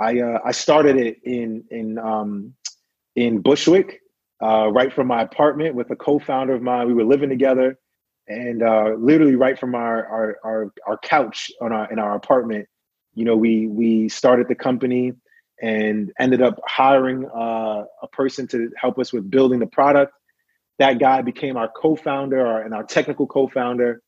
I 0.00 0.20
uh, 0.20 0.38
I 0.44 0.52
started 0.52 0.96
it 0.96 1.18
in 1.24 1.64
in 1.70 1.98
um, 1.98 2.54
in 3.14 3.40
Bushwick, 3.40 4.00
uh, 4.42 4.68
right 4.72 4.92
from 4.92 5.06
my 5.06 5.22
apartment 5.22 5.74
with 5.74 5.90
a 5.90 5.96
co-founder 5.96 6.54
of 6.54 6.62
mine. 6.62 6.88
We 6.88 6.94
were 6.94 7.04
living 7.04 7.30
together, 7.30 7.78
and 8.28 8.62
uh, 8.62 8.94
literally 8.98 9.36
right 9.36 9.58
from 9.58 9.74
our, 9.74 10.06
our 10.06 10.36
our 10.44 10.72
our 10.86 10.98
couch 10.98 11.50
on 11.60 11.72
our 11.72 11.90
in 11.90 11.98
our 11.98 12.14
apartment, 12.14 12.68
you 13.14 13.24
know, 13.24 13.36
we 13.36 13.66
we 13.66 14.08
started 14.08 14.48
the 14.48 14.54
company 14.54 15.12
and 15.62 16.12
ended 16.18 16.42
up 16.42 16.60
hiring 16.66 17.26
uh, 17.26 17.84
a 18.02 18.08
person 18.12 18.46
to 18.48 18.70
help 18.80 18.98
us 18.98 19.12
with 19.12 19.30
building 19.30 19.58
the 19.58 19.66
product. 19.66 20.12
That 20.78 20.98
guy 20.98 21.22
became 21.22 21.56
our 21.56 21.68
co-founder 21.74 22.60
and 22.60 22.74
our 22.74 22.84
technical 22.84 23.26
co-founder. 23.26 24.02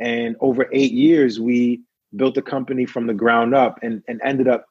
And 0.00 0.36
over 0.40 0.66
eight 0.72 0.92
years, 0.92 1.38
we 1.38 1.82
built 2.16 2.34
the 2.34 2.42
company 2.42 2.86
from 2.86 3.06
the 3.06 3.14
ground 3.14 3.54
up 3.54 3.78
and, 3.82 4.02
and 4.08 4.20
ended 4.24 4.48
up 4.48 4.66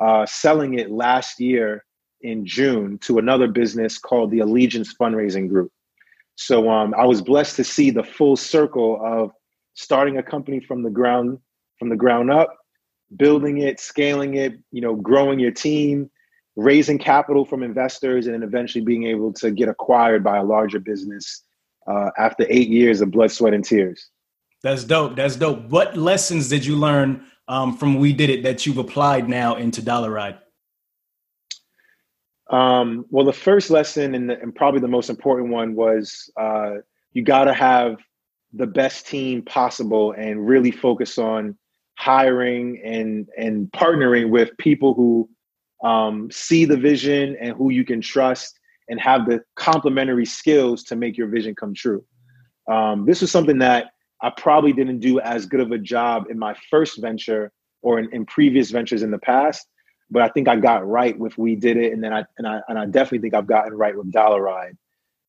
uh, 0.00 0.26
selling 0.26 0.78
it 0.78 0.90
last 0.90 1.40
year 1.40 1.84
in 2.20 2.46
June 2.46 2.98
to 2.98 3.18
another 3.18 3.48
business 3.48 3.98
called 3.98 4.30
the 4.30 4.40
Allegiance 4.40 4.94
Fundraising 4.94 5.48
Group. 5.48 5.72
So 6.36 6.70
um, 6.70 6.94
I 6.96 7.04
was 7.04 7.20
blessed 7.20 7.56
to 7.56 7.64
see 7.64 7.90
the 7.90 8.02
full 8.02 8.36
circle 8.36 9.00
of 9.04 9.32
starting 9.74 10.18
a 10.18 10.22
company 10.22 10.60
from 10.60 10.82
the 10.82 10.90
ground 10.90 11.38
from 11.78 11.88
the 11.88 11.96
ground 11.96 12.30
up 12.30 12.56
building 13.16 13.58
it, 13.58 13.80
scaling 13.80 14.34
it, 14.34 14.58
you 14.70 14.80
know, 14.80 14.94
growing 14.94 15.38
your 15.38 15.50
team, 15.50 16.10
raising 16.56 16.98
capital 16.98 17.44
from 17.44 17.62
investors, 17.62 18.26
and 18.26 18.34
then 18.34 18.42
eventually 18.42 18.84
being 18.84 19.04
able 19.04 19.32
to 19.34 19.50
get 19.50 19.68
acquired 19.68 20.22
by 20.22 20.38
a 20.38 20.44
larger 20.44 20.78
business 20.78 21.42
uh, 21.86 22.10
after 22.18 22.46
eight 22.48 22.68
years 22.68 23.00
of 23.00 23.10
blood, 23.10 23.30
sweat, 23.30 23.54
and 23.54 23.64
tears. 23.64 24.08
That's 24.62 24.84
dope. 24.84 25.16
That's 25.16 25.36
dope. 25.36 25.68
What 25.68 25.96
lessons 25.96 26.48
did 26.48 26.64
you 26.64 26.76
learn 26.76 27.24
um, 27.48 27.76
from 27.76 27.96
We 27.96 28.12
Did 28.12 28.30
It 28.30 28.42
that 28.44 28.64
you've 28.64 28.78
applied 28.78 29.28
now 29.28 29.56
into 29.56 29.82
Dollar 29.82 30.10
Ride? 30.10 30.38
Um, 32.50 33.06
well, 33.10 33.24
the 33.24 33.32
first 33.32 33.70
lesson 33.70 34.14
and, 34.14 34.28
the, 34.28 34.40
and, 34.40 34.54
probably 34.54 34.80
the 34.80 34.88
most 34.88 35.08
important 35.08 35.50
one 35.50 35.74
was 35.74 36.30
uh, 36.36 36.76
you 37.12 37.22
got 37.22 37.44
to 37.44 37.54
have 37.54 37.96
the 38.52 38.66
best 38.66 39.06
team 39.06 39.42
possible 39.42 40.12
and 40.12 40.46
really 40.46 40.70
focus 40.70 41.18
on 41.18 41.56
hiring 41.96 42.80
and 42.84 43.28
and 43.36 43.70
partnering 43.72 44.30
with 44.30 44.50
people 44.58 44.92
who 44.94 45.28
um, 45.88 46.30
see 46.30 46.64
the 46.64 46.76
vision 46.76 47.36
and 47.40 47.56
who 47.56 47.70
you 47.70 47.84
can 47.84 48.00
trust 48.00 48.58
and 48.88 49.00
have 49.00 49.26
the 49.26 49.40
complementary 49.56 50.26
skills 50.26 50.82
to 50.84 50.96
make 50.96 51.16
your 51.16 51.28
vision 51.28 51.54
come 51.54 51.74
true. 51.74 52.04
Um, 52.70 53.06
this 53.06 53.20
was 53.20 53.30
something 53.30 53.58
that 53.58 53.92
I 54.22 54.30
probably 54.36 54.72
didn't 54.72 55.00
do 55.00 55.20
as 55.20 55.46
good 55.46 55.60
of 55.60 55.72
a 55.72 55.78
job 55.78 56.26
in 56.30 56.38
my 56.38 56.54
first 56.70 57.00
venture 57.00 57.52
or 57.82 57.98
in, 57.98 58.12
in 58.12 58.24
previous 58.26 58.70
ventures 58.70 59.02
in 59.02 59.10
the 59.10 59.18
past, 59.18 59.66
but 60.12 60.22
I 60.22 60.28
think 60.28 60.48
I 60.48 60.56
got 60.56 60.86
right 60.86 61.18
with 61.18 61.36
we 61.38 61.56
did 61.56 61.76
it, 61.76 61.92
and 61.92 62.02
then 62.04 62.12
I 62.12 62.24
and 62.38 62.46
I 62.46 62.60
and 62.68 62.78
I 62.78 62.86
definitely 62.86 63.20
think 63.20 63.34
I've 63.34 63.46
gotten 63.46 63.74
right 63.74 63.96
with 63.96 64.12
Dollar 64.12 64.42
Ride. 64.42 64.76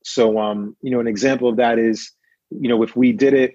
So, 0.03 0.37
um, 0.37 0.75
you 0.81 0.91
know, 0.91 0.99
an 0.99 1.07
example 1.07 1.47
of 1.47 1.55
that 1.57 1.79
is, 1.79 2.11
you 2.49 2.67
know, 2.67 2.83
if 2.83 2.95
we 2.95 3.13
did 3.13 3.33
it, 3.33 3.53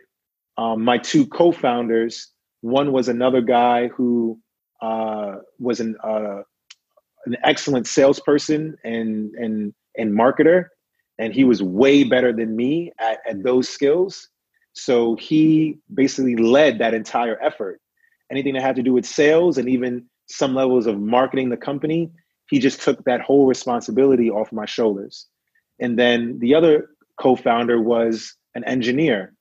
um, 0.57 0.83
my 0.83 0.97
two 0.97 1.27
co-founders 1.27 2.33
one 2.61 2.93
was 2.93 3.09
another 3.09 3.41
guy 3.41 3.89
who 3.89 4.39
uh, 4.83 5.37
was 5.59 5.81
an 5.81 5.97
uh, 6.03 6.43
an 7.27 7.37
excellent 7.45 7.87
salesperson 7.87 8.77
and 8.85 9.35
and 9.35 9.75
and 9.97 10.13
marketer, 10.13 10.67
and 11.19 11.35
he 11.35 11.45
was 11.45 11.63
way 11.63 12.05
better 12.05 12.33
than 12.33 12.57
me 12.57 12.93
at, 12.99 13.19
at 13.29 13.43
those 13.43 13.69
skills. 13.69 14.29
So 14.73 15.17
he 15.17 15.79
basically 15.93 16.37
led 16.37 16.79
that 16.79 16.95
entire 16.95 17.41
effort. 17.43 17.81
Anything 18.31 18.55
that 18.55 18.63
had 18.63 18.77
to 18.77 18.83
do 18.83 18.93
with 18.93 19.07
sales 19.07 19.59
and 19.59 19.69
even 19.69 20.07
some 20.29 20.55
levels 20.55 20.87
of 20.87 21.01
marketing 21.01 21.51
the 21.51 21.57
company, 21.57 22.11
he 22.49 22.59
just 22.59 22.81
took 22.81 23.05
that 23.05 23.21
whole 23.21 23.47
responsibility 23.47 24.31
off 24.31 24.53
my 24.53 24.67
shoulders. 24.67 25.27
And 25.81 25.99
then 25.99 26.39
the 26.39 26.55
other 26.55 26.91
co-founder 27.21 27.81
was 27.81 28.35
an 28.55 28.65
engineer. 28.65 29.35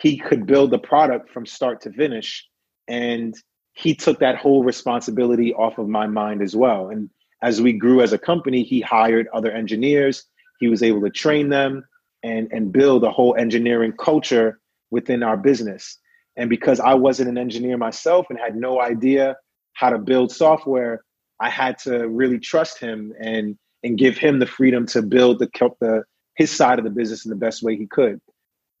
He 0.00 0.18
could 0.18 0.46
build 0.46 0.70
the 0.70 0.78
product 0.78 1.30
from 1.30 1.46
start 1.46 1.80
to 1.82 1.92
finish 1.92 2.46
and 2.88 3.34
he 3.74 3.94
took 3.94 4.18
that 4.20 4.36
whole 4.36 4.64
responsibility 4.64 5.54
off 5.54 5.78
of 5.78 5.88
my 5.88 6.06
mind 6.06 6.42
as 6.42 6.54
well. 6.54 6.88
And 6.88 7.08
as 7.42 7.60
we 7.60 7.72
grew 7.72 8.02
as 8.02 8.12
a 8.12 8.18
company, 8.18 8.62
he 8.62 8.80
hired 8.80 9.28
other 9.32 9.50
engineers. 9.50 10.24
He 10.60 10.68
was 10.68 10.82
able 10.82 11.00
to 11.02 11.10
train 11.10 11.48
them 11.48 11.84
and, 12.22 12.48
and 12.52 12.72
build 12.72 13.02
a 13.02 13.10
whole 13.10 13.34
engineering 13.36 13.92
culture 13.98 14.60
within 14.90 15.22
our 15.22 15.36
business. 15.36 15.98
And 16.36 16.48
because 16.50 16.80
I 16.80 16.94
wasn't 16.94 17.30
an 17.30 17.38
engineer 17.38 17.76
myself 17.76 18.26
and 18.30 18.38
had 18.38 18.56
no 18.56 18.80
idea 18.80 19.36
how 19.74 19.90
to 19.90 19.98
build 19.98 20.32
software, 20.32 21.04
I 21.40 21.50
had 21.50 21.78
to 21.80 22.08
really 22.08 22.38
trust 22.38 22.78
him 22.78 23.12
and 23.20 23.56
and 23.84 23.98
give 23.98 24.16
him 24.16 24.38
the 24.38 24.46
freedom 24.46 24.86
to 24.86 25.02
build 25.02 25.40
the, 25.40 25.48
the 25.80 26.04
his 26.36 26.50
side 26.50 26.78
of 26.78 26.84
the 26.84 26.90
business 26.90 27.24
in 27.24 27.30
the 27.30 27.36
best 27.36 27.62
way 27.62 27.76
he 27.76 27.86
could. 27.86 28.20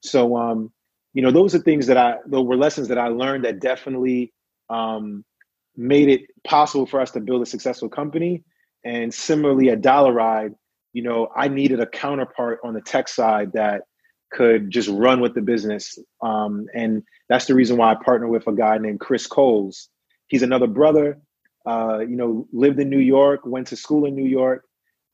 So 0.02 0.36
um, 0.36 0.72
you 1.14 1.22
know, 1.22 1.30
those 1.30 1.54
are 1.54 1.58
things 1.58 1.86
that 1.88 1.96
I, 1.96 2.16
those 2.26 2.46
were 2.46 2.56
lessons 2.56 2.88
that 2.88 2.98
I 2.98 3.08
learned 3.08 3.44
that 3.44 3.60
definitely 3.60 4.32
um, 4.70 5.24
made 5.76 6.08
it 6.08 6.22
possible 6.44 6.86
for 6.86 7.00
us 7.00 7.10
to 7.12 7.20
build 7.20 7.42
a 7.42 7.46
successful 7.46 7.88
company. 7.88 8.44
And 8.84 9.12
similarly 9.12 9.70
at 9.70 9.82
Dollar 9.82 10.12
Ride, 10.12 10.54
you 10.92 11.02
know, 11.02 11.28
I 11.34 11.48
needed 11.48 11.80
a 11.80 11.86
counterpart 11.86 12.60
on 12.64 12.74
the 12.74 12.80
tech 12.80 13.08
side 13.08 13.52
that 13.52 13.82
could 14.30 14.70
just 14.70 14.88
run 14.88 15.20
with 15.20 15.34
the 15.34 15.42
business. 15.42 15.98
Um, 16.22 16.66
and 16.74 17.02
that's 17.28 17.46
the 17.46 17.54
reason 17.54 17.76
why 17.76 17.92
I 17.92 17.96
partnered 18.02 18.30
with 18.30 18.46
a 18.46 18.52
guy 18.52 18.78
named 18.78 19.00
Chris 19.00 19.26
Coles. 19.26 19.88
He's 20.32 20.42
another 20.42 20.66
brother, 20.66 21.20
uh, 21.66 21.98
you 21.98 22.16
know, 22.16 22.48
lived 22.54 22.80
in 22.80 22.88
New 22.88 23.00
York, 23.00 23.40
went 23.44 23.66
to 23.66 23.76
school 23.76 24.06
in 24.06 24.14
New 24.14 24.24
York, 24.24 24.64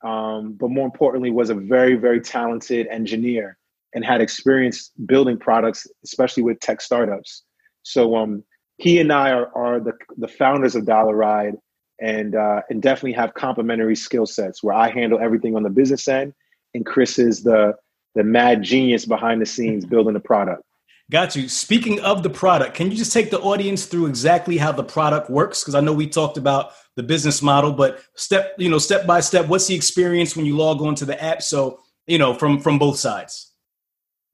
um, 0.04 0.52
but 0.52 0.70
more 0.70 0.84
importantly, 0.84 1.32
was 1.32 1.50
a 1.50 1.56
very, 1.56 1.96
very 1.96 2.20
talented 2.20 2.86
engineer 2.86 3.58
and 3.96 4.04
had 4.04 4.20
experience 4.20 4.92
building 5.06 5.36
products, 5.36 5.88
especially 6.04 6.44
with 6.44 6.60
tech 6.60 6.80
startups. 6.80 7.42
So 7.82 8.14
um, 8.14 8.44
he 8.76 9.00
and 9.00 9.12
I 9.12 9.32
are, 9.32 9.50
are 9.56 9.80
the, 9.80 9.94
the 10.18 10.28
founders 10.28 10.76
of 10.76 10.86
Dollar 10.86 11.16
Ride 11.16 11.56
and, 12.00 12.36
uh, 12.36 12.60
and 12.70 12.80
definitely 12.80 13.14
have 13.14 13.34
complementary 13.34 13.96
skill 13.96 14.24
sets 14.24 14.62
where 14.62 14.76
I 14.76 14.88
handle 14.88 15.18
everything 15.18 15.56
on 15.56 15.64
the 15.64 15.70
business 15.70 16.06
end 16.06 16.32
and 16.74 16.86
Chris 16.86 17.18
is 17.18 17.42
the, 17.42 17.74
the 18.14 18.22
mad 18.22 18.62
genius 18.62 19.04
behind 19.04 19.42
the 19.42 19.46
scenes 19.46 19.84
building 19.84 20.14
the 20.14 20.20
product. 20.20 20.62
Got 21.10 21.36
you. 21.36 21.48
Speaking 21.48 22.00
of 22.00 22.22
the 22.22 22.28
product, 22.28 22.74
can 22.74 22.90
you 22.90 22.96
just 22.96 23.14
take 23.14 23.30
the 23.30 23.40
audience 23.40 23.86
through 23.86 24.06
exactly 24.06 24.58
how 24.58 24.72
the 24.72 24.84
product 24.84 25.30
works? 25.30 25.62
Because 25.62 25.74
I 25.74 25.80
know 25.80 25.92
we 25.92 26.06
talked 26.06 26.36
about 26.36 26.72
the 26.96 27.02
business 27.02 27.40
model, 27.40 27.72
but 27.72 28.02
step, 28.14 28.54
you 28.58 28.68
know, 28.68 28.78
step 28.78 29.06
by 29.06 29.20
step, 29.20 29.46
what's 29.46 29.66
the 29.66 29.74
experience 29.74 30.36
when 30.36 30.44
you 30.44 30.54
log 30.54 30.82
on 30.82 30.94
to 30.96 31.06
the 31.06 31.22
app? 31.22 31.40
So, 31.40 31.80
you 32.06 32.18
know, 32.18 32.34
from 32.34 32.60
from 32.60 32.78
both 32.78 32.98
sides. 32.98 33.52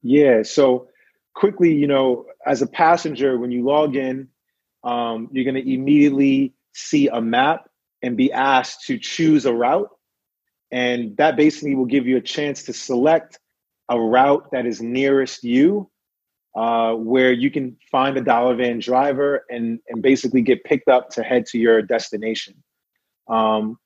Yeah. 0.02 0.42
So 0.42 0.88
quickly, 1.34 1.74
you 1.74 1.86
know, 1.86 2.26
as 2.44 2.60
a 2.60 2.66
passenger, 2.66 3.38
when 3.38 3.52
you 3.52 3.64
log 3.64 3.94
in, 3.94 4.28
um, 4.82 5.28
you're 5.32 5.44
going 5.44 5.62
to 5.62 5.72
immediately 5.72 6.54
see 6.72 7.08
a 7.08 7.20
map 7.20 7.68
and 8.02 8.16
be 8.16 8.32
asked 8.32 8.86
to 8.86 8.98
choose 8.98 9.46
a 9.46 9.54
route. 9.54 9.90
And 10.70 11.16
that 11.18 11.36
basically 11.36 11.76
will 11.76 11.86
give 11.86 12.06
you 12.06 12.16
a 12.16 12.20
chance 12.20 12.64
to 12.64 12.72
select 12.72 13.38
a 13.88 13.98
route 13.98 14.50
that 14.52 14.66
is 14.66 14.82
nearest 14.82 15.44
you, 15.44 15.90
uh, 16.54 16.94
where 16.94 17.32
you 17.32 17.50
can 17.50 17.76
find 17.90 18.16
a 18.16 18.20
dollar 18.20 18.54
van 18.54 18.78
driver 18.78 19.44
and, 19.50 19.80
and 19.88 20.02
basically 20.02 20.40
get 20.40 20.62
picked 20.64 20.88
up 20.88 21.10
to 21.10 21.22
head 21.22 21.46
to 21.46 21.58
your 21.58 21.82
destination. 21.82 22.54
Um, 23.28 23.78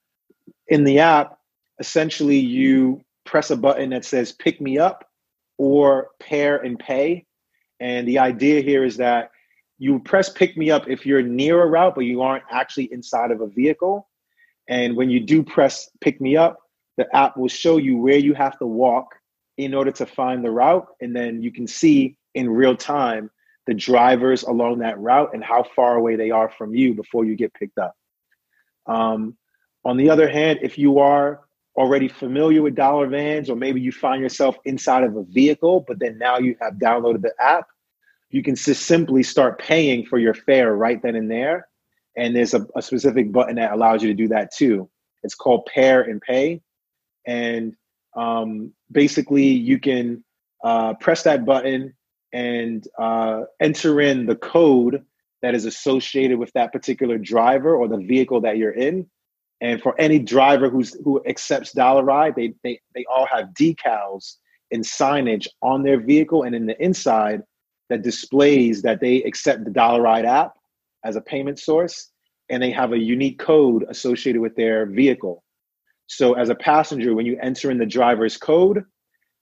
in 0.66 0.84
the 0.84 0.98
app, 0.98 1.38
essentially, 1.78 2.38
you 2.38 3.02
press 3.24 3.50
a 3.50 3.56
button 3.56 3.90
that 3.90 4.04
says 4.04 4.32
pick 4.32 4.60
me 4.60 4.78
up 4.78 5.08
or 5.56 6.08
pair 6.20 6.58
and 6.58 6.78
pay. 6.78 7.26
And 7.80 8.06
the 8.06 8.18
idea 8.18 8.60
here 8.60 8.84
is 8.84 8.96
that 8.96 9.30
you 9.78 10.00
press 10.00 10.28
pick 10.28 10.56
me 10.56 10.70
up 10.70 10.88
if 10.88 11.06
you're 11.06 11.22
near 11.22 11.62
a 11.62 11.66
route, 11.66 11.94
but 11.94 12.04
you 12.04 12.20
aren't 12.22 12.44
actually 12.50 12.92
inside 12.92 13.30
of 13.30 13.40
a 13.40 13.46
vehicle. 13.46 14.08
And 14.68 14.96
when 14.96 15.08
you 15.08 15.20
do 15.20 15.42
press 15.42 15.88
pick 16.00 16.20
me 16.20 16.36
up, 16.36 16.58
the 16.96 17.14
app 17.16 17.36
will 17.36 17.48
show 17.48 17.76
you 17.76 17.96
where 17.96 18.18
you 18.18 18.34
have 18.34 18.58
to 18.58 18.66
walk 18.66 19.14
in 19.56 19.72
order 19.72 19.92
to 19.92 20.04
find 20.04 20.44
the 20.44 20.50
route. 20.50 20.86
And 21.00 21.14
then 21.14 21.42
you 21.42 21.52
can 21.52 21.66
see 21.66 22.18
in 22.34 22.48
real 22.48 22.76
time 22.76 23.30
the 23.66 23.74
drivers 23.74 24.44
along 24.44 24.78
that 24.78 24.98
route 24.98 25.30
and 25.34 25.44
how 25.44 25.62
far 25.76 25.96
away 25.96 26.16
they 26.16 26.30
are 26.30 26.50
from 26.50 26.74
you 26.74 26.94
before 26.94 27.26
you 27.26 27.36
get 27.36 27.52
picked 27.52 27.76
up. 27.76 27.94
Um, 28.86 29.36
on 29.84 29.98
the 29.98 30.08
other 30.08 30.28
hand, 30.28 30.60
if 30.62 30.78
you 30.78 30.98
are 31.00 31.42
already 31.76 32.08
familiar 32.08 32.62
with 32.62 32.74
dollar 32.74 33.06
vans, 33.06 33.50
or 33.50 33.56
maybe 33.56 33.80
you 33.80 33.92
find 33.92 34.22
yourself 34.22 34.56
inside 34.64 35.04
of 35.04 35.16
a 35.16 35.22
vehicle, 35.24 35.84
but 35.86 35.98
then 35.98 36.16
now 36.16 36.38
you 36.38 36.56
have 36.60 36.74
downloaded 36.74 37.20
the 37.20 37.32
app, 37.38 37.66
you 38.30 38.42
can 38.42 38.56
simply 38.56 39.22
start 39.22 39.60
paying 39.60 40.04
for 40.06 40.18
your 40.18 40.34
fare 40.34 40.74
right 40.74 41.02
then 41.02 41.14
and 41.14 41.30
there. 41.30 41.68
And 42.16 42.34
there's 42.34 42.54
a, 42.54 42.66
a 42.74 42.80
specific 42.80 43.30
button 43.30 43.56
that 43.56 43.72
allows 43.72 44.02
you 44.02 44.08
to 44.08 44.14
do 44.14 44.28
that 44.28 44.52
too. 44.52 44.88
It's 45.22 45.34
called 45.34 45.66
Pair 45.66 46.02
and 46.02 46.20
Pay. 46.22 46.62
And 47.26 47.76
um, 48.16 48.72
basically, 48.90 49.46
you 49.46 49.78
can 49.78 50.24
uh, 50.64 50.94
press 50.94 51.22
that 51.24 51.44
button 51.44 51.94
and 52.32 52.86
uh, 52.98 53.42
enter 53.60 54.00
in 54.00 54.26
the 54.26 54.36
code 54.36 55.04
that 55.42 55.54
is 55.54 55.64
associated 55.64 56.38
with 56.38 56.52
that 56.52 56.72
particular 56.72 57.16
driver 57.18 57.76
or 57.76 57.88
the 57.88 57.98
vehicle 57.98 58.40
that 58.40 58.58
you're 58.58 58.72
in 58.72 59.08
and 59.60 59.82
for 59.82 59.98
any 60.00 60.18
driver 60.18 60.70
who's 60.70 60.94
who 61.04 61.22
accepts 61.26 61.72
Dollar 61.72 62.04
Ride, 62.04 62.34
they 62.36 62.54
they 62.62 62.80
they 62.94 63.04
all 63.10 63.26
have 63.26 63.48
decals 63.58 64.36
and 64.70 64.84
signage 64.84 65.46
on 65.62 65.82
their 65.82 66.00
vehicle, 66.00 66.44
and 66.44 66.54
in 66.54 66.66
the 66.66 66.80
inside 66.82 67.42
that 67.88 68.02
displays 68.02 68.82
that 68.82 69.00
they 69.00 69.22
accept 69.22 69.64
the 69.64 69.70
Dollar 69.70 70.02
Ride 70.02 70.26
app 70.26 70.52
as 71.04 71.16
a 71.16 71.20
payment 71.20 71.58
source 71.58 72.10
and 72.50 72.62
they 72.62 72.70
have 72.70 72.92
a 72.92 72.98
unique 72.98 73.38
code 73.38 73.84
associated 73.88 74.40
with 74.40 74.54
their 74.56 74.86
vehicle. 74.86 75.42
So 76.06 76.34
as 76.34 76.48
a 76.48 76.54
passenger, 76.54 77.14
when 77.14 77.26
you 77.26 77.38
enter 77.42 77.70
in 77.70 77.78
the 77.78 77.86
driver's 77.86 78.36
code, 78.36 78.84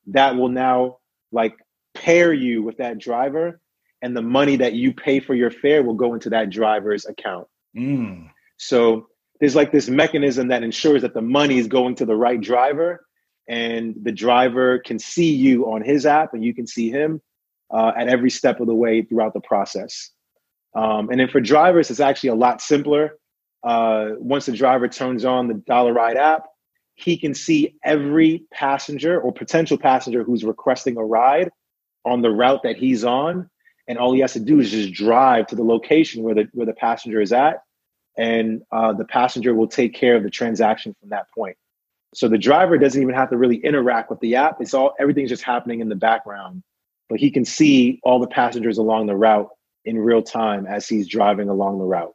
that 0.08 0.36
will 0.36 0.48
now 0.48 0.98
like 1.32 1.54
pair 1.96 2.32
you 2.32 2.62
with 2.62 2.76
that 2.76 2.98
driver 2.98 3.60
and 4.02 4.16
the 4.16 4.22
money 4.22 4.56
that 4.56 4.74
you 4.74 4.92
pay 4.92 5.20
for 5.20 5.34
your 5.34 5.50
fare 5.50 5.82
will 5.82 5.94
go 5.94 6.14
into 6.14 6.30
that 6.30 6.50
driver's 6.50 7.06
account. 7.06 7.48
Mm. 7.76 8.30
So 8.58 9.08
there's 9.40 9.56
like 9.56 9.72
this 9.72 9.88
mechanism 9.88 10.48
that 10.48 10.62
ensures 10.62 11.02
that 11.02 11.14
the 11.14 11.22
money 11.22 11.58
is 11.58 11.66
going 11.66 11.96
to 11.96 12.06
the 12.06 12.16
right 12.16 12.40
driver 12.40 13.04
and 13.48 13.94
the 14.02 14.12
driver 14.12 14.78
can 14.78 14.98
see 14.98 15.34
you 15.34 15.64
on 15.72 15.82
his 15.82 16.06
app 16.06 16.34
and 16.34 16.44
you 16.44 16.54
can 16.54 16.66
see 16.66 16.90
him 16.90 17.20
uh, 17.72 17.92
at 17.96 18.08
every 18.08 18.30
step 18.30 18.60
of 18.60 18.66
the 18.66 18.74
way 18.74 19.02
throughout 19.02 19.34
the 19.34 19.40
process. 19.40 20.10
Um, 20.74 21.08
and 21.10 21.18
then 21.20 21.28
for 21.28 21.40
drivers, 21.40 21.90
it's 21.90 22.00
actually 22.00 22.30
a 22.30 22.34
lot 22.34 22.60
simpler. 22.60 23.18
Uh, 23.64 24.10
once 24.18 24.46
the 24.46 24.52
driver 24.52 24.88
turns 24.88 25.24
on 25.24 25.48
the 25.48 25.54
Dollar 25.54 25.92
Ride 25.92 26.16
app, 26.16 26.44
he 26.94 27.16
can 27.16 27.34
see 27.34 27.74
every 27.84 28.44
passenger 28.52 29.20
or 29.20 29.32
potential 29.32 29.78
passenger 29.78 30.22
who's 30.22 30.44
requesting 30.44 30.96
a 30.96 31.04
ride 31.04 31.50
on 32.06 32.22
the 32.22 32.30
route 32.30 32.62
that 32.62 32.76
he's 32.76 33.04
on. 33.04 33.50
And 33.88 33.98
all 33.98 34.14
he 34.14 34.20
has 34.20 34.32
to 34.32 34.40
do 34.40 34.58
is 34.60 34.70
just 34.70 34.92
drive 34.92 35.48
to 35.48 35.54
the 35.54 35.62
location 35.62 36.22
where 36.22 36.34
the 36.34 36.48
where 36.52 36.66
the 36.66 36.72
passenger 36.72 37.20
is 37.20 37.32
at, 37.32 37.62
and 38.16 38.62
uh, 38.72 38.94
the 38.94 39.04
passenger 39.04 39.54
will 39.54 39.68
take 39.68 39.94
care 39.94 40.16
of 40.16 40.24
the 40.24 40.30
transaction 40.30 40.96
from 40.98 41.10
that 41.10 41.26
point. 41.32 41.56
So 42.14 42.28
the 42.28 42.38
driver 42.38 42.78
doesn't 42.78 43.00
even 43.00 43.14
have 43.14 43.30
to 43.30 43.36
really 43.36 43.58
interact 43.58 44.10
with 44.10 44.18
the 44.20 44.36
app. 44.36 44.60
It's 44.60 44.74
all 44.74 44.94
everything's 44.98 45.28
just 45.28 45.44
happening 45.44 45.80
in 45.80 45.88
the 45.88 45.94
background, 45.94 46.64
but 47.08 47.20
he 47.20 47.30
can 47.30 47.44
see 47.44 48.00
all 48.02 48.18
the 48.18 48.26
passengers 48.26 48.78
along 48.78 49.06
the 49.06 49.14
route 49.14 49.50
in 49.84 49.98
real 49.98 50.22
time 50.22 50.66
as 50.66 50.88
he's 50.88 51.06
driving 51.06 51.48
along 51.48 51.78
the 51.78 51.84
route. 51.84 52.14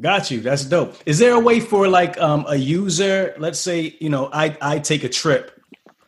Got 0.00 0.30
you. 0.30 0.40
That's 0.40 0.64
dope. 0.64 0.96
Is 1.06 1.18
there 1.18 1.34
a 1.34 1.40
way 1.40 1.60
for 1.60 1.88
like 1.88 2.18
um, 2.18 2.44
a 2.48 2.56
user? 2.56 3.34
Let's 3.38 3.60
say 3.60 3.96
you 4.00 4.08
know 4.08 4.30
I 4.32 4.56
I 4.60 4.78
take 4.78 5.04
a 5.04 5.08
trip. 5.08 5.55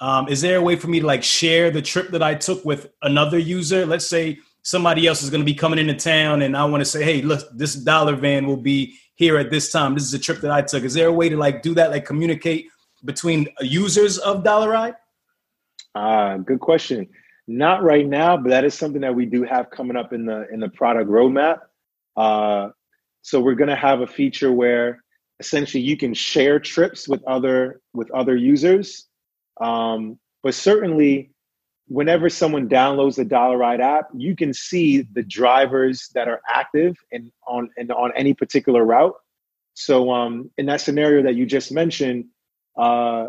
Um, 0.01 0.29
is 0.29 0.41
there 0.41 0.59
a 0.59 0.63
way 0.63 0.77
for 0.77 0.89
me 0.89 1.01
to 1.01 1.07
like 1.07 1.23
share 1.23 1.71
the 1.71 1.83
trip 1.83 2.11
that 2.11 2.23
I 2.23 2.35
took 2.35 2.65
with 2.65 2.91
another 3.03 3.39
user? 3.39 3.85
Let's 3.85 4.07
say 4.07 4.39
somebody 4.63 5.07
else 5.07 5.23
is 5.23 5.31
going 5.31 5.41
to 5.41 5.47
be 5.47 5.55
coming 5.55 5.79
into 5.79 5.95
town, 5.95 6.43
and 6.43 6.57
I 6.57 6.65
want 6.65 6.81
to 6.81 6.85
say, 6.85 7.03
hey, 7.03 7.23
look, 7.23 7.41
this 7.53 7.75
dollar 7.75 8.15
van 8.15 8.47
will 8.47 8.57
be 8.57 8.99
here 9.15 9.37
at 9.37 9.51
this 9.51 9.73
time. 9.73 9.95
This 9.95 10.05
is 10.05 10.15
a 10.15 10.19
trip 10.19 10.41
that 10.43 10.51
I 10.51 10.63
took. 10.63 10.85
Is 10.85 10.95
there 10.95 11.09
a 11.09 11.13
way 11.13 11.29
to 11.29 11.37
like 11.37 11.63
do 11.63 11.75
that, 11.75 11.91
like 11.91 12.05
communicate 12.05 12.69
between 13.05 13.49
users 13.61 14.19
of 14.19 14.45
Dollar 14.45 14.71
Ride? 14.71 14.95
Uh, 15.95 16.37
good 16.39 16.61
question. 16.61 17.09
Not 17.49 17.83
right 17.83 18.07
now, 18.07 18.37
but 18.37 18.51
that 18.51 18.65
is 18.65 18.75
something 18.75 19.01
that 19.01 19.15
we 19.15 19.27
do 19.27 19.43
have 19.43 19.71
coming 19.71 19.97
up 19.97 20.13
in 20.13 20.27
the 20.27 20.47
in 20.53 20.61
the 20.61 20.69
product 20.69 21.11
roadmap. 21.11 21.61
Uh, 22.17 22.69
so 23.23 23.41
we're 23.41 23.55
going 23.55 23.71
to 23.71 23.77
have 23.77 24.01
a 24.01 24.07
feature 24.07 24.53
where 24.53 25.03
essentially 25.41 25.83
you 25.83 25.97
can 25.97 26.15
share 26.15 26.61
trips 26.61 27.09
with 27.09 27.23
other 27.25 27.81
with 27.95 28.11
other 28.13 28.37
users. 28.37 29.08
Um, 29.61 30.19
but 30.43 30.55
certainly, 30.55 31.31
whenever 31.89 32.29
someone 32.29 32.69
downloads 32.69 33.17
the 33.17 33.25
Dollar 33.25 33.57
Ride 33.57 33.81
app, 33.81 34.09
you 34.15 34.37
can 34.37 34.53
see 34.53 35.03
the 35.03 35.23
drivers 35.23 36.09
that 36.15 36.29
are 36.29 36.41
active 36.49 36.97
and 37.13 37.31
on 37.47 37.71
and 37.77 37.91
on 37.91 38.13
any 38.15 38.35
particular 38.35 38.85
route. 38.85 39.15
So 39.75 40.13
um, 40.13 40.51
in 40.59 40.67
that 40.67 40.81
scenario 40.81 41.23
that 41.23 41.35
you 41.35 41.47
just 41.47 41.73
mentioned, 41.73 42.27
uh, 42.77 43.29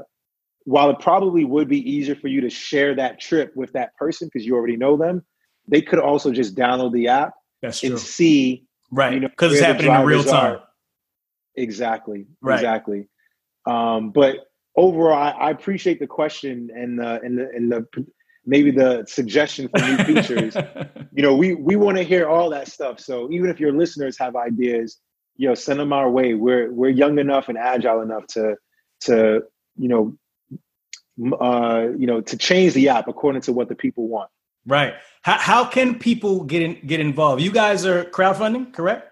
while 0.65 0.89
it 0.89 0.99
probably 0.99 1.45
would 1.45 1.67
be 1.67 1.89
easier 1.89 2.15
for 2.15 2.27
you 2.27 2.41
to 2.41 2.49
share 2.49 2.95
that 2.95 3.19
trip 3.19 3.55
with 3.55 3.71
that 3.73 3.95
person 3.95 4.27
because 4.27 4.45
you 4.45 4.55
already 4.55 4.75
know 4.75 4.97
them, 4.97 5.23
they 5.67 5.82
could 5.82 5.99
also 5.99 6.32
just 6.32 6.55
download 6.55 6.93
the 6.93 7.07
app 7.07 7.34
That's 7.61 7.84
and 7.84 7.97
see 7.97 8.65
right 8.91 9.19
because 9.21 9.53
you 9.53 9.61
know, 9.61 9.67
it's 9.67 9.84
happening 9.84 9.93
in 9.93 10.05
real 10.05 10.23
time. 10.23 10.55
Are. 10.55 10.63
Exactly, 11.55 12.27
right. 12.41 12.55
exactly. 12.55 13.07
Um, 13.65 14.11
but 14.11 14.48
overall, 14.80 15.13
I, 15.13 15.30
I, 15.30 15.49
appreciate 15.51 15.99
the 15.99 16.07
question 16.07 16.69
and 16.75 16.99
the 16.99 17.21
and 17.21 17.38
the 17.38 17.49
and 17.55 17.71
the 17.71 17.88
maybe 18.45 18.71
the 18.71 19.05
suggestion 19.07 19.69
for 19.69 19.80
new 19.80 19.97
features. 19.97 20.55
you 21.13 21.23
know, 21.23 21.36
we 21.36 21.53
we 21.55 21.75
want 21.75 21.97
to 21.97 22.03
hear 22.03 22.27
all 22.27 22.49
that 22.51 22.67
stuff. 22.67 22.99
So 22.99 23.30
even 23.32 23.49
if 23.49 23.59
your 23.59 23.73
listeners 23.73 24.17
have 24.17 24.36
ideas, 24.36 24.99
you 25.36 25.47
know, 25.47 25.55
send 25.55 25.80
them 25.80 25.93
our 25.93 26.09
way. 26.09 26.34
We're 26.34 26.71
we're 26.71 26.89
young 26.89 27.19
enough 27.19 27.49
and 27.49 27.57
agile 27.57 28.01
enough 28.01 28.25
to 28.36 28.55
to 29.01 29.43
you 29.77 29.89
know 29.89 30.17
uh, 31.39 31.88
you 31.97 32.07
know, 32.07 32.21
to 32.21 32.38
change 32.38 32.73
the 32.73 32.89
app 32.89 33.07
according 33.07 33.41
to 33.43 33.53
what 33.53 33.67
the 33.67 33.75
people 33.75 34.07
want. 34.07 34.30
Right. 34.65 34.93
How, 35.21 35.38
how 35.38 35.65
can 35.65 35.99
people 35.99 36.43
get 36.43 36.61
in, 36.61 36.80
get 36.86 36.99
involved? 36.99 37.41
You 37.41 37.51
guys 37.51 37.86
are 37.86 38.05
crowdfunding, 38.05 38.73
correct? 38.73 39.11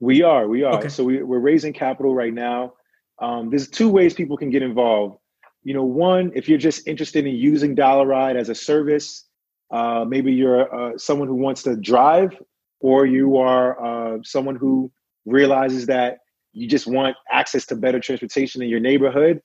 We 0.00 0.22
are. 0.22 0.48
We 0.48 0.64
are. 0.64 0.78
Okay. 0.78 0.88
So 0.88 1.04
we, 1.04 1.22
we're 1.22 1.38
raising 1.38 1.72
capital 1.72 2.14
right 2.14 2.32
now. 2.32 2.74
Um, 3.20 3.50
there's 3.50 3.68
two 3.68 3.88
ways 3.88 4.14
people 4.14 4.36
can 4.36 4.50
get 4.50 4.62
involved. 4.62 5.18
You 5.62 5.74
know, 5.74 5.84
one, 5.84 6.32
if 6.34 6.48
you're 6.48 6.58
just 6.58 6.86
interested 6.86 7.26
in 7.26 7.34
using 7.34 7.74
Dollar 7.74 8.06
Ride 8.06 8.36
as 8.36 8.48
a 8.48 8.54
service, 8.54 9.26
uh, 9.70 10.04
maybe 10.06 10.32
you're 10.32 10.72
uh, 10.74 10.98
someone 10.98 11.28
who 11.28 11.36
wants 11.36 11.62
to 11.62 11.76
drive, 11.76 12.36
or 12.80 13.06
you 13.06 13.38
are 13.38 14.14
uh, 14.14 14.18
someone 14.22 14.56
who 14.56 14.90
realizes 15.24 15.86
that 15.86 16.18
you 16.52 16.68
just 16.68 16.86
want 16.86 17.16
access 17.30 17.64
to 17.66 17.76
better 17.76 17.98
transportation 17.98 18.62
in 18.62 18.68
your 18.68 18.80
neighborhood 18.80 19.40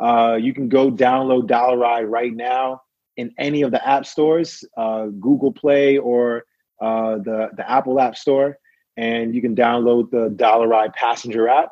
uh, 0.00 0.38
you 0.40 0.54
can 0.54 0.68
go 0.68 0.90
download 0.90 1.46
Dollar 1.46 1.76
Ride 1.76 2.04
right 2.04 2.32
now 2.32 2.82
in 3.16 3.32
any 3.38 3.62
of 3.62 3.70
the 3.70 3.86
app 3.86 4.06
stores, 4.06 4.64
uh, 4.76 5.06
Google 5.06 5.52
Play 5.52 5.98
or 5.98 6.44
uh, 6.80 7.16
the 7.18 7.50
the 7.56 7.70
Apple 7.70 8.00
App 8.00 8.16
Store, 8.16 8.56
and 8.96 9.34
you 9.34 9.42
can 9.42 9.54
download 9.54 10.10
the 10.10 10.30
Dollar 10.30 10.66
Ride 10.66 10.94
Passenger 10.94 11.48
app. 11.48 11.68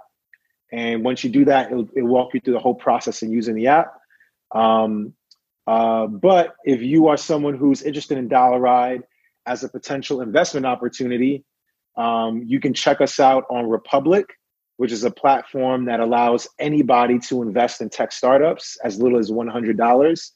And 0.72 1.04
once 1.04 1.24
you 1.24 1.30
do 1.30 1.44
that, 1.46 1.70
it'll, 1.70 1.88
it'll 1.96 2.08
walk 2.08 2.34
you 2.34 2.40
through 2.40 2.54
the 2.54 2.60
whole 2.60 2.74
process 2.74 3.22
in 3.22 3.30
using 3.30 3.54
the 3.54 3.68
app. 3.68 3.92
Um, 4.54 5.14
uh, 5.66 6.06
but 6.06 6.54
if 6.64 6.82
you 6.82 7.08
are 7.08 7.16
someone 7.16 7.56
who's 7.56 7.82
interested 7.82 8.18
in 8.18 8.28
Dollar 8.28 8.58
Ride 8.58 9.02
as 9.46 9.64
a 9.64 9.68
potential 9.68 10.20
investment 10.20 10.66
opportunity, 10.66 11.44
um, 11.96 12.42
you 12.46 12.60
can 12.60 12.74
check 12.74 13.00
us 13.00 13.18
out 13.18 13.44
on 13.50 13.68
Republic 13.68 14.26
which 14.78 14.92
is 14.92 15.04
a 15.04 15.10
platform 15.10 15.86
that 15.86 16.00
allows 16.00 16.48
anybody 16.58 17.18
to 17.18 17.42
invest 17.42 17.80
in 17.80 17.90
tech 17.90 18.12
startups 18.12 18.78
as 18.84 19.00
little 19.00 19.18
as 19.18 19.28
$100. 19.28 20.30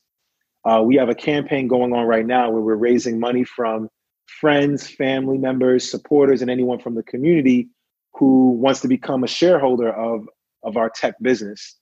Uh, 0.64 0.82
we 0.84 0.96
have 0.96 1.08
a 1.08 1.14
campaign 1.14 1.68
going 1.68 1.92
on 1.92 2.06
right 2.06 2.26
now 2.26 2.50
where 2.50 2.60
we're 2.60 2.74
raising 2.74 3.20
money 3.20 3.44
from 3.44 3.88
friends, 4.26 4.88
family 4.88 5.38
members, 5.38 5.88
supporters, 5.88 6.42
and 6.42 6.50
anyone 6.50 6.80
from 6.80 6.96
the 6.96 7.04
community 7.04 7.68
who 8.14 8.50
wants 8.50 8.80
to 8.80 8.88
become 8.88 9.24
a 9.24 9.28
shareholder 9.28 9.92
of, 9.92 10.28
of 10.62 10.76
our 10.76 10.90
tech 10.90 11.14
business. 11.22 11.76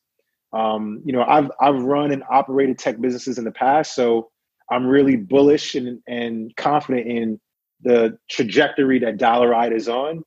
Um, 0.53 1.03
you 1.05 1.13
know, 1.13 1.23
I've, 1.23 1.51
I've 1.61 1.83
run 1.83 2.13
and 2.13 2.25
operated 2.31 2.79
tech 2.79 3.01
businesses 3.01 3.39
in 3.39 3.45
the 3.45 3.53
past, 3.53 3.95
so 3.95 4.31
I'm 4.71 4.87
really 4.87 5.17
bullish 5.17 5.75
and, 5.75 6.01
and 6.09 6.55
confident 6.57 7.07
in 7.07 7.41
the 7.83 8.19
trajectory 8.29 8.99
that 9.01 9.17
Dollar 9.17 9.49
Ride 9.49 9.73
is 9.73 9.89
on. 9.89 10.23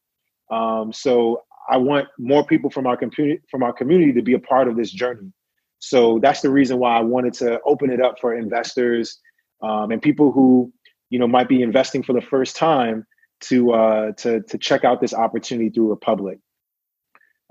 Um, 0.52 0.92
so 0.92 1.44
I 1.70 1.78
want 1.78 2.08
more 2.18 2.46
people 2.46 2.70
from 2.70 2.88
our 2.88 2.98
community 2.98 3.42
from 3.50 3.64
our 3.64 3.74
community 3.74 4.14
to 4.14 4.22
be 4.22 4.34
a 4.34 4.40
part 4.40 4.68
of 4.68 4.76
this 4.76 4.92
journey. 4.92 5.32
So 5.80 6.20
that's 6.22 6.42
the 6.42 6.50
reason 6.50 6.80
why 6.80 6.98
I 6.98 7.02
wanted 7.02 7.34
to 7.36 7.60
open 7.66 7.90
it 7.90 8.02
up 8.02 8.20
for 8.20 8.36
investors 8.36 9.20
um, 9.62 9.92
and 9.92 10.02
people 10.02 10.32
who 10.32 10.72
you 11.10 11.20
know 11.20 11.28
might 11.28 11.48
be 11.48 11.62
investing 11.62 12.04
for 12.04 12.14
the 12.14 12.22
first 12.22 12.56
time 12.56 13.06
to 13.44 13.72
uh, 13.74 14.12
to 14.14 14.42
to 14.42 14.58
check 14.58 14.84
out 14.84 15.02
this 15.02 15.14
opportunity 15.14 15.70
through 15.70 15.90
Republic. 15.90 16.40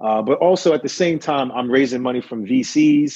Uh, 0.03 0.23
but 0.23 0.39
also 0.39 0.73
at 0.73 0.83
the 0.83 0.89
same 0.89 1.19
time, 1.19 1.53
I'm 1.53 1.71
raising 1.71 2.03
money 2.03 2.21
from 2.21 2.45
VCs, 2.45 3.15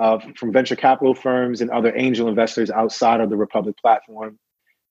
uh, 0.00 0.18
from 0.36 0.52
venture 0.52 0.76
capital 0.76 1.14
firms, 1.14 1.60
and 1.60 1.70
other 1.70 1.92
angel 1.96 2.28
investors 2.28 2.70
outside 2.70 3.20
of 3.20 3.30
the 3.30 3.36
Republic 3.36 3.76
platform. 3.78 4.38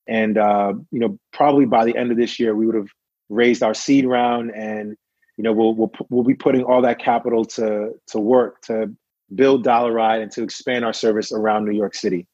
And 0.08 0.38
uh, 0.38 0.74
you 0.92 1.00
know, 1.00 1.18
probably 1.32 1.66
by 1.66 1.86
the 1.86 1.96
end 1.96 2.12
of 2.12 2.18
this 2.18 2.40
year, 2.40 2.56
we 2.56 2.66
would 2.66 2.76
have 2.76 2.90
raised 3.30 3.64
our 3.64 3.74
seed 3.74 4.06
round 4.06 4.52
and 4.56 4.98
you 5.40 5.44
know, 5.44 5.54
we'll, 5.54 5.74
we'll, 5.74 5.92
we'll 6.10 6.26
be 6.26 6.34
putting 6.34 6.64
all 6.64 6.82
that 6.82 7.00
capital 7.00 7.46
to, 7.46 7.94
to 8.08 8.20
work 8.20 8.62
to 8.64 8.94
build 9.34 9.64
Dollar 9.64 9.94
Ride 9.94 10.20
and 10.20 10.30
to 10.34 10.44
expand 10.44 10.84
our 10.84 10.92
service 10.92 11.32
around 11.32 11.64
New 11.64 11.72
York 11.72 11.96
City. 11.96 12.28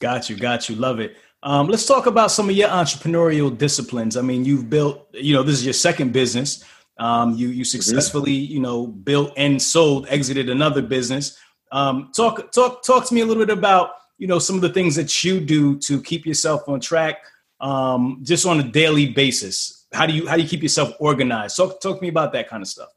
Got 0.00 0.30
you, 0.30 0.36
got 0.36 0.66
you. 0.66 0.74
Love 0.74 1.00
it. 1.00 1.18
Um, 1.42 1.68
let's 1.68 1.86
talk 1.86 2.06
about 2.06 2.30
some 2.30 2.50
of 2.50 2.56
your 2.56 2.68
entrepreneurial 2.68 3.56
disciplines. 3.56 4.16
I 4.16 4.22
mean, 4.22 4.44
you've 4.44 4.68
built, 4.68 5.08
you 5.14 5.34
know, 5.34 5.42
this 5.42 5.56
is 5.56 5.64
your 5.64 5.72
second 5.72 6.12
business. 6.12 6.64
Um, 6.98 7.34
you 7.34 7.48
you 7.48 7.64
successfully, 7.64 8.32
you 8.32 8.60
know, 8.60 8.86
built 8.86 9.32
and 9.38 9.60
sold, 9.60 10.06
exited 10.10 10.50
another 10.50 10.82
business. 10.82 11.38
Um, 11.72 12.10
talk 12.14 12.52
talk 12.52 12.82
talk 12.82 13.06
to 13.08 13.14
me 13.14 13.22
a 13.22 13.26
little 13.26 13.44
bit 13.44 13.56
about, 13.56 13.92
you 14.18 14.26
know, 14.26 14.38
some 14.38 14.56
of 14.56 14.62
the 14.62 14.68
things 14.68 14.96
that 14.96 15.24
you 15.24 15.40
do 15.40 15.78
to 15.78 16.02
keep 16.02 16.26
yourself 16.26 16.68
on 16.68 16.78
track, 16.80 17.24
um, 17.60 18.20
just 18.22 18.44
on 18.44 18.60
a 18.60 18.64
daily 18.64 19.06
basis 19.06 19.80
how 19.92 20.06
do 20.06 20.12
you 20.12 20.26
how 20.26 20.36
do 20.36 20.42
you 20.42 20.48
keep 20.48 20.62
yourself 20.62 20.92
organized? 20.98 21.56
Talk 21.56 21.80
talk 21.80 21.96
to 21.96 22.02
me 22.02 22.08
about 22.08 22.32
that 22.32 22.48
kind 22.48 22.62
of 22.62 22.68
stuff. 22.68 22.90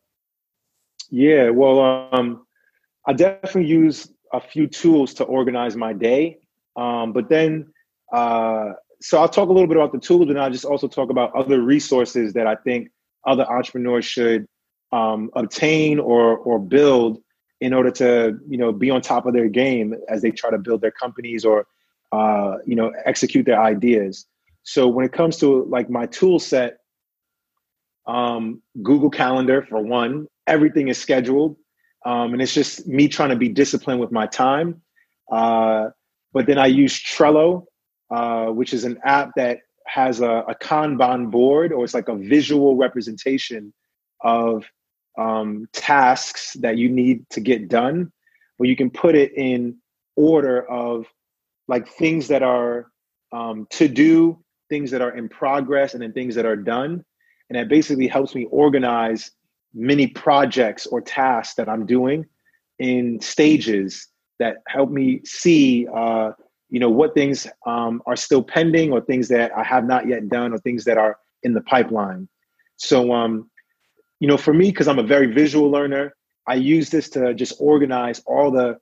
Yeah, 1.10 1.50
well, 1.50 2.10
um, 2.12 2.46
I 3.06 3.14
definitely 3.14 3.66
use 3.66 4.10
a 4.32 4.40
few 4.40 4.68
tools 4.68 5.14
to 5.16 5.24
organize 5.24 5.76
my 5.76 5.94
day, 5.94 6.40
um, 6.76 7.14
but 7.14 7.30
then 7.30 7.73
uh, 8.14 8.74
so 9.02 9.18
I'll 9.20 9.28
talk 9.28 9.50
a 9.50 9.52
little 9.52 9.68
bit 9.68 9.76
about 9.76 9.92
the 9.92 10.00
tools, 10.00 10.30
and 10.30 10.40
I'll 10.40 10.52
just 10.52 10.64
also 10.64 10.88
talk 10.88 11.10
about 11.10 11.36
other 11.36 11.62
resources 11.62 12.34
that 12.34 12.48
I 12.48 12.56
think 12.56 12.90
other 13.26 13.46
entrepreneurs 13.50 14.06
should 14.06 14.48
um, 14.94 15.30
obtain 15.36 16.00
or 16.00 16.38
or 16.38 16.60
build 16.60 17.22
in 17.60 17.74
order 17.74 17.92
to 17.92 18.38
you 18.48 18.58
know 18.58 18.72
be 18.72 18.92
on 18.92 19.02
top 19.02 19.26
of 19.26 19.34
their 19.34 19.50
game 19.50 19.96
as 20.08 20.22
they 20.22 20.32
try 20.32 20.52
to 20.52 20.58
build 20.58 20.82
their 20.82 20.92
companies 20.92 21.44
or 21.44 21.66
uh, 22.12 22.58
you 22.66 22.76
know 22.76 22.94
execute 23.06 23.46
their 23.46 23.62
ideas. 23.62 24.26
So 24.62 24.88
when 24.88 25.06
it 25.06 25.12
comes 25.12 25.38
to 25.40 25.66
like 25.66 25.90
my 25.90 26.06
tool 26.06 26.40
set, 26.40 26.78
um, 28.06 28.62
Google 28.82 29.10
Calendar 29.10 29.64
for 29.64 29.82
one, 29.82 30.28
everything 30.46 30.88
is 30.88 30.98
scheduled, 30.98 31.58
um, 32.06 32.34
and 32.34 32.42
it's 32.42 32.54
just 32.54 32.88
me 32.88 33.08
trying 33.08 33.30
to 33.30 33.36
be 33.36 33.50
disciplined 33.50 34.00
with 34.00 34.12
my 34.12 34.28
time. 34.28 34.82
Uh, 35.32 35.90
but 36.32 36.46
then 36.46 36.58
I 36.58 36.68
use 36.68 36.94
Trello, 37.02 37.66
uh, 38.12 38.48
which 38.48 38.74
is 38.74 38.84
an 38.84 38.98
app 39.04 39.32
that 39.36 39.60
has 39.88 40.22
a, 40.22 40.44
a 40.48 40.56
Kanban 40.56 41.30
board, 41.30 41.72
or 41.72 41.84
it's 41.84 41.94
like 41.94 42.10
a 42.10 42.16
visual 42.16 42.76
representation 42.76 43.74
of 44.22 44.66
um, 45.18 45.68
tasks 45.74 46.54
that 46.62 46.78
you 46.78 46.90
need 46.90 47.30
to 47.30 47.42
get 47.42 47.68
done, 47.68 48.12
where 48.58 48.70
you 48.70 48.76
can 48.76 48.90
put 48.90 49.16
it 49.16 49.34
in 49.34 49.78
order 50.16 50.70
of 50.70 51.06
like 51.68 51.88
things 51.88 52.28
that 52.28 52.44
are 52.44 52.88
um, 53.32 53.68
to 53.72 53.88
do, 53.88 54.40
things 54.70 54.92
that 54.92 55.02
are 55.02 55.16
in 55.16 55.28
progress, 55.30 55.94
and 55.94 56.04
then 56.04 56.14
things 56.14 56.36
that 56.36 56.46
are 56.46 56.56
done. 56.56 57.04
And 57.50 57.58
that 57.58 57.68
basically 57.68 58.08
helps 58.08 58.36
me 58.36 58.46
organize 58.52 59.32
many 59.74 60.08
projects 60.08 60.86
or 60.86 61.02
tasks 61.02 61.56
that 61.56 61.68
I'm 61.68 61.86
doing 61.86 62.26
in 62.80 63.20
stages 63.22 64.08
that 64.40 64.58
help 64.68 64.90
me 64.90 65.22
see, 65.24 65.88
uh, 65.94 66.32
you 66.74 66.80
know, 66.80 66.90
what 66.90 67.14
things 67.14 67.46
um, 67.68 68.02
are 68.08 68.16
still 68.16 68.42
pending 68.42 68.92
or 68.92 69.00
things 69.00 69.28
that 69.28 69.56
I 69.56 69.64
have 69.64 69.86
not 69.86 70.08
yet 70.08 70.28
done 70.28 70.54
or 70.54 70.58
things 70.58 70.86
that 70.86 70.98
are 70.98 71.20
in 71.44 71.54
the 71.54 71.62
pipeline. 71.62 72.28
So 72.78 73.14
um, 73.14 73.52
you 74.20 74.28
know, 74.28 74.38
for 74.38 74.54
me, 74.56 74.72
because 74.72 74.88
I'm 74.88 74.98
a 74.98 75.04
very 75.04 75.28
visual 75.28 75.70
learner, 75.70 76.16
I 76.48 76.56
use 76.56 76.90
this 76.90 77.10
to 77.12 77.36
just 77.36 77.54
organize 77.60 78.24
all 78.26 78.50
the 78.50 78.80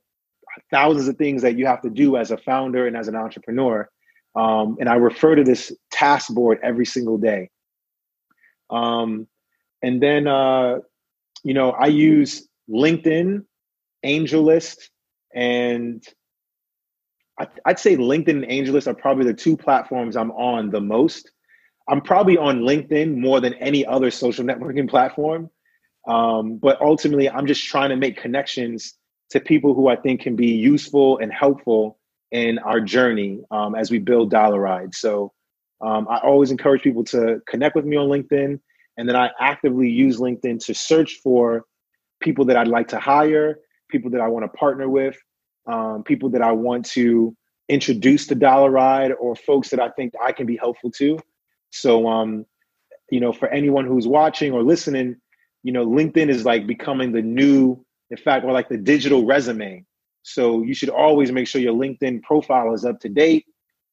thousands 0.70 1.06
of 1.06 1.16
things 1.16 1.42
that 1.42 1.58
you 1.58 1.66
have 1.66 1.82
to 1.82 1.90
do 1.90 2.16
as 2.16 2.30
a 2.30 2.38
founder 2.38 2.86
and 2.86 2.96
as 2.96 3.08
an 3.08 3.14
entrepreneur. 3.14 3.90
Um, 4.34 4.78
and 4.80 4.88
I 4.88 4.94
refer 4.94 5.34
to 5.34 5.44
this 5.44 5.70
task 5.90 6.32
board 6.32 6.60
every 6.62 6.86
single 6.86 7.18
day. 7.18 7.50
Um, 8.70 9.26
and 9.82 10.02
then, 10.02 10.26
uh, 10.26 10.78
you 11.44 11.52
know, 11.52 11.72
I 11.72 11.88
use 11.88 12.48
LinkedIn, 12.70 13.44
AngelList, 14.02 14.76
and 15.34 16.02
I'd 17.64 17.78
say 17.78 17.96
LinkedIn 17.96 18.28
and 18.28 18.44
AngelList 18.44 18.86
are 18.86 18.94
probably 18.94 19.24
the 19.24 19.34
two 19.34 19.56
platforms 19.56 20.16
I'm 20.16 20.30
on 20.32 20.70
the 20.70 20.80
most. 20.80 21.30
I'm 21.88 22.00
probably 22.00 22.36
on 22.36 22.60
LinkedIn 22.60 23.16
more 23.16 23.40
than 23.40 23.54
any 23.54 23.84
other 23.84 24.10
social 24.10 24.44
networking 24.44 24.88
platform. 24.88 25.50
Um, 26.06 26.56
but 26.56 26.80
ultimately, 26.80 27.30
I'm 27.30 27.46
just 27.46 27.64
trying 27.64 27.90
to 27.90 27.96
make 27.96 28.16
connections 28.16 28.94
to 29.30 29.40
people 29.40 29.74
who 29.74 29.88
I 29.88 29.96
think 29.96 30.20
can 30.20 30.36
be 30.36 30.48
useful 30.48 31.18
and 31.18 31.32
helpful 31.32 31.98
in 32.30 32.58
our 32.58 32.80
journey 32.80 33.40
um, 33.50 33.74
as 33.74 33.90
we 33.90 33.98
build 33.98 34.30
Dollar 34.30 34.60
Ride. 34.60 34.94
So 34.94 35.32
um, 35.80 36.06
I 36.08 36.18
always 36.18 36.50
encourage 36.50 36.82
people 36.82 37.04
to 37.04 37.40
connect 37.46 37.76
with 37.76 37.84
me 37.84 37.96
on 37.96 38.08
LinkedIn. 38.08 38.60
And 38.96 39.08
then 39.08 39.16
I 39.16 39.30
actively 39.40 39.88
use 39.88 40.18
LinkedIn 40.18 40.64
to 40.66 40.74
search 40.74 41.20
for 41.22 41.64
people 42.20 42.44
that 42.46 42.56
I'd 42.56 42.68
like 42.68 42.88
to 42.88 43.00
hire, 43.00 43.58
people 43.90 44.10
that 44.10 44.20
I 44.20 44.28
want 44.28 44.44
to 44.44 44.48
partner 44.56 44.88
with, 44.88 45.16
um, 45.66 46.02
people 46.04 46.30
that 46.30 46.42
I 46.42 46.52
want 46.52 46.86
to 46.86 47.36
introduce 47.68 48.26
to 48.26 48.34
Dollar 48.34 48.70
Ride, 48.70 49.12
or 49.12 49.34
folks 49.34 49.70
that 49.70 49.80
I 49.80 49.88
think 49.90 50.12
I 50.22 50.32
can 50.32 50.46
be 50.46 50.56
helpful 50.56 50.90
to. 50.92 51.18
So, 51.70 52.08
um, 52.08 52.44
you 53.10 53.20
know, 53.20 53.32
for 53.32 53.48
anyone 53.48 53.86
who's 53.86 54.06
watching 54.06 54.52
or 54.52 54.62
listening, 54.62 55.16
you 55.62 55.72
know, 55.72 55.86
LinkedIn 55.86 56.28
is 56.28 56.44
like 56.44 56.66
becoming 56.66 57.12
the 57.12 57.22
new, 57.22 57.84
in 58.10 58.16
fact, 58.16 58.44
or 58.44 58.52
like 58.52 58.68
the 58.68 58.76
digital 58.76 59.24
resume. 59.24 59.84
So 60.22 60.62
you 60.62 60.74
should 60.74 60.90
always 60.90 61.32
make 61.32 61.46
sure 61.46 61.60
your 61.60 61.74
LinkedIn 61.74 62.22
profile 62.22 62.74
is 62.74 62.84
up 62.84 63.00
to 63.00 63.08
date. 63.08 63.46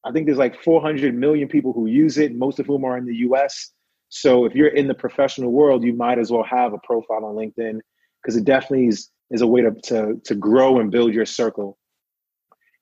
I 0.04 0.12
think 0.12 0.26
there's 0.26 0.38
like 0.38 0.62
400 0.62 1.14
million 1.14 1.48
people 1.48 1.72
who 1.72 1.86
use 1.86 2.18
it, 2.18 2.34
most 2.34 2.58
of 2.58 2.66
whom 2.66 2.84
are 2.84 2.96
in 2.96 3.06
the 3.06 3.16
US. 3.16 3.72
So 4.08 4.44
if 4.44 4.54
you're 4.54 4.68
in 4.68 4.88
the 4.88 4.94
professional 4.94 5.52
world, 5.52 5.84
you 5.84 5.92
might 5.92 6.18
as 6.18 6.30
well 6.30 6.42
have 6.42 6.72
a 6.72 6.78
profile 6.78 7.24
on 7.24 7.36
LinkedIn 7.36 7.80
because 8.22 8.36
it 8.36 8.44
definitely 8.44 8.88
is, 8.88 9.08
is 9.30 9.40
a 9.40 9.46
way 9.46 9.62
to, 9.62 9.72
to, 9.84 10.20
to 10.24 10.34
grow 10.34 10.80
and 10.80 10.90
build 10.90 11.14
your 11.14 11.26
circle. 11.26 11.78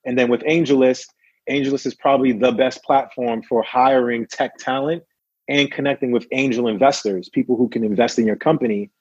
And 0.05 0.17
then 0.17 0.29
with 0.29 0.41
AngelList, 0.41 1.05
AngelList 1.49 1.85
is 1.85 1.95
probably 1.95 2.31
the 2.31 2.51
best 2.51 2.83
platform 2.83 3.43
for 3.43 3.63
hiring 3.63 4.25
tech 4.27 4.57
talent 4.57 5.03
and 5.47 5.71
connecting 5.71 6.11
with 6.11 6.27
angel 6.31 6.67
investors, 6.67 7.29
people 7.29 7.57
who 7.57 7.67
can 7.69 7.83
invest 7.83 8.19
in 8.19 8.25
your 8.25 8.35
company. 8.35 8.91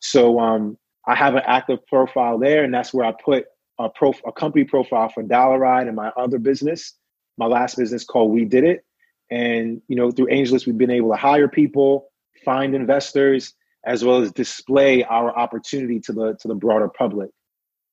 So 0.00 0.38
um, 0.38 0.76
I 1.06 1.14
have 1.14 1.34
an 1.34 1.42
active 1.46 1.84
profile 1.86 2.38
there, 2.38 2.62
and 2.62 2.72
that's 2.72 2.92
where 2.92 3.06
I 3.06 3.12
put 3.12 3.46
a, 3.78 3.88
prof- 3.88 4.20
a 4.26 4.32
company 4.32 4.64
profile 4.64 5.08
for 5.08 5.22
Dollar 5.22 5.58
Ride 5.58 5.86
and 5.86 5.96
my 5.96 6.10
other 6.16 6.38
business, 6.38 6.94
my 7.38 7.46
last 7.46 7.76
business 7.76 8.04
called 8.04 8.30
We 8.30 8.44
Did 8.44 8.64
It. 8.64 8.84
And 9.30 9.80
you 9.88 9.96
know, 9.96 10.10
through 10.10 10.26
AngelList, 10.26 10.66
we've 10.66 10.78
been 10.78 10.90
able 10.90 11.10
to 11.10 11.16
hire 11.16 11.48
people, 11.48 12.12
find 12.44 12.74
investors, 12.74 13.54
as 13.86 14.04
well 14.04 14.22
as 14.22 14.32
display 14.32 15.04
our 15.04 15.36
opportunity 15.36 16.00
to 16.00 16.12
the 16.12 16.36
to 16.40 16.48
the 16.48 16.54
broader 16.54 16.88
public. 16.88 17.30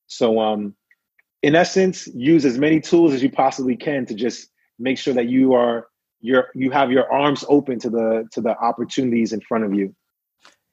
So 0.08 0.40
um, 0.40 0.76
in 1.44 1.56
essence, 1.56 2.08
use 2.08 2.46
as 2.46 2.58
many 2.58 2.80
tools 2.80 3.14
as 3.14 3.24
you 3.24 3.32
possibly 3.32 3.76
can 3.76 4.06
to 4.06 4.14
just 4.14 4.50
make 4.80 4.98
sure 4.98 5.14
that 5.14 5.28
you 5.28 5.54
are 5.54 5.88
you're 6.22 6.50
you 6.54 6.72
have 6.72 6.92
your 6.92 7.12
arms 7.12 7.44
open 7.50 7.80
to 7.80 7.90
the 7.90 8.28
to 8.32 8.42
the 8.42 8.58
opportunities 8.58 9.34
in 9.34 9.42
front 9.42 9.64
of 9.64 9.74
you. 9.74 9.96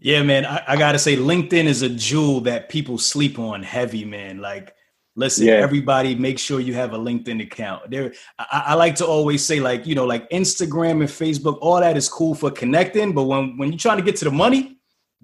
Yeah, 0.00 0.22
man. 0.22 0.44
I, 0.44 0.62
I 0.68 0.76
gotta 0.76 0.98
say, 0.98 1.16
LinkedIn 1.16 1.64
is 1.64 1.82
a 1.82 1.88
jewel 1.88 2.40
that 2.42 2.68
people 2.68 2.98
sleep 2.98 3.38
on 3.38 3.62
heavy, 3.62 4.04
man. 4.04 4.38
Like, 4.38 4.74
listen, 5.16 5.46
yeah. 5.46 5.54
everybody, 5.54 6.14
make 6.14 6.38
sure 6.38 6.60
you 6.60 6.74
have 6.74 6.92
a 6.92 6.98
LinkedIn 6.98 7.42
account. 7.42 7.90
There, 7.90 8.12
I, 8.38 8.64
I, 8.66 8.74
like 8.74 8.94
to 8.96 9.06
always 9.06 9.44
say, 9.44 9.58
like, 9.58 9.86
you 9.86 9.96
know, 9.96 10.04
like 10.04 10.30
Instagram 10.30 11.00
and 11.00 11.08
Facebook, 11.08 11.58
all 11.60 11.80
that 11.80 11.96
is 11.96 12.08
cool 12.08 12.36
for 12.36 12.50
connecting, 12.50 13.12
but 13.12 13.24
when 13.24 13.56
when 13.56 13.72
you're 13.72 13.78
trying 13.78 13.98
to 13.98 14.04
get 14.04 14.16
to 14.16 14.24
the 14.24 14.30
money, 14.30 14.77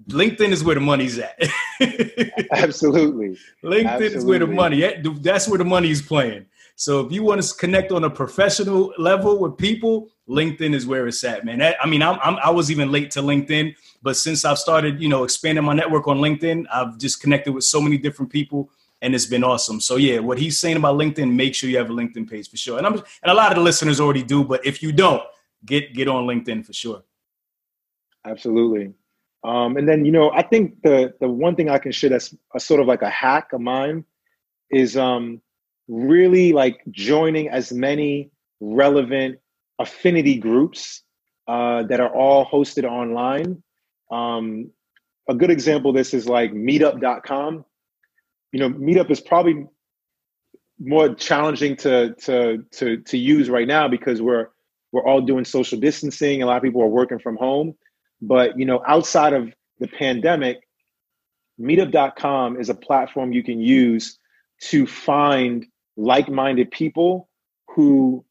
LinkedIn 0.09 0.51
is 0.51 0.63
where 0.63 0.75
the 0.75 0.81
money's 0.81 1.17
at. 1.17 1.39
Absolutely. 2.51 3.37
LinkedIn 3.63 3.85
Absolutely. 3.85 4.17
is 4.17 4.25
where 4.25 4.39
the 4.39 4.47
money. 4.47 5.01
That's 5.21 5.47
where 5.47 5.57
the 5.57 5.65
money 5.65 5.89
is 5.89 6.01
playing. 6.01 6.45
So 6.75 6.99
if 7.05 7.11
you 7.11 7.23
want 7.23 7.41
to 7.41 7.55
connect 7.55 7.91
on 7.93 8.03
a 8.03 8.09
professional 8.09 8.93
level 8.97 9.39
with 9.39 9.57
people, 9.57 10.09
LinkedIn 10.27 10.73
is 10.73 10.85
where 10.85 11.07
it's 11.07 11.23
at, 11.23 11.45
man. 11.45 11.61
I 11.61 11.87
mean, 11.87 12.01
I'm, 12.01 12.19
I'm, 12.21 12.37
i 12.43 12.49
was 12.49 12.69
even 12.69 12.91
late 12.91 13.11
to 13.11 13.21
LinkedIn, 13.21 13.75
but 14.01 14.17
since 14.17 14.43
I've 14.43 14.57
started, 14.57 15.01
you 15.01 15.07
know, 15.07 15.23
expanding 15.23 15.63
my 15.63 15.73
network 15.73 16.07
on 16.07 16.17
LinkedIn, 16.17 16.65
I've 16.71 16.97
just 16.97 17.21
connected 17.21 17.53
with 17.53 17.63
so 17.63 17.79
many 17.79 17.97
different 17.97 18.29
people, 18.31 18.69
and 19.01 19.15
it's 19.15 19.25
been 19.25 19.43
awesome. 19.43 19.79
So 19.79 19.95
yeah, 19.95 20.19
what 20.19 20.37
he's 20.37 20.59
saying 20.59 20.75
about 20.75 20.97
LinkedIn, 20.97 21.33
make 21.33 21.55
sure 21.55 21.69
you 21.69 21.77
have 21.77 21.89
a 21.89 21.93
LinkedIn 21.93 22.29
page 22.29 22.49
for 22.49 22.57
sure. 22.57 22.77
And 22.77 22.85
I'm 22.85 22.93
and 22.93 23.31
a 23.31 23.33
lot 23.33 23.51
of 23.51 23.57
the 23.57 23.63
listeners 23.63 24.01
already 24.01 24.23
do, 24.23 24.43
but 24.43 24.65
if 24.65 24.83
you 24.83 24.91
don't, 24.91 25.23
get 25.65 25.93
get 25.93 26.09
on 26.09 26.25
LinkedIn 26.25 26.65
for 26.65 26.73
sure. 26.73 27.03
Absolutely. 28.25 28.93
Um, 29.45 29.77
and 29.77 29.87
then, 29.87 30.05
you 30.05 30.11
know, 30.11 30.31
I 30.31 30.41
think 30.41 30.81
the 30.81 31.13
the 31.19 31.29
one 31.29 31.55
thing 31.55 31.69
I 31.69 31.77
can 31.77 31.91
share 31.91 32.09
that's 32.09 32.33
a 32.55 32.59
sort 32.59 32.81
of 32.81 32.87
like 32.87 33.03
a 33.03 33.09
hack 33.09 33.53
of 33.53 33.61
mine 33.61 34.03
is 34.71 34.97
um, 34.97 35.39
really 35.87 36.51
like 36.51 36.81
joining 36.89 37.49
as 37.49 37.71
many 37.71 38.31
relevant 38.59 39.37
affinity 39.77 40.35
groups 40.37 41.03
uh, 41.47 41.83
that 41.83 41.99
are 41.99 42.09
all 42.09 42.45
hosted 42.45 42.85
online. 42.85 43.61
Um, 44.11 44.71
a 45.29 45.35
good 45.35 45.51
example 45.51 45.91
of 45.91 45.95
this 45.95 46.15
is 46.15 46.27
like 46.27 46.51
meetup.com. 46.51 47.65
You 48.51 48.59
know, 48.59 48.69
meetup 48.69 49.11
is 49.11 49.19
probably 49.19 49.67
more 50.79 51.13
challenging 51.13 51.75
to 51.77 52.15
to 52.15 52.65
to 52.71 52.97
to 52.97 53.17
use 53.17 53.49
right 53.49 53.67
now 53.67 53.87
because 53.87 54.23
we're 54.23 54.47
we're 54.91 55.05
all 55.05 55.21
doing 55.21 55.45
social 55.45 55.79
distancing. 55.79 56.41
A 56.41 56.47
lot 56.47 56.57
of 56.57 56.63
people 56.63 56.81
are 56.81 56.87
working 56.87 57.19
from 57.19 57.37
home. 57.37 57.75
But 58.21 58.57
you 58.57 58.65
know, 58.65 58.81
outside 58.85 59.33
of 59.33 59.53
the 59.79 59.87
pandemic, 59.87 60.59
meetup.com 61.59 62.59
is 62.59 62.69
a 62.69 62.75
platform 62.75 63.31
you 63.31 63.43
can 63.43 63.59
use 63.59 64.17
to 64.61 64.85
find 64.87 65.65
like-minded 65.97 66.71
people 66.71 67.29
who 67.69 68.25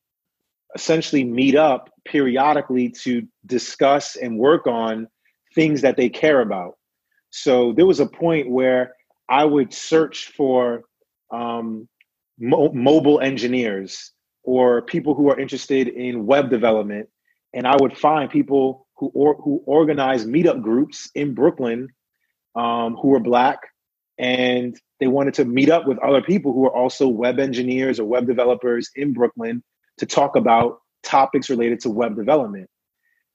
essentially 0.75 1.25
meet 1.25 1.55
up 1.55 1.91
periodically 2.05 2.91
to 2.91 3.27
discuss 3.47 4.17
and 4.17 4.39
work 4.39 4.67
on 4.67 5.07
things 5.55 5.83
that 5.83 5.97
they 5.97 6.09
care 6.09 6.41
about. 6.41 6.77
So 7.31 7.73
there 7.73 7.87
was 7.87 8.01
a 8.01 8.07
point 8.07 8.51
where 8.51 8.95
I 9.29 9.45
would 9.45 9.73
search 9.73 10.33
for 10.37 10.83
um, 11.31 11.89
mo- 12.39 12.73
mobile 12.73 13.21
engineers 13.21 14.13
or 14.43 14.83
people 14.83 15.15
who 15.15 15.31
are 15.31 15.39
interested 15.39 15.89
in 15.89 16.27
web 16.27 16.51
development, 16.51 17.09
and 17.55 17.67
I 17.67 17.77
would 17.77 17.97
find 17.97 18.31
people 18.31 18.84
who 18.97 19.11
or, 19.15 19.37
who 19.37 19.63
organized 19.67 20.29
meetup 20.29 20.63
groups 20.63 21.11
in 21.15 21.35
Brooklyn 21.35 21.89
um, 22.55 22.97
who 22.97 23.09
were 23.09 23.21
black, 23.21 23.61
and 24.19 24.79
they 25.01 25.07
wanted 25.07 25.35
to 25.35 25.45
meet 25.45 25.71
up 25.71 25.87
with 25.87 25.99
other 25.99 26.23
people 26.23 26.53
who 26.53 26.65
are 26.67 26.75
also 26.75 27.09
web 27.09 27.39
engineers 27.39 27.99
or 27.99 28.05
web 28.05 28.27
developers 28.27 28.91
in 28.95 29.13
Brooklyn 29.13 29.63
to 29.99 30.07
talk 30.07 30.37
about 30.37 30.79
topics 31.03 31.51
related 31.51 31.81
to 31.81 31.91
web 31.91 32.17
development. 32.17 32.69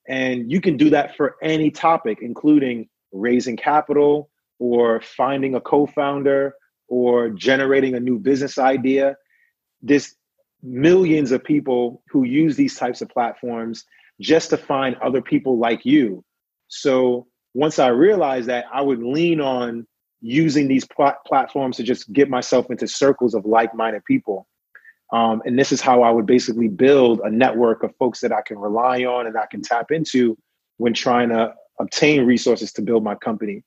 And 0.08 0.52
you 0.52 0.62
can 0.62 0.78
do 0.78 0.90
that 0.92 1.16
for 1.16 1.36
any 1.44 1.70
topic, 1.70 2.20
including 2.22 2.88
raising 3.12 3.58
capital 3.58 4.30
or 4.58 5.02
finding 5.02 5.56
a 5.56 5.62
co 5.62 5.86
founder 5.86 6.54
or 6.88 7.30
generating 7.30 7.94
a 7.94 8.00
new 8.00 8.18
business 8.18 8.58
idea. 8.58 9.16
There's 9.82 10.16
millions 10.64 11.32
of 11.32 11.44
people 11.44 12.02
who 12.10 12.24
use 12.24 12.56
these 12.56 12.76
types 12.76 13.02
of 13.02 13.10
platforms 13.10 13.86
just 14.20 14.50
to 14.50 14.58
find 14.58 14.96
other 14.98 15.22
people 15.22 15.58
like 15.58 15.86
you. 15.86 16.24
So 16.68 17.28
once 17.54 17.80
I 17.80 17.88
realized 17.88 18.48
that, 18.50 18.66
I 18.72 18.82
would 18.82 19.02
lean 19.02 19.42
on 19.42 19.88
using 20.22 20.68
these 20.68 20.86
pl- 20.86 21.16
platforms 21.26 21.78
to 21.78 21.84
just 21.84 22.12
get 22.12 22.30
myself 22.30 22.70
into 22.70 22.88
circles 22.88 23.34
of 23.34 23.46
like-minded 23.46 24.04
people. 24.06 24.48
Um, 25.12 25.42
and 25.46 25.58
this 25.58 25.72
is 25.72 25.82
how 25.82 26.04
I 26.04 26.12
would 26.12 26.26
basically 26.26 26.68
build 26.68 27.22
a 27.22 27.32
network 27.32 27.84
of 27.84 27.96
folks 27.98 28.20
that 28.20 28.32
I 28.32 28.42
can 28.42 28.60
rely 28.60 29.06
on 29.06 29.26
and 29.26 29.38
I 29.38 29.48
can 29.50 29.62
tap 29.62 29.92
into 29.92 30.38
when 30.78 30.94
trying 30.94 31.30
to 31.30 31.54
obtain 31.80 32.26
resources 32.26 32.72
to 32.74 32.82
build 32.82 33.04
my 33.04 33.16
company. 33.16 33.64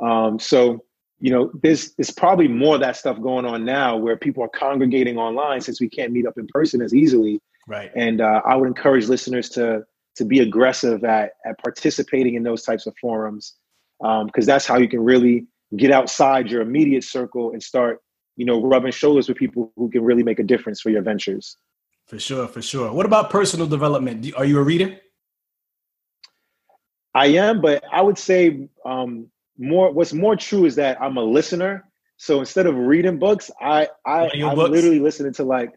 Um, 0.00 0.38
so, 0.38 0.84
you 1.18 1.30
know, 1.30 1.50
there's 1.62 1.94
there's 1.94 2.10
probably 2.10 2.48
more 2.48 2.76
of 2.76 2.80
that 2.82 2.96
stuff 2.96 3.20
going 3.20 3.44
on 3.44 3.64
now 3.64 3.96
where 3.96 4.16
people 4.16 4.42
are 4.42 4.48
congregating 4.48 5.18
online 5.18 5.60
since 5.60 5.80
we 5.80 5.88
can't 5.88 6.12
meet 6.12 6.26
up 6.26 6.38
in 6.38 6.46
person 6.46 6.80
as 6.80 6.94
easily. 6.94 7.40
Right. 7.70 7.92
And 7.94 8.20
uh, 8.20 8.42
I 8.44 8.56
would 8.56 8.66
encourage 8.66 9.06
listeners 9.06 9.48
to 9.50 9.84
to 10.16 10.24
be 10.24 10.40
aggressive 10.40 11.04
at 11.04 11.34
at 11.46 11.56
participating 11.62 12.34
in 12.34 12.42
those 12.42 12.64
types 12.64 12.84
of 12.84 12.94
forums 13.00 13.54
because 14.00 14.20
um, 14.22 14.44
that's 14.44 14.66
how 14.66 14.76
you 14.76 14.88
can 14.88 15.00
really 15.00 15.46
get 15.76 15.92
outside 15.92 16.50
your 16.50 16.62
immediate 16.62 17.04
circle 17.04 17.52
and 17.52 17.62
start 17.62 18.00
you 18.34 18.44
know 18.44 18.60
rubbing 18.60 18.90
shoulders 18.90 19.28
with 19.28 19.38
people 19.38 19.72
who 19.76 19.88
can 19.88 20.02
really 20.02 20.24
make 20.24 20.40
a 20.40 20.42
difference 20.42 20.80
for 20.80 20.90
your 20.90 21.02
ventures. 21.02 21.56
For 22.08 22.18
sure 22.18 22.48
for 22.48 22.60
sure. 22.60 22.92
What 22.92 23.06
about 23.06 23.30
personal 23.30 23.68
development? 23.68 24.26
Are 24.36 24.44
you 24.44 24.58
a 24.58 24.64
reader? 24.64 24.98
I 27.14 27.26
am 27.26 27.60
but 27.60 27.84
i 27.92 28.02
would 28.02 28.18
say 28.18 28.68
um, 28.84 29.28
more 29.58 29.92
what's 29.92 30.12
more 30.12 30.34
true 30.34 30.64
is 30.64 30.74
that 30.74 31.00
i'm 31.00 31.16
a 31.16 31.22
listener. 31.22 31.84
So 32.16 32.40
instead 32.40 32.66
of 32.66 32.74
reading 32.74 33.20
books 33.20 33.48
i 33.60 33.86
i 34.04 34.28
i'm 34.28 34.58
literally 34.58 34.98
listening 34.98 35.34
to 35.34 35.44
like 35.44 35.70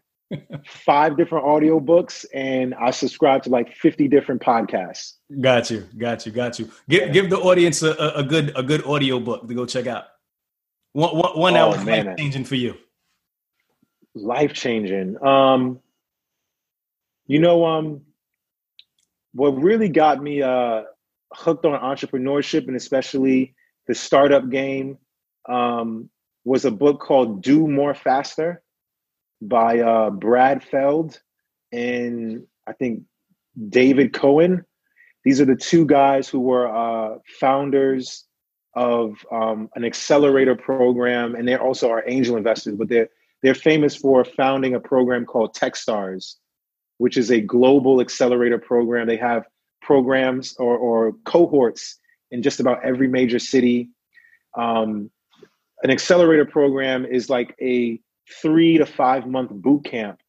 five 0.66 1.16
different 1.16 1.44
audiobooks 1.44 2.24
and 2.34 2.74
I 2.74 2.90
subscribe 2.90 3.42
to 3.44 3.50
like 3.50 3.74
50 3.74 4.08
different 4.08 4.40
podcasts. 4.40 5.14
Got 5.40 5.70
you. 5.70 5.86
Got 5.96 6.26
you. 6.26 6.32
Got 6.32 6.58
you. 6.58 6.70
Give 6.88 7.12
give 7.12 7.30
the 7.30 7.38
audience 7.38 7.82
a, 7.82 7.92
a 7.92 8.22
good 8.22 8.52
a 8.56 8.62
good 8.62 8.82
audiobook 8.84 9.46
to 9.48 9.54
go 9.54 9.66
check 9.66 9.86
out. 9.86 10.04
One 10.92 11.16
one, 11.16 11.38
one 11.38 11.56
oh, 11.56 11.72
that 11.72 12.06
life 12.06 12.16
changing 12.16 12.44
for 12.44 12.56
you. 12.56 12.74
Life 14.14 14.52
changing. 14.52 15.22
Um 15.24 15.80
you 17.26 17.38
know 17.38 17.64
um 17.64 18.02
what 19.32 19.50
really 19.50 19.88
got 19.88 20.22
me 20.22 20.42
uh 20.42 20.82
hooked 21.32 21.64
on 21.64 21.78
entrepreneurship 21.80 22.66
and 22.68 22.76
especially 22.76 23.54
the 23.86 23.94
startup 23.94 24.48
game 24.48 24.98
um 25.48 26.08
was 26.44 26.64
a 26.64 26.70
book 26.70 27.00
called 27.00 27.42
Do 27.42 27.66
More 27.66 27.94
Faster 27.94 28.62
by 29.48 29.80
uh, 29.80 30.10
Brad 30.10 30.62
Feld 30.62 31.20
and 31.72 32.46
I 32.66 32.72
think 32.72 33.02
David 33.68 34.12
Cohen. 34.12 34.64
These 35.24 35.40
are 35.40 35.44
the 35.44 35.56
two 35.56 35.86
guys 35.86 36.28
who 36.28 36.40
were 36.40 36.68
uh, 36.68 37.18
founders 37.40 38.24
of 38.74 39.14
um, 39.30 39.68
an 39.74 39.84
accelerator 39.84 40.54
program, 40.54 41.34
and 41.34 41.46
they're 41.46 41.62
also 41.62 41.90
our 41.90 42.04
angel 42.06 42.36
investors. 42.36 42.74
But 42.76 42.88
they're 42.88 43.08
they're 43.42 43.54
famous 43.54 43.94
for 43.94 44.24
founding 44.24 44.74
a 44.74 44.80
program 44.80 45.26
called 45.26 45.54
TechStars, 45.54 46.36
which 46.98 47.16
is 47.16 47.30
a 47.30 47.40
global 47.40 48.00
accelerator 48.00 48.58
program. 48.58 49.06
They 49.06 49.18
have 49.18 49.44
programs 49.82 50.56
or, 50.56 50.76
or 50.76 51.12
cohorts 51.24 51.98
in 52.30 52.42
just 52.42 52.58
about 52.58 52.82
every 52.84 53.06
major 53.06 53.38
city. 53.38 53.90
Um, 54.56 55.10
an 55.82 55.90
accelerator 55.90 56.46
program 56.46 57.04
is 57.04 57.28
like 57.28 57.54
a 57.60 58.00
three 58.42 58.78
to 58.78 58.86
five 58.86 59.26
month 59.26 59.50
boot 59.50 59.84
camp 59.84 60.20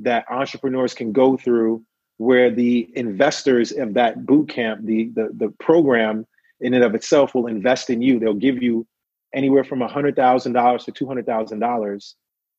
that 0.00 0.24
entrepreneurs 0.30 0.94
can 0.94 1.12
go 1.12 1.36
through 1.36 1.84
where 2.18 2.50
the 2.50 2.90
investors 2.94 3.72
of 3.72 3.94
that 3.94 4.26
boot 4.26 4.48
camp, 4.48 4.84
the, 4.84 5.10
the, 5.14 5.30
the 5.36 5.48
program 5.58 6.26
in 6.60 6.74
and 6.74 6.84
of 6.84 6.94
itself 6.94 7.34
will 7.34 7.46
invest 7.46 7.90
in 7.90 8.00
you. 8.00 8.18
They'll 8.18 8.34
give 8.34 8.62
you 8.62 8.86
anywhere 9.34 9.64
from 9.64 9.80
$100,000 9.80 10.84
to 10.84 10.92
$200,000 10.92 12.14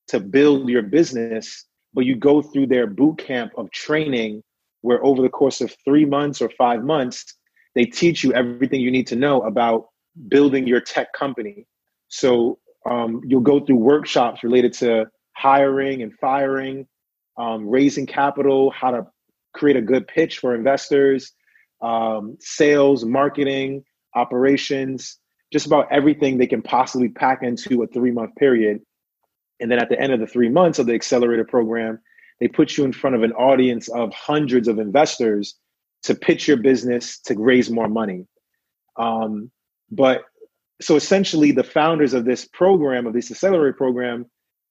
to 0.08 0.20
build 0.20 0.70
your 0.70 0.82
business, 0.82 1.66
but 1.94 2.06
you 2.06 2.16
go 2.16 2.41
through 2.41 2.68
their 2.68 2.88
boot 2.88 3.18
camp 3.20 3.54
of 3.58 3.72
training 3.72 4.44
where 4.82 5.04
over 5.06 5.22
the 5.22 5.30
course 5.30 5.62
of 5.62 5.74
three 5.86 6.04
months 6.04 6.41
or 6.41 6.50
five 6.58 6.84
months, 6.84 7.38
they 7.74 7.86
teach 7.86 8.24
you 8.24 8.34
everything 8.34 8.82
you 8.82 8.91
need 8.91 9.08
to 9.08 9.16
know 9.16 9.41
about 9.44 9.86
building 10.28 10.68
your 10.68 10.82
tech 10.82 11.14
company. 11.14 11.66
So 12.10 12.60
um, 12.89 13.21
you'll 13.25 13.41
go 13.41 13.59
through 13.59 13.77
workshops 13.77 14.43
related 14.43 14.73
to 14.73 15.05
hiring 15.36 16.01
and 16.01 16.13
firing, 16.19 16.88
um, 17.38 17.67
raising 17.67 18.05
capital, 18.05 18.71
how 18.71 18.91
to 18.91 19.07
create 19.53 19.77
a 19.77 19.81
good 19.81 20.07
pitch 20.07 20.39
for 20.39 20.55
investors, 20.55 21.34
um, 21.81 22.38
sales, 22.39 23.05
marketing, 23.05 23.84
operations, 24.15 25.17
just 25.51 25.65
about 25.65 25.91
everything 25.91 26.38
they 26.38 26.47
can 26.47 26.61
possibly 26.61 27.09
pack 27.09 27.43
into 27.43 27.84
a 27.84 27.88
three 27.88 28.11
month 28.11 28.36
period. 28.36 28.79
And 29.59 29.71
then 29.71 29.79
at 29.79 29.89
the 29.89 29.99
end 29.99 30.11
of 30.11 30.19
the 30.19 30.27
three 30.27 30.49
months 30.49 30.79
of 30.79 30.88
the 30.88 30.93
accelerator 30.93 31.45
program, 31.45 31.99
they 32.39 32.47
put 32.47 32.75
you 32.75 32.84
in 32.84 32.91
front 32.91 33.15
of 33.15 33.23
an 33.23 33.31
audience 33.34 33.88
of 33.89 34.11
hundreds 34.13 34.67
of 34.67 34.79
investors 34.79 35.55
to 36.03 36.15
pitch 36.15 36.47
your 36.47 36.57
business 36.57 37.19
to 37.21 37.36
raise 37.38 37.69
more 37.69 37.88
money. 37.88 38.25
Um, 38.97 39.51
but 39.89 40.23
so 40.82 40.95
essentially 40.95 41.51
the 41.51 41.63
founders 41.63 42.13
of 42.13 42.26
this 42.26 42.45
program 42.45 43.05
of 43.07 43.13
this 43.13 43.32
accelerator 43.32 43.74
program 43.74 44.26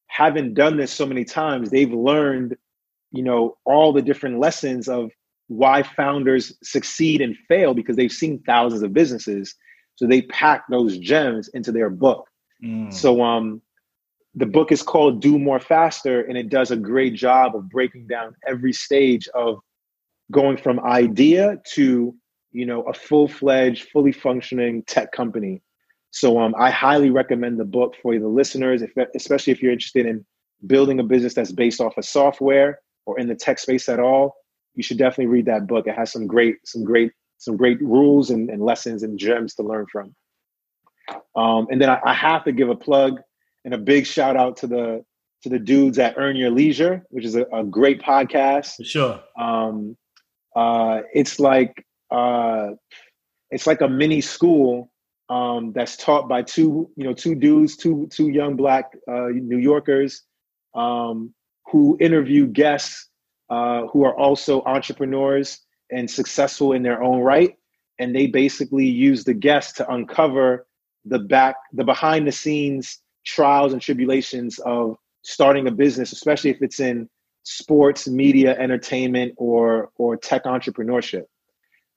haven't 0.06 0.54
done 0.54 0.76
this 0.76 0.92
so 0.92 1.06
many 1.06 1.24
times. 1.24 1.70
They've 1.70 1.92
learned 1.92 2.56
you 3.10 3.22
know 3.22 3.56
all 3.64 3.92
the 3.92 4.02
different 4.02 4.38
lessons 4.38 4.88
of 4.88 5.10
why 5.48 5.82
founders 5.82 6.56
succeed 6.62 7.20
and 7.20 7.36
fail 7.48 7.74
because 7.74 7.96
they've 7.96 8.12
seen 8.12 8.42
thousands 8.46 8.82
of 8.82 8.92
businesses. 8.92 9.54
So 9.96 10.06
they 10.06 10.22
pack 10.22 10.64
those 10.70 10.98
gems 10.98 11.48
into 11.48 11.72
their 11.72 11.90
book. 11.90 12.26
Mm. 12.64 12.92
so 12.92 13.22
um 13.22 13.60
the 14.34 14.46
book 14.46 14.70
is 14.70 14.82
called 14.82 15.20
do 15.20 15.38
more 15.38 15.58
faster 15.58 16.22
and 16.22 16.38
it 16.38 16.48
does 16.48 16.70
a 16.70 16.76
great 16.76 17.14
job 17.14 17.56
of 17.56 17.68
breaking 17.68 18.06
down 18.06 18.36
every 18.46 18.72
stage 18.72 19.28
of 19.34 19.58
going 20.30 20.56
from 20.56 20.78
idea 20.80 21.58
to 21.74 22.14
you 22.52 22.66
know 22.66 22.82
a 22.82 22.94
full-fledged 22.94 23.88
fully 23.90 24.12
functioning 24.12 24.82
tech 24.84 25.10
company 25.10 25.60
so 26.12 26.38
um, 26.38 26.54
I 26.58 26.70
highly 26.70 27.10
recommend 27.10 27.58
the 27.58 27.64
book 27.64 27.96
for 28.00 28.16
the 28.18 28.28
listeners, 28.28 28.82
if, 28.82 28.92
especially 29.14 29.52
if 29.52 29.62
you're 29.62 29.72
interested 29.72 30.04
in 30.04 30.24
building 30.66 31.00
a 31.00 31.02
business 31.02 31.34
that's 31.34 31.52
based 31.52 31.80
off 31.80 31.96
of 31.96 32.04
software 32.04 32.80
or 33.06 33.18
in 33.18 33.28
the 33.28 33.34
tech 33.34 33.58
space 33.58 33.88
at 33.88 33.98
all. 33.98 34.36
You 34.74 34.82
should 34.82 34.98
definitely 34.98 35.26
read 35.26 35.46
that 35.46 35.66
book. 35.66 35.86
It 35.86 35.96
has 35.96 36.12
some 36.12 36.26
great, 36.26 36.56
some 36.64 36.84
great, 36.84 37.12
some 37.38 37.56
great 37.56 37.80
rules 37.80 38.30
and, 38.30 38.50
and 38.50 38.62
lessons 38.62 39.02
and 39.02 39.18
gems 39.18 39.54
to 39.54 39.62
learn 39.62 39.86
from. 39.90 40.14
Um, 41.34 41.66
and 41.70 41.80
then 41.80 41.88
I, 41.88 41.98
I, 42.04 42.14
have 42.14 42.44
to 42.44 42.52
give 42.52 42.68
a 42.68 42.76
plug 42.76 43.20
and 43.64 43.74
a 43.74 43.78
big 43.78 44.06
shout 44.06 44.36
out 44.36 44.58
to 44.58 44.66
the 44.66 45.04
to 45.42 45.48
the 45.48 45.58
dudes 45.58 45.98
at 45.98 46.14
Earn 46.16 46.36
Your 46.36 46.50
Leisure, 46.50 47.04
which 47.10 47.24
is 47.24 47.34
a, 47.34 47.44
a 47.52 47.64
great 47.64 48.00
podcast. 48.00 48.76
For 48.76 48.84
sure. 48.84 49.20
Um, 49.36 49.96
uh, 50.54 51.00
it's 51.12 51.40
like 51.40 51.84
uh, 52.10 52.70
it's 53.50 53.66
like 53.66 53.80
a 53.80 53.88
mini 53.88 54.20
school 54.20 54.91
um, 55.32 55.72
that's 55.72 55.96
taught 55.96 56.28
by 56.28 56.42
two, 56.42 56.90
you 56.96 57.04
know, 57.04 57.14
two 57.14 57.34
dudes, 57.34 57.76
two 57.76 58.06
two 58.12 58.28
young 58.28 58.54
black 58.54 58.92
uh, 59.08 59.28
New 59.32 59.56
Yorkers 59.56 60.22
um, 60.74 61.32
who 61.70 61.96
interview 62.00 62.46
guests 62.46 63.08
uh, 63.48 63.86
who 63.86 64.04
are 64.04 64.14
also 64.18 64.62
entrepreneurs 64.64 65.60
and 65.90 66.10
successful 66.10 66.74
in 66.74 66.82
their 66.82 67.02
own 67.02 67.20
right, 67.20 67.56
and 67.98 68.14
they 68.14 68.26
basically 68.26 68.86
use 68.86 69.24
the 69.24 69.32
guests 69.32 69.72
to 69.74 69.90
uncover 69.90 70.66
the 71.06 71.18
back, 71.18 71.56
the 71.72 71.84
behind 71.84 72.26
the 72.26 72.32
scenes 72.32 72.98
trials 73.24 73.72
and 73.72 73.80
tribulations 73.80 74.58
of 74.66 74.96
starting 75.22 75.66
a 75.66 75.70
business, 75.70 76.12
especially 76.12 76.50
if 76.50 76.60
it's 76.60 76.80
in 76.80 77.08
sports, 77.44 78.06
media, 78.06 78.54
entertainment, 78.58 79.32
or 79.38 79.90
or 79.96 80.14
tech 80.14 80.44
entrepreneurship. 80.44 81.24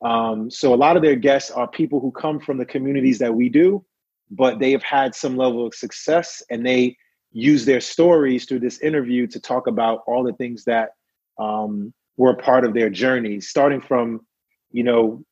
Um, 0.05 0.51
so 0.51 0.73
a 0.73 0.75
lot 0.75 0.97
of 0.97 1.01
their 1.01 1.15
guests 1.15 1.49
are 1.49 1.67
people 1.67 1.99
who 1.99 2.11
come 2.11 2.39
from 2.39 2.59
the 2.59 2.65
communities 2.65 3.17
that 3.19 3.33
we 3.33 3.49
do, 3.49 3.83
but 4.29 4.59
they 4.59 4.71
have 4.71 4.83
had 4.83 5.15
some 5.15 5.35
level 5.35 5.65
of 5.65 5.73
success 5.73 6.43
and 6.51 6.65
they 6.65 6.95
use 7.31 7.65
their 7.65 7.81
stories 7.81 8.45
through 8.45 8.59
this 8.59 8.79
interview 8.81 9.25
to 9.27 9.39
talk 9.39 9.67
about 9.67 10.03
all 10.05 10.23
the 10.23 10.33
things 10.33 10.63
that 10.65 10.91
um, 11.39 11.91
were 12.17 12.35
part 12.35 12.65
of 12.65 12.75
their 12.75 12.89
journey, 12.89 13.41
starting 13.41 13.81
from, 13.81 14.21
you 14.71 14.83
know, 14.83 15.23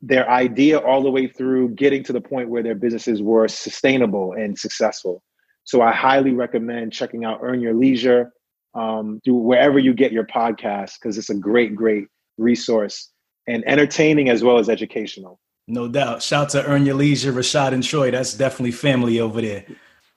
their 0.00 0.28
idea 0.30 0.78
all 0.78 1.02
the 1.02 1.10
way 1.10 1.26
through 1.26 1.68
getting 1.70 2.02
to 2.04 2.12
the 2.12 2.20
point 2.20 2.48
where 2.48 2.62
their 2.62 2.74
businesses 2.74 3.22
were 3.22 3.46
sustainable 3.46 4.32
and 4.32 4.58
successful. 4.58 5.22
So 5.64 5.82
I 5.82 5.92
highly 5.92 6.32
recommend 6.32 6.92
checking 6.92 7.24
out 7.26 7.40
Earn 7.42 7.60
Your 7.60 7.74
Leisure. 7.74 8.32
um, 8.74 9.20
through 9.24 9.36
wherever 9.36 9.78
you 9.78 9.94
get 9.94 10.12
your 10.12 10.26
podcast 10.26 10.94
because 11.00 11.16
it's 11.18 11.30
a 11.30 11.34
great, 11.34 11.76
great 11.76 12.06
resource 12.38 13.13
and 13.46 13.66
entertaining 13.66 14.28
as 14.28 14.42
well 14.42 14.58
as 14.58 14.68
educational. 14.68 15.40
No 15.66 15.88
doubt. 15.88 16.22
Shout 16.22 16.44
out 16.44 16.50
to 16.50 16.66
Earn 16.66 16.84
Your 16.84 16.94
Leisure, 16.94 17.32
Rashad 17.32 17.72
and 17.72 17.82
Troy. 17.82 18.10
That's 18.10 18.34
definitely 18.34 18.72
family 18.72 19.20
over 19.20 19.40
there. 19.40 19.64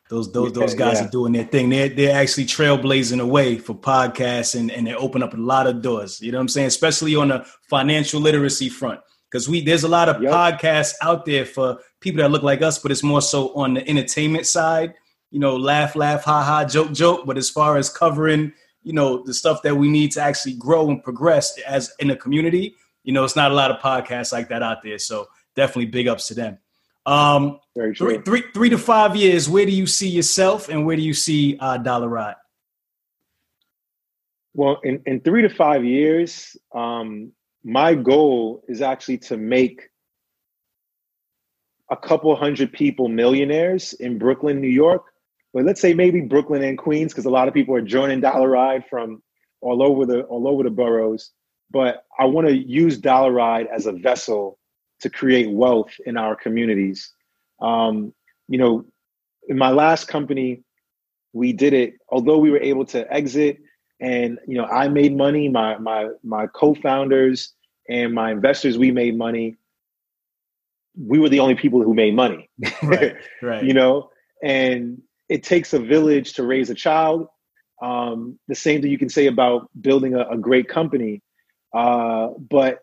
Those 0.10 0.32
those 0.32 0.54
those 0.54 0.74
guys 0.74 1.00
yeah. 1.00 1.08
are 1.08 1.10
doing 1.10 1.34
their 1.34 1.44
thing. 1.44 1.70
They're 1.70 1.90
they're 1.90 2.16
actually 2.16 2.46
trailblazing 2.46 3.18
the 3.18 3.26
way 3.26 3.58
for 3.58 3.74
podcasts 3.74 4.58
and, 4.58 4.72
and 4.72 4.88
they 4.88 4.94
open 4.94 5.22
up 5.22 5.34
a 5.34 5.38
lot 5.38 5.68
of 5.68 5.82
doors. 5.82 6.22
You 6.22 6.32
know 6.32 6.38
what 6.38 6.44
I'm 6.44 6.48
saying? 6.50 6.68
Especially 6.68 7.16
on 7.16 7.30
the 7.30 7.46
financial 7.70 8.22
literacy 8.22 8.70
front. 8.70 9.02
Because 9.30 9.50
we 9.50 9.62
there's 9.62 9.84
a 9.84 9.90
lot 9.90 10.08
of 10.08 10.22
yep. 10.22 10.32
podcasts 10.32 10.94
out 11.02 11.26
there 11.26 11.46
for 11.46 11.80
people 12.00 12.22
that 12.22 12.32
look 12.32 12.44
like 12.44 12.62
us, 12.62 12.80
but 12.80 12.92
it's 12.92 13.04
more 13.04 13.22
so 13.22 13.54
on 13.54 13.74
the 13.74 13.88
entertainment 13.90 14.48
side. 14.48 14.94
You 15.32 15.40
know, 15.40 15.58
laugh, 15.58 15.98
laugh, 15.98 16.24
ha 16.24 16.42
ha, 16.42 16.64
joke, 16.64 16.94
joke. 16.94 17.26
But 17.26 17.38
as 17.38 17.50
far 17.50 17.76
as 17.76 17.90
covering, 17.90 18.54
you 18.84 18.94
know, 18.94 19.24
the 19.26 19.34
stuff 19.34 19.62
that 19.64 19.76
we 19.76 19.90
need 19.90 20.12
to 20.14 20.22
actually 20.22 20.54
grow 20.54 20.90
and 20.90 21.04
progress 21.04 21.58
as 21.68 21.94
in 22.00 22.12
a 22.12 22.16
community, 22.16 22.76
you 23.08 23.14
know, 23.14 23.24
it's 23.24 23.38
not 23.38 23.52
a 23.52 23.56
lot 23.56 23.72
of 23.72 23.78
podcasts 23.80 24.34
like 24.34 24.50
that 24.50 24.62
out 24.62 24.84
there. 24.84 25.00
So 25.00 25.28
definitely 25.56 25.86
big 25.86 26.08
ups 26.08 26.28
to 26.28 26.34
them. 26.36 26.58
Um. 27.06 27.60
Three, 27.74 28.18
three, 28.26 28.44
three 28.56 28.70
to 28.70 28.78
five 28.78 29.16
years. 29.16 29.48
Where 29.48 29.66
do 29.66 29.72
you 29.72 29.86
see 29.86 30.10
yourself, 30.10 30.68
and 30.68 30.84
where 30.86 30.96
do 30.96 31.04
you 31.04 31.14
see 31.14 31.56
uh, 31.60 31.78
Dollar 31.78 32.10
Ride? 32.10 32.36
Well, 34.56 34.80
in, 34.84 35.04
in 35.06 35.22
three 35.22 35.44
to 35.44 35.50
five 35.50 35.86
years, 35.86 36.58
um, 36.74 37.32
my 37.64 37.94
goal 37.94 38.64
is 38.68 38.82
actually 38.82 39.20
to 39.30 39.38
make 39.38 39.90
a 41.92 41.96
couple 41.96 42.36
hundred 42.36 42.74
people 42.74 43.08
millionaires 43.08 43.94
in 43.94 44.18
Brooklyn, 44.18 44.60
New 44.60 44.68
York. 44.68 45.04
But 45.54 45.66
let's 45.66 45.80
say 45.80 45.94
maybe 45.94 46.22
Brooklyn 46.22 46.64
and 46.64 46.78
Queens, 46.78 47.14
because 47.14 47.26
a 47.26 47.30
lot 47.30 47.48
of 47.48 47.54
people 47.54 47.76
are 47.76 47.82
joining 47.82 48.20
Dollar 48.20 48.50
Ride 48.50 48.86
from 48.90 49.22
all 49.62 49.84
over 49.84 50.08
the 50.08 50.24
all 50.24 50.48
over 50.48 50.64
the 50.64 50.72
boroughs. 50.72 51.32
But 51.70 52.06
I 52.18 52.26
want 52.26 52.48
to 52.48 52.56
use 52.56 52.98
Dollar 52.98 53.32
Ride 53.32 53.68
as 53.68 53.86
a 53.86 53.92
vessel 53.92 54.58
to 55.02 55.10
create 55.10 55.52
wealth 55.52 55.92
in 56.06 56.18
our 56.18 56.36
communities. 56.36 57.12
Um, 57.62 58.14
you 58.48 58.58
know, 58.58 58.86
in 59.48 59.58
my 59.58 59.70
last 59.70 60.08
company, 60.08 60.64
we 61.34 61.54
did 61.54 61.74
it. 61.74 61.96
Although 62.10 62.38
we 62.38 62.52
were 62.52 62.62
able 62.62 62.86
to 62.86 63.12
exit, 63.14 63.58
and 64.00 64.40
you 64.48 64.58
know, 64.58 64.66
I 64.66 64.88
made 64.88 65.16
money. 65.16 65.50
My 65.50 65.78
my 65.78 66.10
my 66.24 66.48
co-founders 66.48 67.54
and 67.90 68.14
my 68.14 68.32
investors, 68.32 68.78
we 68.78 68.92
made 68.92 69.18
money. 69.18 69.58
We 71.00 71.20
were 71.20 71.30
the 71.30 71.40
only 71.40 71.56
people 71.56 71.84
who 71.84 71.94
made 71.94 72.16
money. 72.16 72.50
right, 72.84 73.16
right. 73.42 73.64
you 73.64 73.74
know, 73.74 74.10
and 74.44 75.02
it 75.30 75.44
takes 75.44 75.74
a 75.74 75.80
village 75.80 76.34
to 76.34 76.44
raise 76.44 76.70
a 76.70 76.76
child. 76.76 77.28
Um, 77.82 78.40
the 78.48 78.56
same 78.56 78.82
thing 78.82 78.92
you 78.92 78.98
can 78.98 79.10
say 79.10 79.28
about 79.28 79.70
building 79.80 80.16
a, 80.16 80.28
a 80.30 80.38
great 80.38 80.68
company. 80.68 81.22
Uh, 81.74 82.30
but 82.50 82.80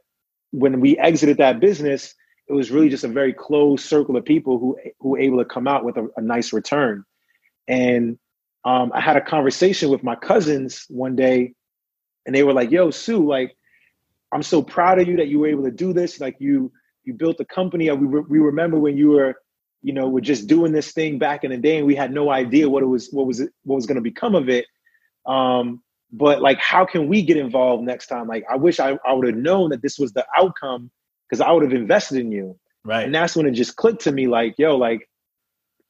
when 0.51 0.81
we 0.81 0.97
exited 0.99 1.39
that 1.39 1.61
business, 1.61 2.15
it 2.49 2.53
was 2.53 2.71
really 2.71 2.89
just 2.89 3.05
a 3.05 3.09
very 3.09 3.33
closed 3.33 3.85
circle 3.85 4.17
of 4.17 4.25
people 4.25 4.59
who 4.59 4.79
who 5.01 5.11
were 5.11 5.19
able 5.19 5.39
to 5.39 5.45
come 5.45 5.67
out 5.67 5.85
with 5.85 5.97
a, 5.97 6.09
a 6.17 6.21
nice 6.21 6.53
return. 6.53 7.05
And 7.67 8.19
um, 8.65 8.93
I 8.95 9.01
had 9.01 9.17
a 9.17 9.21
conversation 9.21 9.91
with 9.91 10.03
my 10.03 10.15
cousins 10.15 10.87
one 10.89 11.17
day, 11.17 11.55
and 12.27 12.35
they 12.35 12.43
were 12.43 12.53
like, 12.53 12.71
"Yo, 12.71 12.91
Su, 12.91 13.27
like, 13.27 13.57
I'm 14.33 14.43
so 14.43 14.63
proud 14.63 15.01
of 15.01 15.09
you 15.09 15.17
that 15.17 15.29
you 15.29 15.39
were 15.39 15.49
able 15.49 15.65
to 15.65 15.71
do 15.71 15.93
this. 15.93 16.21
Like, 16.21 16.37
you 16.39 16.73
you 17.05 17.15
built 17.15 17.41
a 17.41 17.45
company. 17.45 17.91
We 17.91 18.07
re- 18.07 18.25
we 18.29 18.39
remember 18.39 18.79
when 18.79 18.97
you 18.97 19.11
were, 19.11 19.35
you 19.83 19.93
know, 19.93 20.09
were 20.09 20.21
just 20.21 20.47
doing 20.47 20.73
this 20.73 20.93
thing 20.93 21.19
back 21.19 21.45
in 21.45 21.51
the 21.51 21.59
day, 21.59 21.79
and 21.79 21.87
we 21.87 21.95
had 21.95 22.13
no 22.13 22.31
idea 22.31 22.69
what 22.69 22.83
it 22.83 22.87
was, 22.87 23.09
what 23.11 23.27
was 23.27 23.41
what 23.65 23.77
was 23.77 23.87
going 23.87 23.97
to 23.97 24.03
become 24.03 24.35
of 24.35 24.49
it. 24.49 24.67
Um, 25.27 25.83
but 26.13 26.41
like 26.41 26.59
how 26.59 26.85
can 26.85 27.09
we 27.09 27.23
get 27.23 27.37
involved 27.37 27.83
next 27.83 28.07
time? 28.07 28.27
Like 28.29 28.45
i 28.51 28.57
wish 28.57 28.81
i, 28.81 28.99
I 29.05 29.13
would 29.13 29.27
have 29.27 29.37
known 29.37 29.71
that 29.71 29.83
this 29.83 29.99
was 29.99 30.13
the 30.13 30.27
outcome 30.37 30.91
because 31.29 31.41
i 31.41 31.51
would 31.51 31.63
have 31.63 31.73
invested 31.73 32.19
in 32.19 32.33
you. 32.33 32.59
Right. 32.85 33.05
And 33.05 33.15
that's 33.15 33.35
when 33.35 33.47
it 33.47 33.53
just 33.53 33.77
clicked 33.77 34.03
to 34.03 34.13
me 34.13 34.27
like 34.27 34.55
yo 34.59 34.77
like 34.77 35.09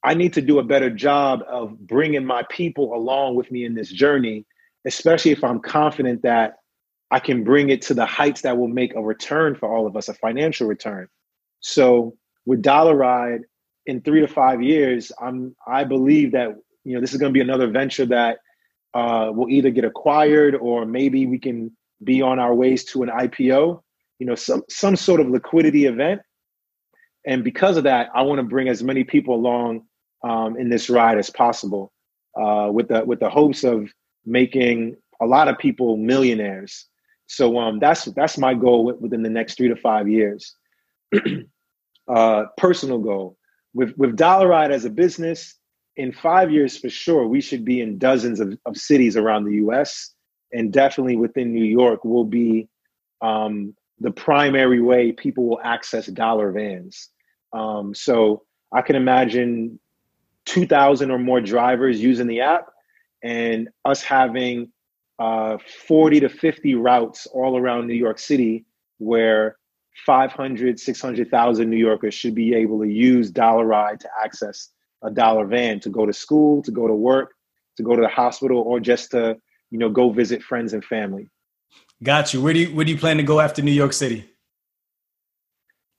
i 0.03 0.15
need 0.15 0.33
to 0.35 0.43
do 0.43 0.59
a 0.59 0.65
better 0.65 0.91
job 0.91 1.43
of 1.49 1.79
bringing 1.79 2.25
my 2.25 2.45
people 2.51 2.95
along 2.95 3.35
with 3.35 3.51
me 3.51 3.65
in 3.65 3.75
this 3.75 3.91
journey 3.91 4.47
especially 4.87 5.33
if 5.33 5.43
i'm 5.43 5.61
confident 5.61 6.23
that 6.23 6.59
i 7.11 7.19
can 7.19 7.43
bring 7.43 7.71
it 7.71 7.83
to 7.83 7.95
the 7.95 8.07
heights 8.07 8.43
that 8.43 8.57
will 8.57 8.69
make 8.69 8.95
a 8.95 9.03
return 9.03 9.55
for 9.55 9.75
all 9.75 9.87
of 9.87 9.97
us 9.97 10.09
a 10.09 10.15
financial 10.15 10.67
return. 10.67 11.09
So 11.61 12.17
with 12.47 12.62
dollar 12.62 12.95
ride 12.95 13.41
in 13.87 14.01
three 14.03 14.21
to 14.21 14.29
five 14.29 14.62
years 14.62 15.11
i'm 15.21 15.55
i 15.67 15.85
believe 15.85 16.33
that 16.33 16.55
you 16.85 16.95
know 16.95 17.01
this 17.01 17.12
is 17.12 17.19
going 17.19 17.33
to 17.33 17.35
be 17.35 17.41
another 17.41 17.67
venture 17.67 18.07
that 18.07 18.39
uh, 18.95 19.30
will 19.34 19.49
either 19.51 19.70
get 19.70 19.84
acquired 19.84 20.55
or 20.55 20.86
maybe 20.86 21.26
we 21.26 21.38
can 21.38 21.76
be 22.03 22.22
on 22.22 22.38
our 22.38 22.55
ways 22.55 22.84
to 22.84 23.03
an 23.03 23.09
IPO, 23.09 23.80
you 24.18 24.26
know, 24.26 24.34
some 24.34 24.62
some 24.68 24.97
sort 24.97 25.20
of 25.20 25.28
liquidity 25.28 25.86
event. 25.86 26.20
And 27.26 27.42
because 27.42 27.76
of 27.76 27.84
that, 27.84 28.11
I 28.14 28.22
want 28.22 28.38
to 28.38 28.45
bring 28.45 28.68
as 28.68 28.82
many 28.82 29.03
people 29.03 29.34
along 29.34 29.82
um, 30.22 30.57
in 30.57 30.68
this 30.68 30.88
ride 30.90 31.18
as 31.18 31.30
possible, 31.30 31.92
uh, 32.40 32.68
with 32.72 32.88
the 32.88 33.05
with 33.05 33.20
the 33.20 33.30
hopes 33.30 33.64
of 33.64 33.90
making 34.24 34.97
a 35.20 35.26
lot 35.26 35.49
of 35.49 35.59
people 35.59 35.97
millionaires. 35.97 36.86
So 37.26 37.59
um, 37.59 37.78
that's 37.80 38.05
that's 38.16 38.38
my 38.38 38.55
goal 38.55 38.92
within 39.01 39.22
the 39.22 39.30
next 39.30 39.57
three 39.57 39.68
to 39.68 39.76
five 39.76 40.09
years. 40.09 40.55
uh, 42.09 42.45
personal 42.57 42.99
goal 42.99 43.36
with 43.72 43.92
with 43.97 44.16
Dollar 44.16 44.49
Ride 44.49 44.70
as 44.70 44.84
a 44.84 44.90
business 44.90 45.55
in 45.97 46.12
five 46.12 46.51
years 46.51 46.76
for 46.76 46.88
sure, 46.88 47.26
we 47.26 47.40
should 47.40 47.64
be 47.64 47.80
in 47.80 47.99
dozens 47.99 48.40
of, 48.40 48.59
of 48.66 48.76
cities 48.76 49.16
around 49.16 49.45
the 49.45 49.55
US 49.57 50.14
and 50.53 50.72
definitely 50.72 51.16
within 51.16 51.53
New 51.53 51.64
York 51.64 52.05
will 52.05 52.24
be 52.24 52.68
um, 53.20 53.74
the 54.01 54.11
primary 54.11 54.80
way 54.80 55.12
people 55.12 55.49
will 55.49 55.61
access 55.62 56.07
dollar 56.07 56.53
vans. 56.53 57.11
Um, 57.53 57.95
so 57.95 58.42
I 58.72 58.82
can 58.82 58.97
imagine 58.97 59.78
2,000 60.47 61.11
or 61.11 61.18
more 61.18 61.40
drivers 61.40 62.01
using 62.01 62.26
the 62.26 62.40
app 62.40 62.66
and 63.22 63.68
us 63.84 64.03
having 64.03 64.72
uh, 65.18 65.59
40 65.86 66.20
to 66.20 66.28
50 66.28 66.74
routes 66.74 67.26
all 67.26 67.57
around 67.57 67.86
New 67.86 67.95
York 67.95 68.18
City 68.18 68.64
where 68.99 69.57
500, 70.07 70.78
600,000 70.78 71.70
New 71.70 71.76
Yorkers 71.76 72.14
should 72.14 72.34
be 72.34 72.55
able 72.55 72.80
to 72.80 72.88
use 72.88 73.30
Dollar 73.30 73.64
Ride 73.64 74.01
to 74.01 74.09
access 74.22 74.70
a 75.05 75.11
dollar 75.11 75.47
van 75.47 75.81
to 75.81 75.91
go 75.91 76.07
to 76.07 76.13
school, 76.13 76.63
to 76.63 76.71
go 76.71 76.87
to 76.87 76.95
work, 76.95 77.33
to 77.77 77.83
go 77.83 77.95
to 77.95 78.03
the 78.03 78.09
hospital, 78.09 78.59
or 78.59 78.81
just 78.81 79.11
to 79.13 79.37
you 79.71 79.79
know 79.79 79.89
go 79.89 80.11
visit 80.11 80.43
friends 80.43 80.73
and 80.73 80.85
family. 80.85 81.31
Got 82.03 82.35
you. 82.35 82.43
Where 82.43 82.53
do 82.53 82.61
you 82.61 82.75
where 82.75 82.85
do 82.85 82.93
you 82.93 82.99
plan 82.99 83.17
to 83.19 83.23
go 83.23 83.41
after 83.41 83.63
New 83.63 83.73
York 83.73 83.93
City? 83.93 84.29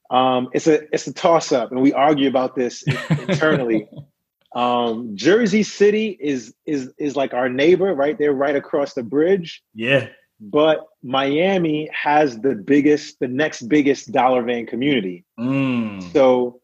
Um, 0.09 0.49
it's 0.53 0.67
a 0.67 0.83
it's 0.93 1.07
a 1.07 1.13
toss 1.13 1.51
up, 1.51 1.71
and 1.71 1.81
we 1.81 1.93
argue 1.93 2.27
about 2.27 2.55
this 2.55 2.83
internally. 3.09 3.87
um, 4.55 5.11
Jersey 5.15 5.63
City 5.63 6.17
is 6.19 6.53
is 6.65 6.93
is 6.97 7.15
like 7.15 7.33
our 7.33 7.49
neighbor, 7.49 7.93
right? 7.93 8.17
They're 8.17 8.33
right 8.33 8.55
across 8.55 8.93
the 8.93 9.03
bridge. 9.03 9.63
Yeah. 9.73 10.09
But 10.39 10.85
Miami 11.01 11.89
has 11.93 12.39
the 12.39 12.55
biggest, 12.55 13.19
the 13.19 13.27
next 13.27 13.63
biggest 13.63 14.11
dollar 14.11 14.43
van 14.43 14.65
community. 14.65 15.23
Mm. 15.39 16.11
So 16.11 16.59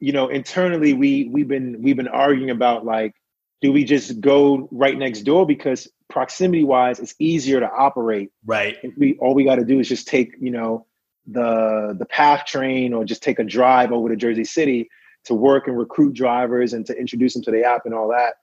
you 0.00 0.12
know, 0.12 0.28
internally 0.28 0.92
we 0.92 1.28
we've 1.32 1.48
been 1.48 1.82
we've 1.82 1.96
been 1.96 2.08
arguing 2.08 2.50
about 2.50 2.84
like, 2.84 3.14
do 3.60 3.72
we 3.72 3.84
just 3.84 4.20
go 4.20 4.68
right 4.70 4.96
next 4.96 5.22
door 5.22 5.46
because 5.46 5.88
proximity 6.08 6.64
wise 6.64 6.98
it's 6.98 7.14
easier 7.18 7.60
to 7.60 7.70
operate. 7.70 8.30
Right. 8.44 8.76
If 8.82 8.96
we 8.96 9.16
all 9.18 9.34
we 9.34 9.44
got 9.44 9.56
to 9.56 9.64
do 9.64 9.78
is 9.80 9.88
just 9.88 10.08
take 10.08 10.34
you 10.40 10.50
know 10.50 10.86
the 11.26 11.94
the 11.98 12.06
PATH 12.06 12.46
train 12.46 12.92
or 12.92 13.04
just 13.04 13.22
take 13.22 13.38
a 13.38 13.44
drive 13.44 13.92
over 13.92 14.08
to 14.08 14.16
Jersey 14.16 14.44
City 14.44 14.90
to 15.24 15.34
work 15.34 15.68
and 15.68 15.76
recruit 15.76 16.14
drivers 16.14 16.72
and 16.72 16.86
to 16.86 16.96
introduce 16.96 17.34
them 17.34 17.42
to 17.42 17.50
the 17.50 17.64
app 17.64 17.84
and 17.84 17.94
all 17.94 18.08
that 18.08 18.34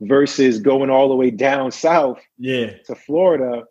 versus 0.00 0.60
going 0.60 0.90
all 0.90 1.08
the 1.08 1.14
way 1.14 1.30
down 1.30 1.70
south 1.72 2.20
yeah 2.38 2.72
to 2.84 2.94
Florida 2.94 3.64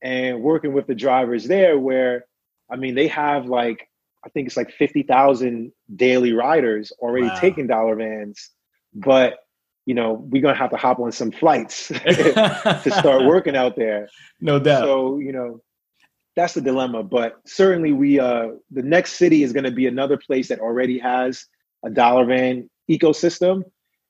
and 0.00 0.40
working 0.40 0.72
with 0.72 0.86
the 0.86 0.94
drivers 0.94 1.44
there 1.46 1.78
where 1.78 2.24
I 2.70 2.76
mean 2.76 2.94
they 2.94 3.08
have 3.08 3.46
like 3.46 3.87
I 4.24 4.28
think 4.30 4.46
it's 4.46 4.56
like 4.56 4.70
50,000 4.70 5.72
daily 5.94 6.32
riders 6.32 6.92
already 6.98 7.28
wow. 7.28 7.38
taking 7.38 7.66
dollar 7.66 7.96
vans. 7.96 8.50
But, 8.94 9.38
you 9.86 9.94
know, 9.94 10.12
we're 10.12 10.42
going 10.42 10.54
to 10.54 10.58
have 10.58 10.70
to 10.70 10.76
hop 10.76 10.98
on 10.98 11.12
some 11.12 11.30
flights 11.30 11.88
to 11.88 12.90
start 12.90 13.24
working 13.26 13.56
out 13.56 13.76
there. 13.76 14.08
No 14.40 14.58
doubt. 14.58 14.82
So, 14.82 15.18
you 15.18 15.32
know, 15.32 15.60
that's 16.36 16.54
the 16.54 16.60
dilemma. 16.60 17.02
But 17.02 17.36
certainly 17.46 17.92
we, 17.92 18.18
uh, 18.18 18.48
the 18.70 18.82
next 18.82 19.14
city 19.14 19.42
is 19.42 19.52
going 19.52 19.64
to 19.64 19.70
be 19.70 19.86
another 19.86 20.16
place 20.16 20.48
that 20.48 20.60
already 20.60 20.98
has 20.98 21.46
a 21.84 21.90
dollar 21.90 22.24
van 22.24 22.68
ecosystem. 22.90 23.62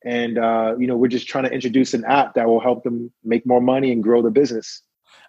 And, 0.04 0.38
uh, 0.38 0.76
you 0.78 0.86
know, 0.86 0.96
we're 0.96 1.08
just 1.08 1.28
trying 1.28 1.44
to 1.44 1.50
introduce 1.50 1.92
an 1.92 2.04
app 2.04 2.34
that 2.34 2.46
will 2.46 2.60
help 2.60 2.84
them 2.84 3.12
make 3.24 3.46
more 3.46 3.60
money 3.60 3.92
and 3.92 4.02
grow 4.02 4.22
the 4.22 4.30
business. 4.30 4.82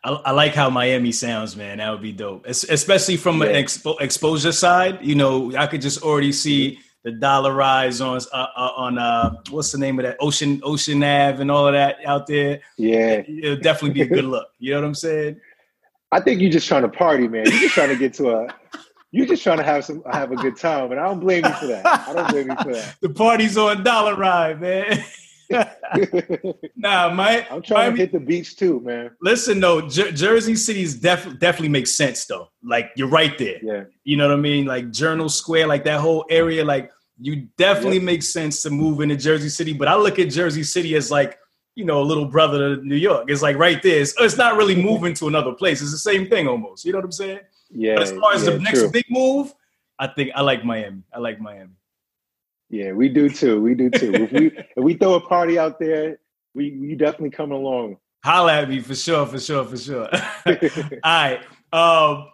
I, 0.03 0.11
I, 0.11 0.31
like 0.31 0.53
how 0.53 0.69
Miami 0.69 1.11
sounds, 1.11 1.55
man. 1.55 1.79
That 1.79 1.91
would 1.91 2.01
be 2.01 2.11
dope, 2.11 2.45
es- 2.47 2.63
especially 2.63 3.17
from 3.17 3.41
yeah. 3.41 3.49
an 3.49 3.63
expo- 3.63 3.99
exposure 3.99 4.51
side. 4.51 4.99
You 5.01 5.15
know, 5.15 5.55
I 5.57 5.67
could 5.67 5.81
just 5.81 6.01
already 6.03 6.31
see 6.31 6.79
the 7.03 7.11
Dollar 7.11 7.53
Rides 7.53 8.01
on 8.01 8.19
uh, 8.31 8.47
uh, 8.55 8.71
on 8.75 8.97
uh, 8.97 9.35
what's 9.49 9.71
the 9.71 9.77
name 9.77 9.99
of 9.99 10.05
that 10.05 10.17
Ocean 10.19 10.61
Ocean 10.63 11.03
Ave 11.03 11.41
and 11.41 11.49
all 11.51 11.67
of 11.67 11.73
that 11.73 11.97
out 12.05 12.27
there. 12.27 12.61
Yeah, 12.77 13.23
it'll 13.27 13.57
definitely 13.57 13.93
be 13.93 14.01
a 14.01 14.07
good 14.07 14.25
look. 14.25 14.47
You 14.59 14.71
know 14.73 14.81
what 14.81 14.87
I'm 14.87 14.95
saying? 14.95 15.39
I 16.11 16.19
think 16.19 16.41
you're 16.41 16.51
just 16.51 16.67
trying 16.67 16.81
to 16.81 16.89
party, 16.89 17.27
man. 17.27 17.45
You're 17.45 17.59
just 17.59 17.75
trying 17.75 17.89
to 17.89 17.95
get 17.95 18.13
to 18.15 18.29
a. 18.31 18.47
You're 19.11 19.25
just 19.25 19.41
trying 19.41 19.57
to 19.57 19.63
have 19.63 19.85
some 19.85 20.03
have 20.11 20.31
a 20.31 20.35
good 20.35 20.55
time, 20.55 20.91
and 20.91 20.99
I 20.99 21.05
don't 21.05 21.19
blame 21.19 21.43
you 21.43 21.53
for 21.53 21.67
that. 21.67 21.85
I 21.85 22.13
don't 22.13 22.29
blame 22.29 22.49
you 22.49 22.55
for 22.57 22.73
that. 22.73 22.95
the 23.01 23.09
party's 23.09 23.57
on 23.57 23.83
Dollar 23.83 24.15
Ride, 24.15 24.61
man. 24.61 25.03
nah, 26.75 27.09
my 27.09 27.47
I'm 27.49 27.61
trying 27.61 27.93
Miami, 27.93 27.97
to 27.97 28.03
hit 28.03 28.11
the 28.11 28.19
beach 28.19 28.55
too, 28.55 28.79
man. 28.81 29.11
Listen, 29.21 29.59
though, 29.59 29.81
Jer- 29.81 30.11
Jersey 30.11 30.55
City's 30.55 30.95
def- 30.95 31.39
definitely 31.39 31.69
makes 31.69 31.95
sense, 31.95 32.25
though. 32.25 32.49
Like 32.63 32.91
you're 32.95 33.09
right 33.09 33.35
there. 33.37 33.57
Yeah, 33.63 33.83
you 34.03 34.15
know 34.17 34.27
what 34.27 34.37
I 34.37 34.39
mean. 34.39 34.65
Like 34.65 34.91
Journal 34.91 35.27
Square, 35.27 35.67
like 35.67 35.83
that 35.85 35.99
whole 35.99 36.25
area, 36.29 36.63
like 36.63 36.91
you 37.19 37.47
definitely 37.57 37.97
yep. 37.97 38.05
make 38.05 38.23
sense 38.23 38.61
to 38.63 38.69
move 38.69 39.01
into 39.01 39.15
Jersey 39.15 39.49
City. 39.49 39.73
But 39.73 39.87
I 39.87 39.95
look 39.95 40.19
at 40.19 40.29
Jersey 40.29 40.63
City 40.63 40.95
as 40.95 41.09
like 41.09 41.39
you 41.75 41.85
know 41.85 42.01
a 42.01 42.05
little 42.05 42.25
brother 42.25 42.75
to 42.75 42.85
New 42.85 42.95
York. 42.95 43.25
It's 43.27 43.41
like 43.41 43.57
right 43.57 43.81
there. 43.81 44.01
It's, 44.01 44.13
it's 44.19 44.37
not 44.37 44.55
really 44.55 44.75
moving 44.75 45.15
to 45.15 45.27
another 45.27 45.53
place. 45.53 45.81
It's 45.81 45.91
the 45.91 45.97
same 45.97 46.29
thing 46.29 46.47
almost. 46.47 46.85
You 46.85 46.91
know 46.91 46.99
what 46.99 47.05
I'm 47.05 47.11
saying? 47.11 47.39
Yeah. 47.71 47.95
But 47.95 48.03
as 48.03 48.11
far 48.11 48.33
as 48.33 48.43
yeah, 48.43 48.51
the 48.51 48.59
next 48.59 48.91
big 48.91 49.05
move, 49.09 49.53
I 49.97 50.07
think 50.07 50.31
I 50.35 50.41
like 50.41 50.63
Miami. 50.63 51.03
I 51.13 51.19
like 51.19 51.39
Miami. 51.39 51.71
Yeah, 52.69 52.91
we 52.91 53.09
do 53.09 53.29
too. 53.29 53.61
We 53.61 53.73
do 53.73 53.89
too. 53.89 54.13
if 54.13 54.31
we 54.31 54.47
if 54.57 54.83
we 54.83 54.93
throw 54.93 55.15
a 55.15 55.21
party 55.21 55.57
out 55.57 55.79
there, 55.79 56.19
we 56.53 56.77
we 56.79 56.95
definitely 56.95 57.31
come 57.31 57.51
along. 57.51 57.97
Holla 58.23 58.61
at 58.61 58.69
me 58.69 58.79
for 58.81 58.95
sure, 58.95 59.25
for 59.25 59.39
sure, 59.39 59.65
for 59.65 59.77
sure. 59.77 60.09
All 60.45 60.55
right. 61.03 61.39
Um 61.71 62.29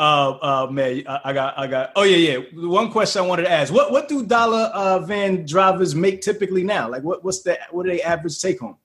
uh, 0.00 0.38
uh, 0.40 0.66
man, 0.70 1.02
I, 1.06 1.20
I, 1.26 1.32
got, 1.34 1.58
I 1.58 1.66
got. 1.66 1.92
Oh 1.94 2.04
yeah, 2.04 2.16
yeah. 2.16 2.38
One 2.54 2.90
question 2.90 3.22
I 3.22 3.26
wanted 3.26 3.42
to 3.42 3.50
ask: 3.50 3.70
What, 3.70 3.92
what 3.92 4.08
do 4.08 4.24
dollar 4.24 4.70
uh, 4.72 5.00
van 5.00 5.44
drivers 5.44 5.94
make 5.94 6.22
typically 6.22 6.64
now? 6.64 6.88
Like, 6.88 7.02
what, 7.02 7.22
what's 7.22 7.42
the, 7.42 7.58
what 7.70 7.84
are 7.84 7.90
they 7.90 8.00
average 8.00 8.40
take 8.40 8.60
home? 8.60 8.78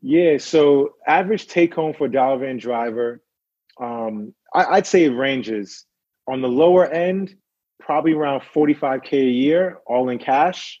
Yeah, 0.00 0.38
so 0.38 0.94
average 1.08 1.48
take 1.48 1.74
home 1.74 1.92
for 1.92 2.06
dollar 2.06 2.38
van 2.38 2.58
driver, 2.58 3.20
um, 3.80 4.32
I, 4.54 4.64
I'd 4.64 4.86
say 4.86 5.06
it 5.06 5.10
ranges. 5.10 5.86
On 6.28 6.40
the 6.40 6.48
lower 6.48 6.86
end, 6.86 7.34
probably 7.84 8.12
around 8.12 8.42
45K 8.54 9.12
a 9.12 9.30
year, 9.30 9.78
all 9.86 10.08
in 10.08 10.18
cash. 10.18 10.80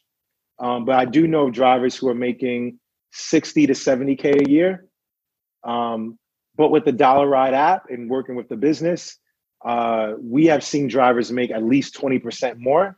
Um, 0.58 0.84
but 0.84 0.94
I 0.94 1.04
do 1.04 1.26
know 1.26 1.50
drivers 1.50 1.96
who 1.96 2.08
are 2.08 2.14
making 2.14 2.78
60 3.12 3.66
to 3.66 3.72
70K 3.72 4.46
a 4.46 4.50
year. 4.50 4.86
Um, 5.64 6.18
but 6.56 6.70
with 6.70 6.84
the 6.84 6.92
Dollar 6.92 7.28
Ride 7.28 7.54
app 7.54 7.84
and 7.88 8.10
working 8.10 8.34
with 8.34 8.48
the 8.48 8.56
business, 8.56 9.18
uh, 9.64 10.14
we 10.20 10.46
have 10.46 10.62
seen 10.64 10.88
drivers 10.88 11.32
make 11.32 11.50
at 11.50 11.62
least 11.62 11.94
20% 12.00 12.56
more. 12.58 12.96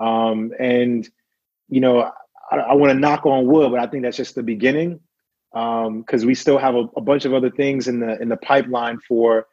Um, 0.00 0.52
and, 0.58 1.08
you 1.68 1.80
know, 1.80 2.10
I, 2.50 2.56
I 2.56 2.74
want 2.74 2.92
to 2.92 2.98
knock 2.98 3.24
on 3.26 3.46
wood, 3.46 3.70
but 3.70 3.80
I 3.80 3.86
think 3.86 4.02
that's 4.02 4.16
just 4.16 4.34
the 4.34 4.42
beginning 4.42 5.00
because 5.52 6.22
um, 6.22 6.26
we 6.26 6.34
still 6.34 6.58
have 6.58 6.74
a, 6.74 6.84
a 6.96 7.00
bunch 7.00 7.24
of 7.24 7.34
other 7.34 7.50
things 7.50 7.86
in 7.86 8.00
the 8.00 8.20
in 8.22 8.30
the 8.30 8.38
pipeline 8.38 8.98
for 9.06 9.46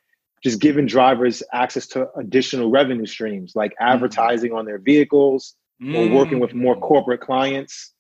just 0.44 0.60
giving 0.60 0.86
drivers 0.86 1.44
access 1.54 1.88
to 1.88 2.08
additional 2.18 2.70
revenue 2.70 3.06
streams 3.06 3.54
like 3.56 3.72
mm. 3.72 3.76
advertising 3.80 4.52
mm. 4.52 4.58
on 4.58 4.66
their 4.66 4.80
vehicles 4.80 5.56
mm. 5.82 5.96
or 5.96 6.16
working 6.16 6.40
with 6.40 6.54
more 6.54 6.76
mm. 6.76 6.82
corporate 6.82 7.22
clients. 7.22 7.94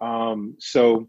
Um, 0.00 0.56
so 0.58 1.08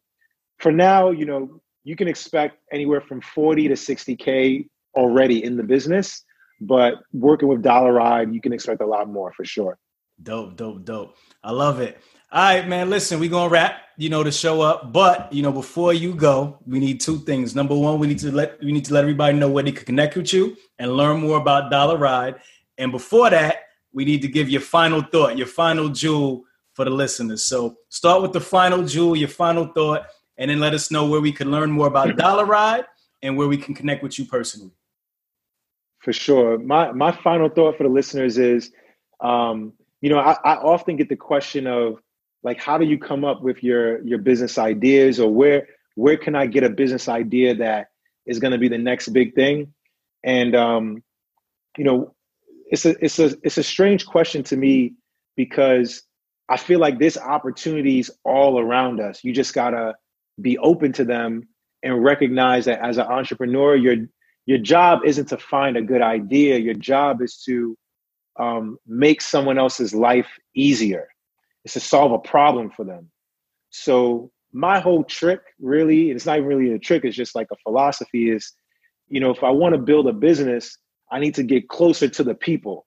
for 0.59 0.71
now, 0.71 1.11
you 1.11 1.26
know, 1.26 1.61
you 1.84 1.95
can 1.95 2.07
expect 2.07 2.57
anywhere 2.71 3.01
from 3.01 3.21
40 3.21 3.69
to 3.69 3.73
60K 3.76 4.67
already 4.95 5.43
in 5.43 5.57
the 5.57 5.63
business, 5.63 6.23
but 6.61 6.95
working 7.13 7.47
with 7.47 7.61
Dollar 7.61 7.93
Ride, 7.93 8.34
you 8.34 8.41
can 8.41 8.53
expect 8.53 8.82
a 8.82 8.86
lot 8.86 9.09
more 9.09 9.32
for 9.34 9.45
sure. 9.45 9.78
Dope, 10.23 10.55
dope, 10.55 10.86
dope. 10.86 11.15
I 11.43 11.51
love 11.51 11.82
it. 11.82 11.99
All 12.36 12.41
right, 12.41 12.67
man. 12.67 12.89
Listen, 12.89 13.21
we're 13.21 13.29
gonna 13.29 13.47
wrap, 13.47 13.77
you 13.95 14.09
know, 14.09 14.21
to 14.21 14.29
show 14.29 14.59
up. 14.59 14.91
But 14.91 15.31
you 15.31 15.41
know, 15.41 15.53
before 15.53 15.93
you 15.93 16.13
go, 16.13 16.59
we 16.67 16.79
need 16.79 16.99
two 16.99 17.19
things. 17.19 17.55
Number 17.55 17.73
one, 17.73 17.97
we 17.97 18.07
need 18.07 18.19
to 18.19 18.31
let 18.33 18.61
we 18.61 18.73
need 18.73 18.83
to 18.86 18.93
let 18.93 19.05
everybody 19.05 19.38
know 19.38 19.49
where 19.49 19.63
they 19.63 19.71
can 19.71 19.86
connect 19.86 20.17
with 20.17 20.33
you 20.33 20.57
and 20.77 20.97
learn 20.97 21.21
more 21.21 21.38
about 21.38 21.71
Dollar 21.71 21.95
Ride. 21.95 22.36
And 22.77 22.91
before 22.91 23.29
that, 23.29 23.59
we 23.93 24.03
need 24.03 24.21
to 24.23 24.27
give 24.27 24.49
your 24.49 24.59
final 24.59 25.01
thought, 25.01 25.38
your 25.38 25.47
final 25.47 25.88
jewel 25.88 26.43
for 26.73 26.83
the 26.83 26.91
listeners. 26.91 27.45
So 27.45 27.77
start 27.88 28.21
with 28.21 28.33
the 28.33 28.41
final 28.41 28.83
jewel, 28.83 29.15
your 29.15 29.29
final 29.29 29.67
thought, 29.67 30.07
and 30.38 30.51
then 30.51 30.59
let 30.59 30.73
us 30.73 30.91
know 30.91 31.07
where 31.07 31.21
we 31.21 31.31
can 31.31 31.51
learn 31.51 31.71
more 31.71 31.88
about 31.88 32.17
Dollar 32.17 32.43
Ride 32.43 32.83
and 33.21 33.38
where 33.38 33.47
we 33.47 33.55
can 33.55 33.73
connect 33.73 34.03
with 34.03 34.19
you 34.19 34.25
personally. 34.25 34.73
For 35.99 36.11
sure. 36.11 36.57
My 36.57 36.91
my 36.91 37.13
final 37.13 37.47
thought 37.47 37.77
for 37.77 37.83
the 37.83 37.89
listeners 37.89 38.38
is 38.38 38.71
um, 39.21 39.71
you 40.01 40.09
know, 40.09 40.19
I, 40.19 40.38
I 40.43 40.55
often 40.57 40.97
get 40.97 41.07
the 41.07 41.15
question 41.15 41.65
of 41.65 42.01
like 42.46 42.62
how 42.62 42.78
do 42.78 42.86
you 42.86 42.98
come 42.98 43.26
up 43.26 43.41
with 43.41 43.64
your 43.64 44.02
your 44.04 44.20
business 44.20 44.58
ideas 44.60 45.20
or 45.20 45.34
where 45.34 45.68
where 45.96 46.16
can 46.16 46.36
i 46.36 46.46
get 46.46 46.64
a 46.64 46.70
business 46.70 47.10
idea 47.10 47.56
that 47.56 47.88
is 48.28 48.39
going 48.39 48.52
to 48.52 48.60
be 48.60 48.70
the 48.70 48.78
next 48.78 49.10
big 49.10 49.36
thing? 49.36 49.74
And 50.24 50.56
um 50.56 51.04
you 51.78 51.84
know 51.84 52.14
it's 52.68 52.86
a 52.86 53.04
it's 53.04 53.20
a 53.20 53.36
it's 53.43 53.58
a 53.58 53.64
strange 53.64 54.06
question 54.06 54.43
to 54.43 54.56
me 54.56 54.93
because 55.36 56.04
i 56.48 56.58
feel 56.58 56.80
like 56.80 57.00
there's 57.00 57.18
opportunities 57.18 58.10
all 58.24 58.60
around 58.60 59.02
us. 59.02 59.24
You 59.24 59.34
just 59.34 59.54
got 59.54 59.72
to 59.72 59.96
be 60.39 60.58
open 60.60 60.93
to 60.93 61.04
them 61.04 61.48
and 61.82 62.04
recognize 62.04 62.66
that 62.66 62.80
as 62.80 62.98
an 62.98 63.08
entrepreneur 63.08 63.76
your 63.76 63.96
your 64.46 64.60
job 64.60 65.00
isn't 65.04 65.30
to 65.30 65.39
find 65.39 65.76
a 65.76 65.82
good 65.82 66.04
idea. 66.04 66.60
Your 66.60 66.76
job 66.76 67.24
is 67.24 67.41
to 67.48 67.76
um, 68.38 68.78
make 68.86 69.22
someone 69.22 69.58
else's 69.58 69.96
life 69.96 70.28
easier 70.54 71.08
is 71.66 71.74
to 71.74 71.80
solve 71.80 72.11
a 72.11 72.20
problem 72.20 72.70
for 72.70 72.86
them. 72.86 73.09
So 73.72 74.32
my 74.53 74.80
whole 74.80 75.03
trick 75.03 75.41
really, 75.59 76.11
it's 76.11 76.26
not 76.26 76.38
even 76.38 76.47
really 76.47 76.74
a 76.74 76.80
trick, 76.80 77.03
it's 77.03 77.16
just 77.16 77.36
like 77.36 77.47
a 77.51 77.57
philosophy 77.63 78.30
is, 78.30 78.53
you 79.09 79.20
know, 79.20 79.32
if 79.32 79.43
I 79.43 79.49
want 79.49 79.74
to 79.76 79.82
build 79.82 80.07
a 80.07 80.13
business, 80.13 80.78
I 81.11 81.20
need 81.20 81.36
to 81.36 81.43
get 81.43 81.68
closer 81.68 82.07
to 82.07 82.24
the 82.24 82.36
people. 82.36 82.86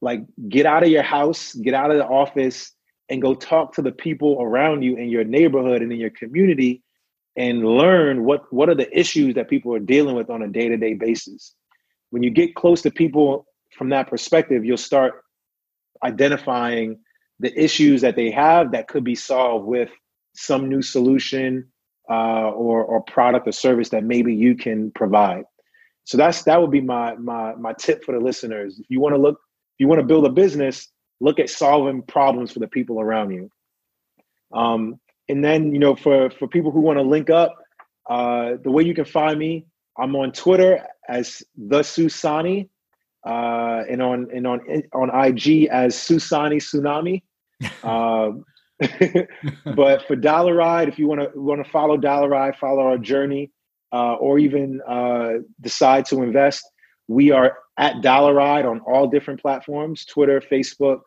Like 0.00 0.22
get 0.48 0.66
out 0.66 0.82
of 0.82 0.88
your 0.88 1.02
house, 1.02 1.54
get 1.54 1.74
out 1.74 1.90
of 1.90 1.98
the 1.98 2.06
office 2.06 2.72
and 3.08 3.20
go 3.20 3.34
talk 3.34 3.74
to 3.74 3.82
the 3.82 3.92
people 3.92 4.38
around 4.40 4.82
you 4.82 4.96
in 4.96 5.08
your 5.08 5.24
neighborhood 5.24 5.82
and 5.82 5.92
in 5.92 5.98
your 5.98 6.10
community 6.10 6.82
and 7.36 7.64
learn 7.64 8.24
what 8.24 8.52
what 8.52 8.68
are 8.68 8.74
the 8.74 8.98
issues 8.98 9.34
that 9.34 9.50
people 9.50 9.74
are 9.74 9.80
dealing 9.80 10.14
with 10.14 10.30
on 10.30 10.42
a 10.42 10.48
day-to-day 10.48 10.94
basis. 10.94 11.54
When 12.10 12.22
you 12.22 12.30
get 12.30 12.54
close 12.54 12.82
to 12.82 12.90
people 12.90 13.46
from 13.76 13.90
that 13.90 14.08
perspective, 14.08 14.64
you'll 14.64 14.76
start 14.76 15.22
identifying 16.02 16.98
the 17.40 17.52
issues 17.58 18.00
that 18.02 18.16
they 18.16 18.30
have 18.30 18.72
that 18.72 18.88
could 18.88 19.04
be 19.04 19.14
solved 19.14 19.66
with 19.66 19.90
some 20.34 20.68
new 20.68 20.82
solution 20.82 21.68
uh, 22.10 22.50
or 22.50 22.84
or 22.84 23.02
product 23.02 23.48
or 23.48 23.52
service 23.52 23.88
that 23.90 24.04
maybe 24.04 24.34
you 24.34 24.54
can 24.54 24.90
provide. 24.92 25.44
So 26.04 26.18
that's 26.18 26.42
that 26.44 26.60
would 26.60 26.70
be 26.70 26.80
my 26.80 27.14
my 27.14 27.54
my 27.54 27.72
tip 27.72 28.04
for 28.04 28.12
the 28.12 28.20
listeners. 28.20 28.78
If 28.78 28.86
you 28.90 29.00
want 29.00 29.14
to 29.14 29.20
look, 29.20 29.36
if 29.36 29.80
you 29.80 29.88
want 29.88 30.00
to 30.00 30.06
build 30.06 30.26
a 30.26 30.30
business, 30.30 30.88
look 31.20 31.38
at 31.38 31.50
solving 31.50 32.02
problems 32.02 32.52
for 32.52 32.58
the 32.58 32.68
people 32.68 33.00
around 33.00 33.30
you. 33.30 33.50
Um, 34.52 35.00
and 35.28 35.42
then 35.42 35.72
you 35.72 35.78
know 35.78 35.96
for 35.96 36.30
for 36.30 36.46
people 36.46 36.70
who 36.70 36.80
want 36.80 36.98
to 36.98 37.02
link 37.02 37.30
up, 37.30 37.56
uh, 38.08 38.56
the 38.62 38.70
way 38.70 38.82
you 38.82 38.94
can 38.94 39.06
find 39.06 39.38
me, 39.38 39.66
I'm 39.98 40.14
on 40.16 40.32
Twitter 40.32 40.86
as 41.08 41.42
the 41.56 41.82
Su 41.82 42.08
Sanni 42.08 42.68
uh, 43.24 43.82
and 43.88 44.02
on 44.02 44.28
and 44.34 44.46
on 44.46 44.60
on 44.92 45.26
IG 45.26 45.66
as 45.66 45.96
Su 46.00 46.18
Sanni 46.18 46.58
Tsunami. 46.58 47.22
Um, 47.82 48.44
but 49.76 50.06
for 50.06 50.16
Dollar 50.16 50.54
Ride, 50.54 50.88
if 50.88 50.98
you 50.98 51.06
want 51.06 51.20
to 51.20 51.40
want 51.40 51.64
to 51.64 51.70
follow 51.70 51.96
Dollar 51.96 52.28
Ride, 52.28 52.56
follow 52.56 52.82
our 52.82 52.98
journey, 52.98 53.52
uh, 53.92 54.14
or 54.14 54.38
even 54.38 54.80
uh, 54.86 55.34
decide 55.60 56.04
to 56.06 56.22
invest, 56.22 56.68
we 57.06 57.30
are 57.30 57.56
at 57.78 58.02
Dollar 58.02 58.34
Ride 58.34 58.66
on 58.66 58.80
all 58.80 59.06
different 59.06 59.40
platforms: 59.40 60.04
Twitter, 60.04 60.40
Facebook, 60.40 61.02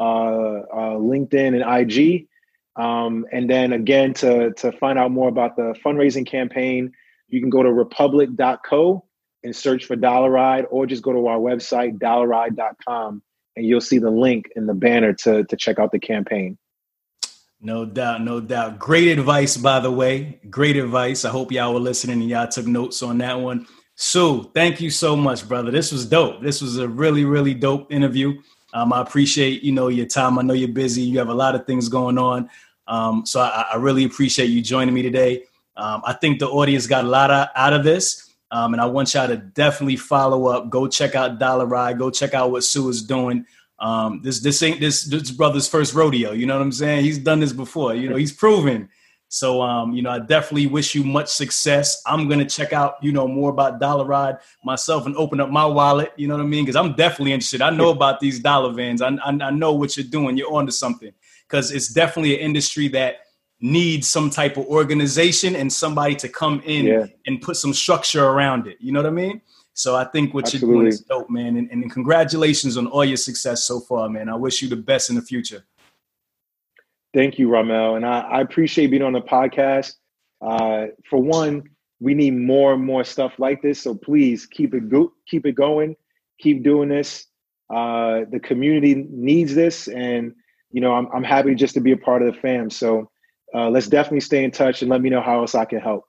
uh, 0.00 0.02
uh 0.02 0.96
LinkedIn, 0.98 1.54
and 1.54 1.90
IG. 1.90 2.26
Um, 2.74 3.26
and 3.32 3.48
then 3.48 3.72
again, 3.72 4.14
to 4.14 4.52
to 4.54 4.72
find 4.72 4.98
out 4.98 5.12
more 5.12 5.28
about 5.28 5.56
the 5.56 5.74
fundraising 5.84 6.26
campaign, 6.26 6.92
you 7.28 7.40
can 7.40 7.50
go 7.50 7.62
to 7.62 7.72
republic.co 7.72 9.04
and 9.44 9.54
search 9.54 9.86
for 9.86 9.96
Dollar 9.96 10.30
Ride, 10.30 10.66
or 10.70 10.86
just 10.86 11.02
go 11.02 11.12
to 11.12 11.26
our 11.26 11.38
website, 11.38 11.98
dollarride.com, 11.98 13.22
and 13.56 13.66
you'll 13.66 13.80
see 13.80 13.98
the 13.98 14.10
link 14.10 14.50
in 14.56 14.66
the 14.66 14.74
banner 14.74 15.12
to, 15.12 15.44
to 15.44 15.56
check 15.56 15.78
out 15.78 15.92
the 15.92 15.98
campaign. 15.98 16.58
No 17.60 17.84
doubt, 17.84 18.22
no 18.22 18.40
doubt. 18.40 18.78
Great 18.80 19.06
advice, 19.06 19.56
by 19.56 19.78
the 19.78 19.90
way. 19.90 20.40
Great 20.50 20.76
advice. 20.76 21.24
I 21.24 21.30
hope 21.30 21.52
y'all 21.52 21.72
were 21.72 21.80
listening 21.80 22.20
and 22.20 22.28
y'all 22.28 22.48
took 22.48 22.66
notes 22.66 23.02
on 23.02 23.18
that 23.18 23.40
one. 23.40 23.66
Su, 23.94 24.50
thank 24.52 24.80
you 24.80 24.90
so 24.90 25.14
much, 25.14 25.46
brother. 25.46 25.70
This 25.70 25.92
was 25.92 26.04
dope. 26.04 26.42
This 26.42 26.60
was 26.60 26.78
a 26.78 26.88
really, 26.88 27.24
really 27.24 27.54
dope 27.54 27.92
interview. 27.92 28.40
Um, 28.74 28.92
I 28.92 29.00
appreciate 29.00 29.62
you 29.62 29.70
know 29.70 29.88
your 29.88 30.06
time. 30.06 30.38
I 30.38 30.42
know 30.42 30.54
you're 30.54 30.68
busy. 30.68 31.02
You 31.02 31.18
have 31.18 31.28
a 31.28 31.34
lot 31.34 31.54
of 31.54 31.66
things 31.66 31.88
going 31.88 32.18
on. 32.18 32.50
Um, 32.88 33.24
so 33.26 33.40
I, 33.40 33.66
I, 33.74 33.76
really 33.76 34.04
appreciate 34.04 34.46
you 34.46 34.60
joining 34.60 34.92
me 34.92 35.02
today. 35.02 35.44
Um, 35.76 36.02
I 36.04 36.14
think 36.14 36.40
the 36.40 36.48
audience 36.48 36.88
got 36.88 37.04
a 37.04 37.08
lot 37.08 37.30
of, 37.30 37.46
out 37.54 37.72
of 37.72 37.84
this. 37.84 38.31
Um, 38.52 38.74
and 38.74 38.82
I 38.82 38.86
want 38.86 39.14
y'all 39.14 39.26
to 39.26 39.38
definitely 39.38 39.96
follow 39.96 40.46
up. 40.46 40.68
Go 40.68 40.86
check 40.86 41.14
out 41.14 41.38
Dollar 41.38 41.64
Ride. 41.64 41.98
Go 41.98 42.10
check 42.10 42.34
out 42.34 42.50
what 42.50 42.62
Su 42.62 42.88
is 42.90 43.02
doing. 43.02 43.46
Um, 43.78 44.20
this 44.22 44.40
this 44.40 44.62
ain't 44.62 44.78
this 44.78 45.04
this 45.04 45.30
brother's 45.30 45.66
first 45.66 45.94
rodeo. 45.94 46.32
You 46.32 46.46
know 46.46 46.56
what 46.56 46.62
I'm 46.62 46.70
saying? 46.70 47.02
He's 47.02 47.18
done 47.18 47.40
this 47.40 47.52
before. 47.52 47.94
You 47.94 48.10
know, 48.10 48.16
he's 48.16 48.30
proven. 48.30 48.90
So, 49.28 49.62
um, 49.62 49.94
you 49.94 50.02
know, 50.02 50.10
I 50.10 50.18
definitely 50.18 50.66
wish 50.66 50.94
you 50.94 51.02
much 51.02 51.28
success. 51.28 52.02
I'm 52.06 52.28
gonna 52.28 52.44
check 52.44 52.74
out, 52.74 52.96
you 53.00 53.10
know, 53.10 53.26
more 53.26 53.48
about 53.48 53.80
Dollar 53.80 54.04
Ride 54.04 54.36
myself 54.62 55.06
and 55.06 55.16
open 55.16 55.40
up 55.40 55.48
my 55.48 55.64
wallet. 55.64 56.12
You 56.16 56.28
know 56.28 56.36
what 56.36 56.44
I 56.44 56.46
mean? 56.46 56.66
Because 56.66 56.76
I'm 56.76 56.92
definitely 56.92 57.32
interested. 57.32 57.62
I 57.62 57.70
know 57.70 57.88
about 57.88 58.20
these 58.20 58.38
dollar 58.38 58.74
vans. 58.74 59.00
I, 59.00 59.08
I, 59.08 59.30
I 59.30 59.50
know 59.50 59.72
what 59.72 59.96
you're 59.96 60.04
doing. 60.04 60.36
You're 60.36 60.52
onto 60.52 60.70
something. 60.70 61.12
Because 61.48 61.72
it's 61.72 61.88
definitely 61.88 62.34
an 62.34 62.40
industry 62.40 62.88
that 62.88 63.20
needs 63.62 64.10
some 64.10 64.28
type 64.28 64.56
of 64.56 64.66
organization 64.66 65.54
and 65.54 65.72
somebody 65.72 66.16
to 66.16 66.28
come 66.28 66.60
in 66.66 66.84
yeah. 66.84 67.06
and 67.26 67.40
put 67.40 67.56
some 67.56 67.72
structure 67.72 68.24
around 68.24 68.66
it. 68.66 68.76
You 68.80 68.92
know 68.92 69.00
what 69.00 69.06
I 69.06 69.10
mean? 69.10 69.40
So 69.74 69.96
I 69.96 70.04
think 70.04 70.34
what 70.34 70.44
Absolutely. 70.44 70.68
you're 70.68 70.76
doing 70.82 70.86
is 70.88 71.00
dope, 71.00 71.30
man. 71.30 71.56
And, 71.56 71.70
and 71.70 71.90
congratulations 71.90 72.76
on 72.76 72.88
all 72.88 73.04
your 73.04 73.16
success 73.16 73.62
so 73.64 73.80
far, 73.80 74.08
man. 74.08 74.28
I 74.28 74.34
wish 74.34 74.60
you 74.60 74.68
the 74.68 74.76
best 74.76 75.08
in 75.08 75.16
the 75.16 75.22
future. 75.22 75.64
Thank 77.14 77.38
you, 77.38 77.48
Ramel. 77.48 77.96
And 77.96 78.04
I, 78.04 78.20
I 78.20 78.40
appreciate 78.40 78.88
being 78.88 79.02
on 79.02 79.12
the 79.12 79.22
podcast. 79.22 79.94
Uh, 80.40 80.86
for 81.08 81.22
one, 81.22 81.62
we 82.00 82.14
need 82.14 82.32
more 82.32 82.74
and 82.74 82.84
more 82.84 83.04
stuff 83.04 83.34
like 83.38 83.62
this. 83.62 83.80
So 83.80 83.94
please 83.94 84.44
keep 84.44 84.74
it 84.74 84.88
go- 84.88 85.12
keep 85.28 85.46
it 85.46 85.52
going, 85.52 85.94
keep 86.40 86.64
doing 86.64 86.88
this. 86.88 87.26
Uh, 87.72 88.22
the 88.30 88.40
community 88.40 89.06
needs 89.08 89.54
this, 89.54 89.88
and 89.88 90.34
you 90.72 90.80
know 90.80 90.92
I'm, 90.92 91.06
I'm 91.14 91.22
happy 91.22 91.54
just 91.54 91.74
to 91.74 91.80
be 91.80 91.92
a 91.92 91.96
part 91.96 92.20
of 92.20 92.34
the 92.34 92.40
fam. 92.40 92.68
So 92.68 93.08
uh, 93.54 93.68
let's 93.70 93.88
definitely 93.88 94.20
stay 94.20 94.44
in 94.44 94.50
touch 94.50 94.82
and 94.82 94.90
let 94.90 95.00
me 95.00 95.10
know 95.10 95.20
how 95.20 95.40
else 95.40 95.54
I 95.54 95.64
can 95.64 95.80
help. 95.80 96.06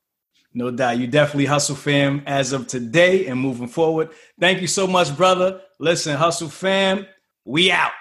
No 0.54 0.70
doubt. 0.70 1.00
You 1.00 1.08
definitely 1.08 1.46
hustle 1.46 1.76
fam 1.76 2.22
as 2.28 2.54
of 2.54 2.68
today 2.68 3.26
and 3.26 3.40
moving 3.40 3.68
forward. 3.68 4.10
Thank 4.40 4.62
you 4.62 4.68
so 4.68 4.86
much, 4.86 5.16
brother. 5.18 5.62
Listen, 5.80 6.16
hustle 6.16 6.50
fam, 6.50 7.08
we 7.44 7.72
out. 7.72 7.92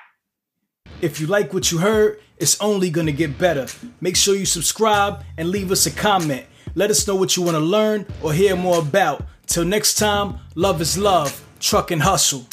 If 1.00 1.18
you 1.18 1.26
like 1.26 1.54
what 1.54 1.72
you 1.72 1.78
heard, 1.78 2.20
it's 2.36 2.60
only 2.60 2.90
going 2.90 3.06
to 3.06 3.12
get 3.12 3.38
better. 3.38 3.66
Make 4.00 4.16
sure 4.16 4.36
you 4.36 4.44
subscribe 4.44 5.24
and 5.38 5.48
leave 5.48 5.72
us 5.72 5.86
a 5.86 5.90
comment. 5.90 6.44
Let 6.74 6.90
us 6.90 7.06
know 7.06 7.16
what 7.16 7.36
you 7.36 7.42
want 7.42 7.56
to 7.56 7.60
learn 7.60 8.06
or 8.22 8.32
hear 8.32 8.54
more 8.54 8.78
about. 8.78 9.24
Till 9.46 9.64
next 9.64 9.94
time, 9.94 10.38
love 10.54 10.80
is 10.80 10.98
love, 10.98 11.44
truck 11.58 11.90
and 11.90 12.02
hustle. 12.02 12.46